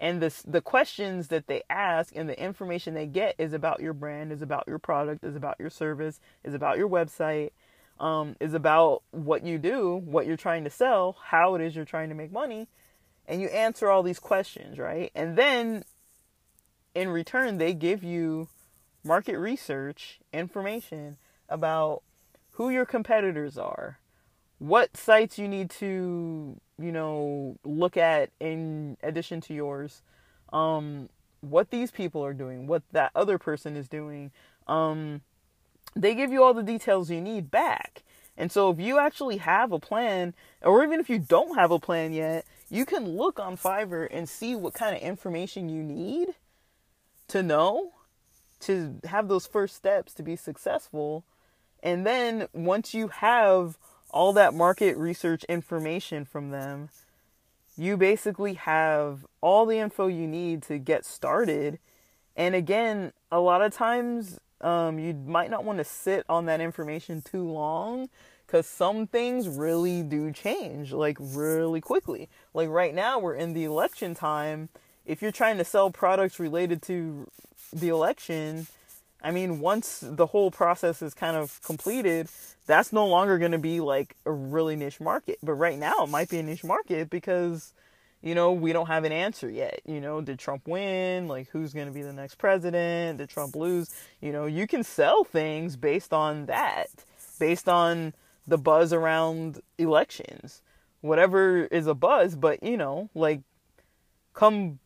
and 0.00 0.22
the 0.22 0.32
the 0.46 0.60
questions 0.60 1.28
that 1.28 1.46
they 1.48 1.62
ask 1.68 2.14
and 2.14 2.28
the 2.28 2.40
information 2.40 2.94
they 2.94 3.06
get 3.06 3.34
is 3.38 3.52
about 3.52 3.80
your 3.80 3.92
brand, 3.92 4.32
is 4.32 4.42
about 4.42 4.64
your 4.66 4.78
product, 4.78 5.24
is 5.24 5.34
about 5.34 5.56
your 5.58 5.70
service, 5.70 6.20
is 6.44 6.54
about 6.54 6.78
your 6.78 6.88
website, 6.88 7.50
um, 7.98 8.36
is 8.38 8.54
about 8.54 9.02
what 9.10 9.44
you 9.44 9.58
do, 9.58 9.96
what 10.04 10.26
you're 10.26 10.36
trying 10.36 10.64
to 10.64 10.70
sell, 10.70 11.16
how 11.20 11.56
it 11.56 11.60
is 11.60 11.74
you're 11.74 11.84
trying 11.84 12.10
to 12.10 12.14
make 12.14 12.30
money, 12.30 12.68
and 13.28 13.40
you 13.40 13.48
answer 13.48 13.88
all 13.90 14.02
these 14.02 14.18
questions, 14.18 14.78
right? 14.78 15.12
And 15.14 15.36
then 15.36 15.84
in 16.94 17.10
return, 17.10 17.58
they 17.58 17.74
give 17.74 18.02
you 18.02 18.48
market 19.04 19.38
research 19.38 20.18
information 20.32 21.18
about 21.48 22.02
who 22.52 22.70
your 22.70 22.84
competitors 22.84 23.56
are, 23.56 24.00
what 24.58 24.96
sites 24.96 25.38
you 25.38 25.46
need 25.46 25.70
to 25.70 26.60
you 26.80 26.92
know 26.92 27.56
look 27.64 27.96
at 27.96 28.30
in 28.40 28.96
addition 29.02 29.40
to 29.40 29.54
yours 29.54 30.02
um 30.52 31.08
what 31.40 31.70
these 31.70 31.90
people 31.90 32.24
are 32.24 32.32
doing 32.32 32.66
what 32.66 32.82
that 32.92 33.10
other 33.14 33.38
person 33.38 33.76
is 33.76 33.88
doing 33.88 34.30
um 34.66 35.20
they 35.94 36.14
give 36.14 36.32
you 36.32 36.42
all 36.42 36.54
the 36.54 36.62
details 36.62 37.10
you 37.10 37.20
need 37.20 37.50
back 37.50 38.02
and 38.38 38.50
so 38.50 38.70
if 38.70 38.80
you 38.80 38.98
actually 38.98 39.36
have 39.36 39.72
a 39.72 39.78
plan 39.78 40.32
or 40.62 40.82
even 40.82 40.98
if 40.98 41.10
you 41.10 41.18
don't 41.18 41.58
have 41.58 41.70
a 41.70 41.78
plan 41.78 42.14
yet 42.14 42.46
you 42.70 42.86
can 42.86 43.06
look 43.06 43.38
on 43.38 43.58
fiverr 43.58 44.08
and 44.10 44.26
see 44.28 44.54
what 44.54 44.72
kind 44.72 44.96
of 44.96 45.02
information 45.02 45.68
you 45.68 45.82
need 45.82 46.28
to 47.26 47.42
know 47.42 47.92
to 48.60 48.98
have 49.04 49.28
those 49.28 49.46
first 49.46 49.76
steps 49.76 50.14
to 50.14 50.22
be 50.22 50.36
successful 50.36 51.24
and 51.82 52.06
then 52.06 52.48
once 52.52 52.94
you 52.94 53.08
have 53.08 53.78
all 54.10 54.32
that 54.32 54.54
market 54.54 54.96
research 54.96 55.44
information 55.44 56.24
from 56.24 56.50
them, 56.50 56.88
you 57.76 57.96
basically 57.96 58.54
have 58.54 59.26
all 59.40 59.66
the 59.66 59.78
info 59.78 60.06
you 60.06 60.26
need 60.26 60.62
to 60.62 60.78
get 60.78 61.04
started. 61.04 61.78
And 62.34 62.54
again, 62.54 63.12
a 63.30 63.40
lot 63.40 63.62
of 63.62 63.72
times 63.72 64.40
um, 64.60 64.98
you 64.98 65.14
might 65.14 65.50
not 65.50 65.64
want 65.64 65.78
to 65.78 65.84
sit 65.84 66.24
on 66.28 66.46
that 66.46 66.60
information 66.60 67.22
too 67.22 67.48
long 67.48 68.08
because 68.46 68.66
some 68.66 69.06
things 69.06 69.48
really 69.48 70.02
do 70.02 70.32
change 70.32 70.92
like 70.92 71.16
really 71.20 71.80
quickly. 71.80 72.28
Like 72.54 72.68
right 72.68 72.94
now, 72.94 73.18
we're 73.18 73.34
in 73.34 73.52
the 73.52 73.64
election 73.64 74.14
time. 74.14 74.68
If 75.04 75.22
you're 75.22 75.32
trying 75.32 75.58
to 75.58 75.64
sell 75.64 75.90
products 75.90 76.38
related 76.38 76.82
to 76.82 77.28
the 77.72 77.88
election, 77.88 78.66
I 79.22 79.30
mean, 79.30 79.60
once 79.60 80.00
the 80.02 80.26
whole 80.26 80.50
process 80.50 81.02
is 81.02 81.12
kind 81.12 81.36
of 81.36 81.60
completed, 81.62 82.28
that's 82.66 82.92
no 82.92 83.06
longer 83.06 83.38
going 83.38 83.52
to 83.52 83.58
be 83.58 83.80
like 83.80 84.14
a 84.24 84.32
really 84.32 84.76
niche 84.76 85.00
market. 85.00 85.38
But 85.42 85.54
right 85.54 85.78
now, 85.78 86.04
it 86.04 86.08
might 86.08 86.28
be 86.28 86.38
a 86.38 86.42
niche 86.42 86.64
market 86.64 87.10
because, 87.10 87.72
you 88.22 88.34
know, 88.34 88.52
we 88.52 88.72
don't 88.72 88.86
have 88.86 89.04
an 89.04 89.12
answer 89.12 89.48
yet. 89.48 89.80
You 89.86 90.00
know, 90.00 90.20
did 90.20 90.38
Trump 90.38 90.66
win? 90.66 91.28
Like, 91.28 91.48
who's 91.50 91.72
going 91.72 91.86
to 91.86 91.92
be 91.92 92.02
the 92.02 92.12
next 92.12 92.36
president? 92.36 93.18
Did 93.18 93.28
Trump 93.28 93.54
lose? 93.54 93.94
You 94.20 94.32
know, 94.32 94.46
you 94.46 94.66
can 94.66 94.82
sell 94.82 95.24
things 95.24 95.76
based 95.76 96.12
on 96.12 96.46
that, 96.46 96.88
based 97.38 97.68
on 97.68 98.12
the 98.46 98.58
buzz 98.58 98.92
around 98.92 99.60
elections. 99.78 100.62
Whatever 101.00 101.66
is 101.66 101.86
a 101.86 101.94
buzz, 101.94 102.34
but, 102.34 102.62
you 102.62 102.76
know, 102.76 103.08
like, 103.14 103.40
come 104.34 104.80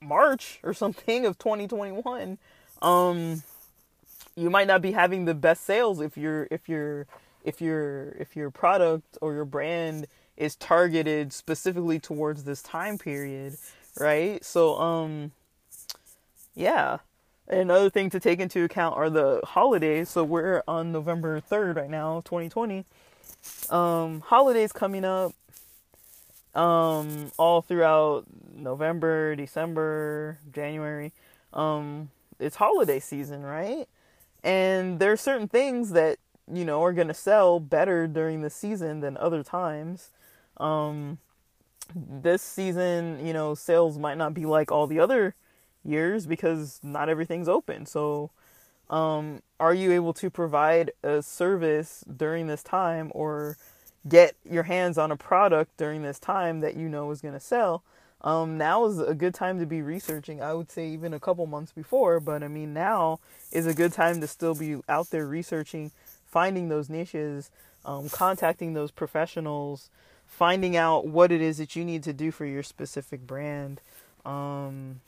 March 0.00 0.60
or 0.62 0.74
something 0.74 1.24
of 1.24 1.38
2021, 1.38 2.38
um, 2.82 3.42
you 4.34 4.50
might 4.50 4.66
not 4.66 4.82
be 4.82 4.92
having 4.92 5.24
the 5.24 5.34
best 5.34 5.64
sales 5.64 6.00
if 6.00 6.16
you're 6.16 6.46
if 6.50 6.68
you're 6.68 7.06
if 7.42 7.60
your 7.60 8.10
if 8.18 8.36
your 8.36 8.50
product 8.50 9.16
or 9.22 9.32
your 9.32 9.46
brand 9.46 10.06
is 10.36 10.56
targeted 10.56 11.32
specifically 11.32 11.98
towards 11.98 12.44
this 12.44 12.62
time 12.62 12.98
period, 12.98 13.56
right? 13.98 14.44
So 14.44 14.76
um 14.78 15.32
yeah. 16.54 16.98
Another 17.48 17.90
thing 17.90 18.10
to 18.10 18.18
take 18.18 18.40
into 18.40 18.64
account 18.64 18.96
are 18.96 19.08
the 19.08 19.40
holidays. 19.44 20.08
So 20.08 20.24
we're 20.24 20.62
on 20.66 20.90
November 20.90 21.40
3rd 21.40 21.76
right 21.76 21.90
now, 21.90 22.22
2020. 22.24 22.84
Um 23.70 24.20
holidays 24.20 24.72
coming 24.72 25.04
up 25.04 25.32
um 26.54 27.30
all 27.36 27.62
throughout 27.62 28.24
November, 28.54 29.36
December, 29.36 30.38
January. 30.52 31.12
Um 31.52 32.10
it's 32.38 32.56
holiday 32.56 33.00
season, 33.00 33.42
right? 33.42 33.88
And 34.42 34.98
there 34.98 35.12
are 35.12 35.16
certain 35.16 35.48
things 35.48 35.90
that, 35.90 36.18
you 36.52 36.64
know, 36.64 36.82
are 36.82 36.92
going 36.92 37.08
to 37.08 37.14
sell 37.14 37.58
better 37.60 38.06
during 38.06 38.42
the 38.42 38.50
season 38.50 39.00
than 39.00 39.16
other 39.16 39.42
times. 39.42 40.10
Um, 40.58 41.18
this 41.94 42.42
season, 42.42 43.24
you 43.24 43.32
know, 43.32 43.54
sales 43.54 43.98
might 43.98 44.18
not 44.18 44.34
be 44.34 44.46
like 44.46 44.72
all 44.72 44.86
the 44.86 44.98
other 44.98 45.34
years 45.84 46.26
because 46.26 46.80
not 46.82 47.08
everything's 47.08 47.48
open. 47.48 47.86
So, 47.86 48.30
um, 48.90 49.42
are 49.58 49.74
you 49.74 49.92
able 49.92 50.12
to 50.14 50.30
provide 50.30 50.90
a 51.02 51.22
service 51.22 52.04
during 52.16 52.46
this 52.46 52.62
time 52.62 53.10
or 53.14 53.56
get 54.08 54.36
your 54.48 54.64
hands 54.64 54.98
on 54.98 55.10
a 55.10 55.16
product 55.16 55.76
during 55.76 56.02
this 56.02 56.18
time 56.18 56.60
that 56.60 56.76
you 56.76 56.88
know 56.88 57.10
is 57.10 57.20
going 57.20 57.34
to 57.34 57.40
sell? 57.40 57.82
um, 58.22 58.58
now 58.58 58.86
is 58.86 58.98
a 58.98 59.14
good 59.14 59.34
time 59.34 59.60
to 59.60 59.66
be 59.66 59.82
researching. 59.82 60.42
I 60.42 60.54
would 60.54 60.70
say 60.70 60.88
even 60.88 61.14
a 61.14 61.20
couple 61.20 61.46
months 61.46 61.72
before, 61.72 62.18
but 62.18 62.42
I 62.42 62.48
mean, 62.48 62.72
now 62.72 63.20
is 63.52 63.66
a 63.66 63.74
good 63.74 63.92
time 63.92 64.20
to 64.20 64.26
still 64.26 64.54
be 64.54 64.80
out 64.88 65.10
there 65.10 65.26
researching, 65.26 65.92
finding 66.24 66.68
those 66.68 66.88
niches, 66.88 67.50
um, 67.84 68.08
contacting 68.08 68.72
those 68.72 68.90
professionals, 68.90 69.90
finding 70.26 70.76
out 70.76 71.06
what 71.06 71.32
it 71.32 71.40
is 71.40 71.58
that 71.58 71.76
you 71.76 71.84
need 71.84 72.02
to 72.02 72.12
do 72.12 72.30
for 72.30 72.44
your 72.44 72.62
specific 72.62 73.26
brand. 73.26 73.80
Um, 74.24 75.00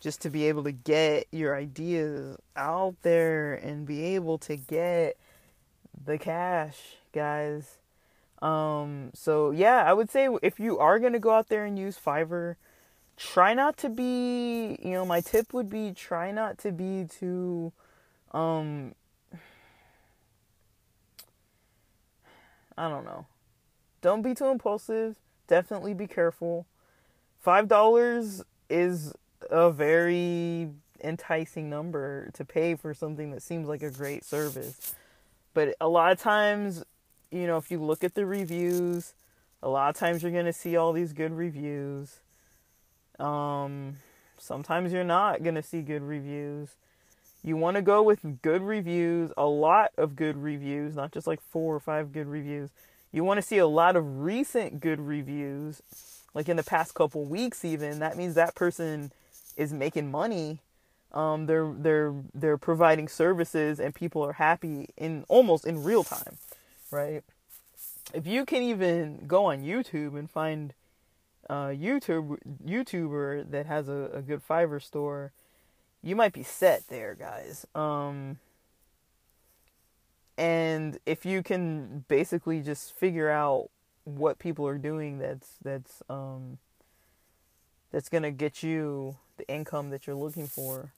just 0.00 0.20
to 0.22 0.30
be 0.30 0.44
able 0.48 0.64
to 0.64 0.72
get 0.72 1.26
your 1.32 1.56
ideas 1.56 2.36
out 2.56 2.94
there 3.02 3.54
and 3.54 3.86
be 3.86 4.14
able 4.14 4.38
to 4.38 4.56
get 4.56 5.16
the 6.04 6.18
cash, 6.18 6.96
guys. 7.12 7.78
Um, 8.40 9.10
so 9.14 9.50
yeah, 9.50 9.82
I 9.84 9.92
would 9.92 10.10
say 10.10 10.28
if 10.42 10.60
you 10.60 10.78
are 10.78 10.98
gonna 11.00 11.18
go 11.18 11.32
out 11.32 11.48
there 11.48 11.64
and 11.64 11.78
use 11.78 11.98
Fiverr, 11.98 12.54
try 13.16 13.54
not 13.54 13.76
to 13.78 13.88
be, 13.88 14.78
you 14.80 14.92
know, 14.92 15.04
my 15.04 15.20
tip 15.20 15.52
would 15.52 15.68
be 15.68 15.92
try 15.92 16.30
not 16.30 16.58
to 16.58 16.70
be 16.70 17.06
too, 17.08 17.72
um, 18.32 18.94
I 22.78 22.88
don't 22.88 23.04
know. 23.04 23.26
Don't 24.00 24.22
be 24.22 24.34
too 24.34 24.46
impulsive. 24.46 25.16
Definitely 25.46 25.94
be 25.94 26.06
careful. 26.06 26.66
Five 27.40 27.68
dollars 27.68 28.42
is 28.68 29.12
a 29.50 29.70
very 29.70 30.70
enticing 31.02 31.70
number 31.70 32.30
to 32.34 32.44
pay 32.44 32.74
for 32.74 32.92
something 32.92 33.30
that 33.30 33.42
seems 33.42 33.68
like 33.68 33.82
a 33.82 33.90
great 33.90 34.24
service. 34.24 34.94
But 35.54 35.74
a 35.80 35.88
lot 35.88 36.12
of 36.12 36.20
times 36.20 36.84
you 37.30 37.46
know, 37.46 37.56
if 37.56 37.70
you 37.70 37.82
look 37.82 38.04
at 38.04 38.14
the 38.14 38.26
reviews, 38.26 39.14
a 39.62 39.68
lot 39.68 39.90
of 39.90 39.96
times 39.96 40.22
you're 40.22 40.32
going 40.32 40.46
to 40.46 40.52
see 40.52 40.76
all 40.76 40.92
these 40.92 41.12
good 41.12 41.32
reviews. 41.32 42.20
Um, 43.18 43.96
sometimes 44.38 44.92
you're 44.92 45.04
not 45.04 45.42
going 45.42 45.56
to 45.56 45.62
see 45.62 45.82
good 45.82 46.02
reviews. 46.02 46.76
You 47.44 47.56
want 47.56 47.76
to 47.76 47.82
go 47.82 48.02
with 48.02 48.42
good 48.42 48.62
reviews, 48.62 49.30
a 49.36 49.46
lot 49.46 49.92
of 49.96 50.16
good 50.16 50.36
reviews, 50.36 50.96
not 50.96 51.12
just 51.12 51.26
like 51.26 51.40
four 51.40 51.74
or 51.74 51.80
five 51.80 52.12
good 52.12 52.26
reviews. 52.26 52.70
You 53.12 53.24
want 53.24 53.38
to 53.38 53.42
see 53.42 53.58
a 53.58 53.66
lot 53.66 53.96
of 53.96 54.20
recent 54.20 54.80
good 54.80 55.00
reviews, 55.00 55.82
like 56.34 56.48
in 56.48 56.56
the 56.56 56.62
past 56.62 56.94
couple 56.94 57.24
weeks 57.24 57.64
even. 57.64 57.98
That 58.00 58.16
means 58.16 58.34
that 58.34 58.54
person 58.54 59.12
is 59.56 59.72
making 59.72 60.10
money. 60.10 60.60
Um, 61.12 61.46
they're 61.46 61.72
they're 61.76 62.14
they're 62.34 62.58
providing 62.58 63.08
services 63.08 63.80
and 63.80 63.94
people 63.94 64.22
are 64.22 64.34
happy 64.34 64.90
in 64.96 65.24
almost 65.28 65.66
in 65.66 65.82
real 65.82 66.04
time 66.04 66.36
right? 66.90 67.22
if 68.14 68.26
you 68.26 68.44
can 68.44 68.62
even 68.62 69.24
go 69.26 69.46
on 69.46 69.62
YouTube 69.62 70.18
and 70.18 70.30
find 70.30 70.72
a 71.48 71.54
YouTube 71.54 72.38
YouTuber 72.64 73.50
that 73.50 73.66
has 73.66 73.88
a, 73.88 74.10
a 74.14 74.22
good 74.22 74.40
Fiverr 74.46 74.82
store, 74.82 75.32
you 76.02 76.16
might 76.16 76.32
be 76.32 76.42
set 76.42 76.88
there, 76.88 77.14
guys. 77.14 77.66
Um, 77.74 78.38
and 80.38 80.98
if 81.04 81.26
you 81.26 81.42
can 81.42 82.06
basically 82.08 82.62
just 82.62 82.94
figure 82.96 83.28
out 83.28 83.68
what 84.04 84.38
people 84.38 84.66
are 84.66 84.78
doing 84.78 85.18
that's 85.18 85.56
that's 85.62 86.02
um 86.08 86.56
that's 87.92 88.08
gonna 88.08 88.30
get 88.30 88.62
you 88.62 89.16
the 89.36 89.46
income 89.48 89.90
that 89.90 90.06
you're 90.06 90.16
looking 90.16 90.46
for 90.46 90.92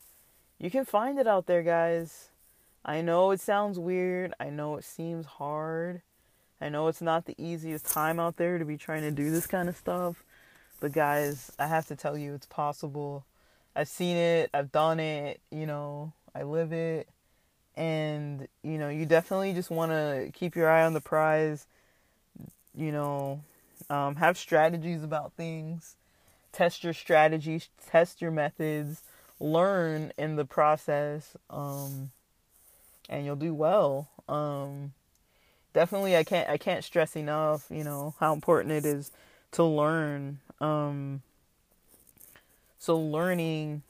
you 0.61 0.71
can 0.71 0.85
find 0.85 1.19
it 1.19 1.27
out 1.27 1.47
there 1.47 1.63
guys. 1.63 2.29
I 2.85 3.01
know 3.01 3.31
it 3.31 3.41
sounds 3.41 3.79
weird. 3.79 4.35
I 4.39 4.51
know 4.51 4.77
it 4.77 4.85
seems 4.85 5.25
hard. 5.25 6.03
I 6.61 6.69
know 6.69 6.89
it's 6.89 7.01
not 7.01 7.25
the 7.25 7.35
easiest 7.39 7.87
time 7.87 8.21
out 8.21 8.37
there 8.37 8.59
to 8.59 8.65
be 8.67 8.77
trying 8.77 9.01
to 9.03 9.11
do 9.11 9.31
this 9.31 9.47
kind 9.47 9.71
of 9.71 9.77
stuff. 9.77 10.23
But 10.79 10.93
guys 10.93 11.51
i 11.59 11.67
have 11.67 11.87
to 11.87 11.97
tell 11.97 12.17
you 12.17 12.35
it's 12.35 12.45
possible. 12.45 13.25
I've 13.75 13.89
seen 13.89 14.19
it. 14.19 14.51
I've 14.53 14.71
done 14.71 15.01
it. 15.01 15.41
You 15.51 15.65
know 15.65 16.13
i 16.35 16.43
live 16.43 16.73
it 16.73 17.09
and 17.81 18.47
you 18.63 18.77
know 18.77 18.91
you 18.91 19.07
definitely 19.07 19.55
just 19.55 19.71
want 19.71 19.91
to 19.91 20.31
keep 20.35 20.55
your 20.55 20.69
eye 20.69 20.85
on 20.85 20.93
the 20.93 21.01
prize 21.01 21.67
you 22.75 22.93
know 22.93 23.41
um, 23.89 24.17
have 24.17 24.37
strategies 24.37 25.03
about 25.03 25.33
things 25.33 25.97
test 26.53 26.85
your 26.85 26.93
strategies 26.93 27.71
test 27.91 28.21
your 28.21 28.31
methods 28.31 29.03
learn 29.41 30.13
in 30.19 30.37
the 30.37 30.45
process 30.45 31.35
um, 31.49 32.11
and 33.09 33.25
you'll 33.25 33.35
do 33.35 33.55
well. 33.55 34.09
Um, 34.29 34.93
definitely 35.73 36.17
i 36.17 36.25
can't 36.25 36.49
i 36.49 36.57
can't 36.57 36.83
stress 36.83 37.15
enough 37.15 37.65
you 37.71 37.85
know 37.85 38.13
how 38.19 38.33
important 38.33 38.73
it 38.73 38.85
is 38.85 39.13
to 39.53 39.65
learn. 39.65 40.39
Um, 40.61 41.23
so 42.79 42.99
learning 42.99 43.83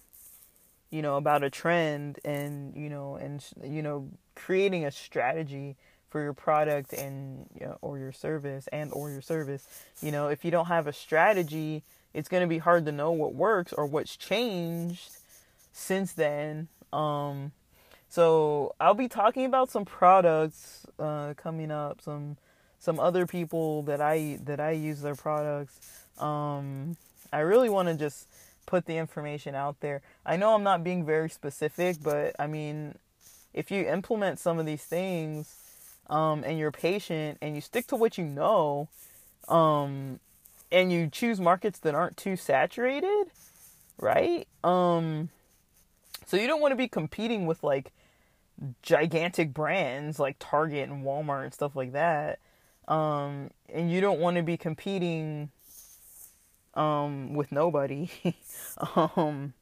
you 0.91 1.03
know 1.03 1.17
about 1.17 1.43
a 1.43 1.51
trend 1.51 2.19
and 2.25 2.75
you 2.77 2.91
know 2.91 3.15
and 3.17 3.45
you 3.65 3.83
know 3.83 4.09
creating 4.35 4.85
a 4.85 4.91
strategy 4.91 5.77
for 6.11 6.23
your 6.23 6.33
product 6.33 6.93
and 6.93 7.47
you 7.59 7.67
know, 7.67 7.79
or 7.83 7.99
your 7.99 8.13
service 8.13 8.69
and 8.73 8.93
or 8.93 9.11
your 9.11 9.21
service. 9.21 9.67
You 10.03 10.11
know 10.13 10.29
if 10.29 10.45
you 10.45 10.51
don't 10.51 10.67
have 10.67 10.87
a 10.87 10.93
strategy 10.93 11.83
it's 12.13 12.29
going 12.29 12.43
to 12.43 12.49
be 12.49 12.59
hard 12.59 12.85
to 12.87 12.93
know 12.93 13.13
what 13.13 13.35
works 13.35 13.73
or 13.73 13.87
what's 13.87 14.17
changed 14.17 15.11
since 15.73 16.13
then. 16.13 16.69
Um 16.93 17.53
so 18.09 18.75
i'll 18.81 18.95
be 18.95 19.07
talking 19.07 19.45
about 19.45 19.71
some 19.71 19.85
products 19.85 20.85
uh 20.99 21.33
coming 21.37 21.71
up 21.71 22.01
some 22.01 22.37
some 22.81 22.99
other 22.99 23.25
people 23.25 23.83
that 23.83 24.01
i 24.01 24.37
that 24.45 24.59
i 24.59 24.73
use 24.73 25.01
their 25.01 25.15
products. 25.15 25.79
Um 26.19 26.97
i 27.33 27.39
really 27.39 27.69
want 27.69 27.87
to 27.89 27.95
just 27.95 28.27
put 28.67 28.87
the 28.87 28.97
information 28.97 29.55
out 29.55 29.81
there. 29.81 30.03
I 30.25 30.37
know 30.37 30.55
I'm 30.55 30.63
not 30.63 30.85
being 30.85 31.05
very 31.05 31.29
specific, 31.29 31.99
but 32.03 32.35
I 32.39 32.47
mean, 32.47 32.97
if 33.53 33.71
you 33.71 33.87
implement 33.87 34.39
some 34.39 34.59
of 34.59 34.67
these 34.67 34.85
things 34.85 35.57
um, 36.09 36.45
and 36.45 36.59
you're 36.59 36.71
patient 36.71 37.39
and 37.41 37.55
you 37.55 37.61
stick 37.61 37.87
to 37.89 37.97
what 37.97 38.19
you 38.19 38.25
know 38.25 38.89
um, 39.49 40.21
and 40.71 40.93
you 40.93 41.09
choose 41.09 41.41
markets 41.41 41.79
that 41.81 41.95
aren't 41.95 42.17
too 42.17 42.37
saturated, 42.37 43.27
right? 43.99 44.47
Um, 44.63 45.31
so 46.27 46.37
you 46.37 46.47
don't 46.47 46.61
want 46.61 46.73
to 46.73 46.77
be 46.77 46.89
competing 46.89 47.47
with 47.47 47.63
like 47.63 47.93
gigantic 48.83 49.53
brands 49.53 50.19
like 50.19 50.37
Target 50.39 50.89
and 50.89 51.05
Walmart 51.05 51.45
and 51.45 51.55
stuff 51.55 51.75
like 51.75 51.93
that. 51.93 52.39
Um, 52.87 53.51
and 53.73 53.91
you 53.91 54.01
don't 54.01 54.21
want 54.21 54.37
to 54.37 54.43
be 54.43 54.57
competing 54.57 55.51
um, 56.75 57.35
with 57.35 57.53
nobody. 57.53 58.11
um, 58.97 59.55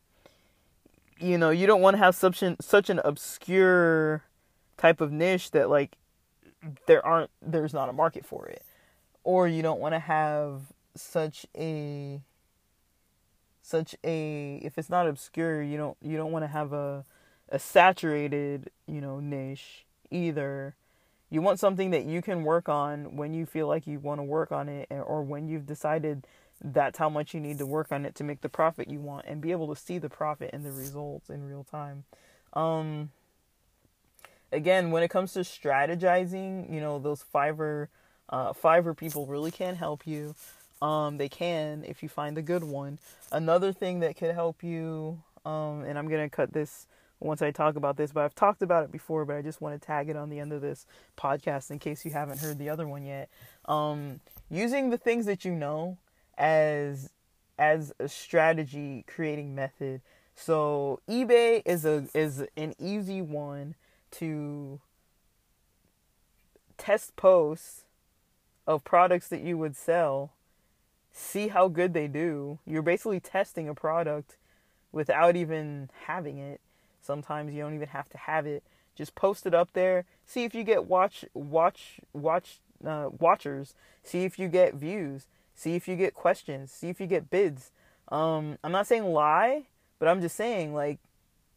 you 1.18 1.38
know, 1.38 1.50
you 1.50 1.66
don't 1.66 1.80
want 1.80 1.94
to 1.94 1.98
have 1.98 2.14
such 2.14 2.42
an 2.42 2.56
such 2.60 2.90
an 2.90 3.00
obscure 3.04 4.22
type 4.76 5.00
of 5.00 5.10
niche 5.12 5.50
that 5.50 5.68
like 5.68 5.96
there 6.86 7.04
aren't 7.04 7.30
there's 7.42 7.74
not 7.74 7.88
a 7.88 7.92
market 7.92 8.24
for 8.24 8.46
it, 8.46 8.62
or 9.24 9.48
you 9.48 9.62
don't 9.62 9.80
want 9.80 9.94
to 9.94 9.98
have 9.98 10.62
such 10.94 11.46
a 11.56 12.20
such 13.62 13.94
a 14.02 14.60
if 14.62 14.78
it's 14.78 14.88
not 14.88 15.06
obscure 15.06 15.62
you 15.62 15.76
don't 15.76 15.96
you 16.00 16.16
don't 16.16 16.32
want 16.32 16.42
to 16.42 16.48
have 16.48 16.72
a 16.72 17.04
a 17.50 17.58
saturated 17.58 18.70
you 18.86 19.00
know 19.00 19.20
niche 19.20 19.84
either 20.10 20.74
you 21.30 21.42
want 21.42 21.60
something 21.60 21.90
that 21.90 22.06
you 22.06 22.22
can 22.22 22.44
work 22.44 22.68
on 22.68 23.16
when 23.16 23.34
you 23.34 23.44
feel 23.44 23.68
like 23.68 23.86
you 23.86 23.98
want 23.98 24.18
to 24.18 24.24
work 24.24 24.50
on 24.52 24.68
it 24.68 24.88
or 24.90 25.22
when 25.22 25.48
you've 25.48 25.66
decided 25.66 26.26
that's 26.62 26.98
how 26.98 27.08
much 27.08 27.34
you 27.34 27.40
need 27.40 27.58
to 27.58 27.66
work 27.66 27.92
on 27.92 28.04
it 28.04 28.14
to 28.16 28.24
make 28.24 28.40
the 28.40 28.48
profit 28.48 28.88
you 28.88 29.00
want 29.00 29.26
and 29.26 29.40
be 29.40 29.52
able 29.52 29.72
to 29.72 29.80
see 29.80 29.98
the 29.98 30.08
profit 30.08 30.50
and 30.52 30.64
the 30.64 30.72
results 30.72 31.30
in 31.30 31.48
real 31.48 31.64
time. 31.64 32.04
Um, 32.52 33.10
again, 34.52 34.90
when 34.90 35.02
it 35.02 35.08
comes 35.08 35.32
to 35.34 35.40
strategizing, 35.40 36.72
you 36.72 36.80
know, 36.80 36.98
those 36.98 37.24
Fiverr, 37.34 37.88
uh, 38.28 38.52
Fiverr 38.52 38.96
people 38.96 39.26
really 39.26 39.50
can 39.50 39.76
help 39.76 40.06
you. 40.06 40.34
Um, 40.80 41.18
they 41.18 41.28
can 41.28 41.84
if 41.86 42.02
you 42.02 42.08
find 42.08 42.36
the 42.36 42.42
good 42.42 42.64
one. 42.64 42.98
Another 43.32 43.72
thing 43.72 44.00
that 44.00 44.16
could 44.16 44.34
help 44.34 44.62
you, 44.62 45.22
um, 45.44 45.82
and 45.82 45.98
I'm 45.98 46.08
gonna 46.08 46.30
cut 46.30 46.52
this 46.52 46.86
once 47.20 47.42
I 47.42 47.50
talk 47.50 47.76
about 47.76 47.96
this, 47.96 48.12
but 48.12 48.24
I've 48.24 48.34
talked 48.34 48.62
about 48.62 48.84
it 48.84 48.92
before, 48.92 49.24
but 49.24 49.36
I 49.36 49.42
just 49.42 49.60
want 49.60 49.80
to 49.80 49.84
tag 49.84 50.08
it 50.08 50.16
on 50.16 50.30
the 50.30 50.38
end 50.38 50.52
of 50.52 50.60
this 50.60 50.86
podcast 51.16 51.70
in 51.70 51.78
case 51.78 52.04
you 52.04 52.12
haven't 52.12 52.38
heard 52.38 52.58
the 52.58 52.68
other 52.68 52.86
one 52.86 53.04
yet. 53.04 53.28
Um, 53.64 54.20
using 54.48 54.90
the 54.90 54.98
things 54.98 55.26
that 55.26 55.44
you 55.44 55.52
know 55.52 55.98
as 56.38 57.10
as 57.58 57.92
a 57.98 58.08
strategy 58.08 59.04
creating 59.06 59.54
method. 59.54 60.00
So 60.34 61.00
eBay 61.08 61.62
is 61.66 61.84
a 61.84 62.06
is 62.14 62.44
an 62.56 62.74
easy 62.78 63.20
one 63.20 63.74
to 64.12 64.80
test 66.78 67.16
posts 67.16 67.82
of 68.66 68.84
products 68.84 69.28
that 69.28 69.40
you 69.40 69.58
would 69.58 69.74
sell, 69.74 70.32
see 71.10 71.48
how 71.48 71.68
good 71.68 71.92
they 71.92 72.06
do. 72.06 72.60
You're 72.64 72.82
basically 72.82 73.18
testing 73.18 73.68
a 73.68 73.74
product 73.74 74.36
without 74.92 75.34
even 75.34 75.90
having 76.06 76.38
it. 76.38 76.60
Sometimes 77.02 77.52
you 77.52 77.62
don't 77.62 77.74
even 77.74 77.88
have 77.88 78.08
to 78.10 78.18
have 78.18 78.46
it. 78.46 78.62
Just 78.94 79.14
post 79.14 79.46
it 79.46 79.54
up 79.54 79.72
there. 79.72 80.04
See 80.24 80.44
if 80.44 80.54
you 80.54 80.62
get 80.62 80.84
watch 80.84 81.24
watch 81.34 82.00
watch 82.12 82.58
uh, 82.86 83.08
watchers. 83.18 83.74
See 84.04 84.24
if 84.24 84.38
you 84.38 84.46
get 84.46 84.74
views 84.74 85.26
See 85.58 85.74
if 85.74 85.88
you 85.88 85.96
get 85.96 86.14
questions. 86.14 86.70
See 86.70 86.88
if 86.88 87.00
you 87.00 87.08
get 87.08 87.30
bids. 87.30 87.72
Um, 88.12 88.58
I'm 88.62 88.70
not 88.70 88.86
saying 88.86 89.04
lie, 89.04 89.64
but 89.98 90.06
I'm 90.06 90.20
just 90.20 90.36
saying 90.36 90.72
like 90.72 91.00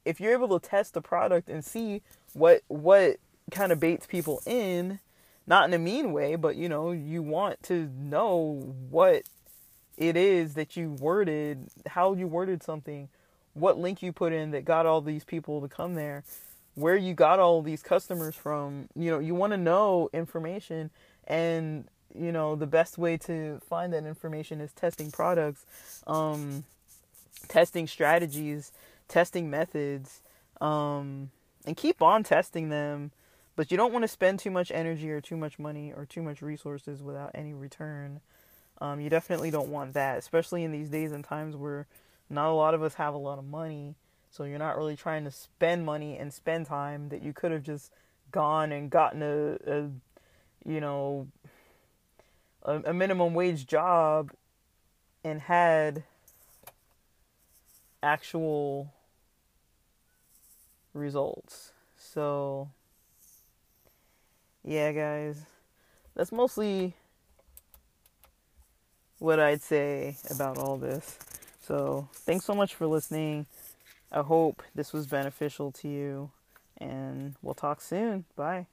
if 0.06 0.20
you're 0.20 0.34
able 0.34 0.60
to 0.60 0.68
test 0.68 0.95
the 0.95 1.02
product 1.02 1.49
and 1.49 1.64
see 1.64 2.02
what 2.34 2.64
what 2.68 3.18
kind 3.52 3.72
of 3.72 3.80
baits 3.80 4.08
people 4.08 4.41
in, 4.47 4.99
not 5.45 5.68
in 5.68 5.74
a 5.76 5.78
mean 5.78 6.14
way, 6.14 6.36
but 6.36 6.56
you 6.56 6.68
know, 6.68 6.91
you 6.91 7.22
want 7.22 7.62
to 7.62 7.91
know 7.95 8.74
what 8.89 9.22
it 9.99 10.18
is 10.18 10.56
that 10.56 10.76
you 10.76 10.93
worded, 10.93 11.68
how 11.86 12.14
you 12.14 12.26
worded 12.26 12.64
something, 12.64 13.08
what 13.54 13.78
link 13.78 14.02
you 14.02 14.12
put 14.12 14.34
in 14.34 14.49
that 14.49 14.66
got 14.66 14.88
all 14.88 15.02
these 15.02 15.24
people 15.24 15.62
to 15.62 15.68
come 15.68 15.93
there, 15.93 16.24
where 16.74 16.97
you 16.97 17.14
got 17.14 17.38
all 17.38 17.62
these 17.62 17.84
customers 17.84 18.34
from. 18.34 18.89
You 18.95 19.12
know, 19.12 19.20
you 19.20 19.36
want 19.36 19.54
to 19.54 19.58
know 19.58 20.10
information 20.12 20.89
and 21.28 21.88
you 22.18 22.32
know 22.32 22.55
the 22.55 22.68
best 22.68 22.97
way 22.97 23.18
to 23.18 23.59
find 23.68 23.93
that 23.93 24.05
information 24.05 24.62
is 24.62 24.72
testing 24.74 25.12
products 25.12 25.66
um, 26.07 26.64
testing 27.47 27.88
strategies 27.88 28.72
testing 29.12 29.49
methods 29.49 30.22
um, 30.62 31.30
and 31.66 31.76
keep 31.78 32.01
on 32.01 32.24
testing 32.24 32.70
them. 32.70 33.12
But 33.55 33.70
you 33.70 33.78
don't 33.78 33.91
want 33.91 34.03
to 34.03 34.07
spend 34.07 34.39
too 34.39 34.49
much 34.49 34.72
energy 34.72 35.12
or 35.12 35.22
too 35.22 35.38
much 35.38 35.59
money 35.59 35.93
or 35.95 36.05
too 36.05 36.24
much 36.24 36.41
resources 36.41 37.03
without 37.03 37.32
any 37.36 37.53
return. 37.53 38.22
Um, 38.80 38.99
you 38.99 39.09
definitely 39.09 39.51
don't 39.51 39.70
want 39.70 39.93
that 39.93 40.18
especially 40.18 40.64
in 40.64 40.72
these 40.72 40.89
days 40.89 41.12
and 41.12 41.24
times 41.24 41.55
where 41.55 41.86
not 42.30 42.49
a 42.49 42.53
lot 42.53 42.74
of 42.74 42.82
us 42.82 42.95
have 42.95 43.14
a 43.14 43.18
lot 43.18 43.38
of 43.38 43.45
money. 43.45 43.95
So 44.32 44.45
you're 44.45 44.57
not 44.57 44.78
really 44.78 44.95
trying 44.95 45.26
to 45.26 45.32
spend 45.32 45.86
money 45.86 46.18
and 46.18 46.34
spend 46.34 46.66
time 46.66 47.09
that 47.09 47.22
you 47.22 47.34
could 47.34 47.51
have 47.51 47.64
just 47.64 47.91
gone 48.32 48.72
and 48.72 48.89
gotten 48.89 49.22
a, 49.22 49.57
a 49.70 49.89
you 50.66 50.80
know 50.80 51.28
a, 52.64 52.82
a 52.86 52.93
minimum 52.93 53.34
wage 53.34 53.66
job 53.68 54.32
and 55.24 55.41
had 55.41 56.03
actual 58.01 58.93
results. 60.93 61.72
So, 61.97 62.70
yeah, 64.64 64.91
guys, 64.91 65.45
that's 66.16 66.32
mostly 66.32 66.95
what 69.20 69.39
I'd 69.39 69.62
say 69.62 70.18
about 70.30 70.57
all 70.57 70.78
this. 70.78 71.18
So, 71.62 72.09
thanks 72.14 72.45
so 72.45 72.55
much 72.55 72.74
for 72.74 72.88
listening. 72.88 73.45
I 74.12 74.22
hope 74.22 74.64
this 74.76 74.91
was 74.91 75.07
beneficial 75.07 75.72
to 75.74 75.88
you, 75.88 76.32
and 76.78 77.36
we'll 77.41 77.53
talk 77.53 77.82
soon. 77.82 78.26
Bye. 78.36 78.66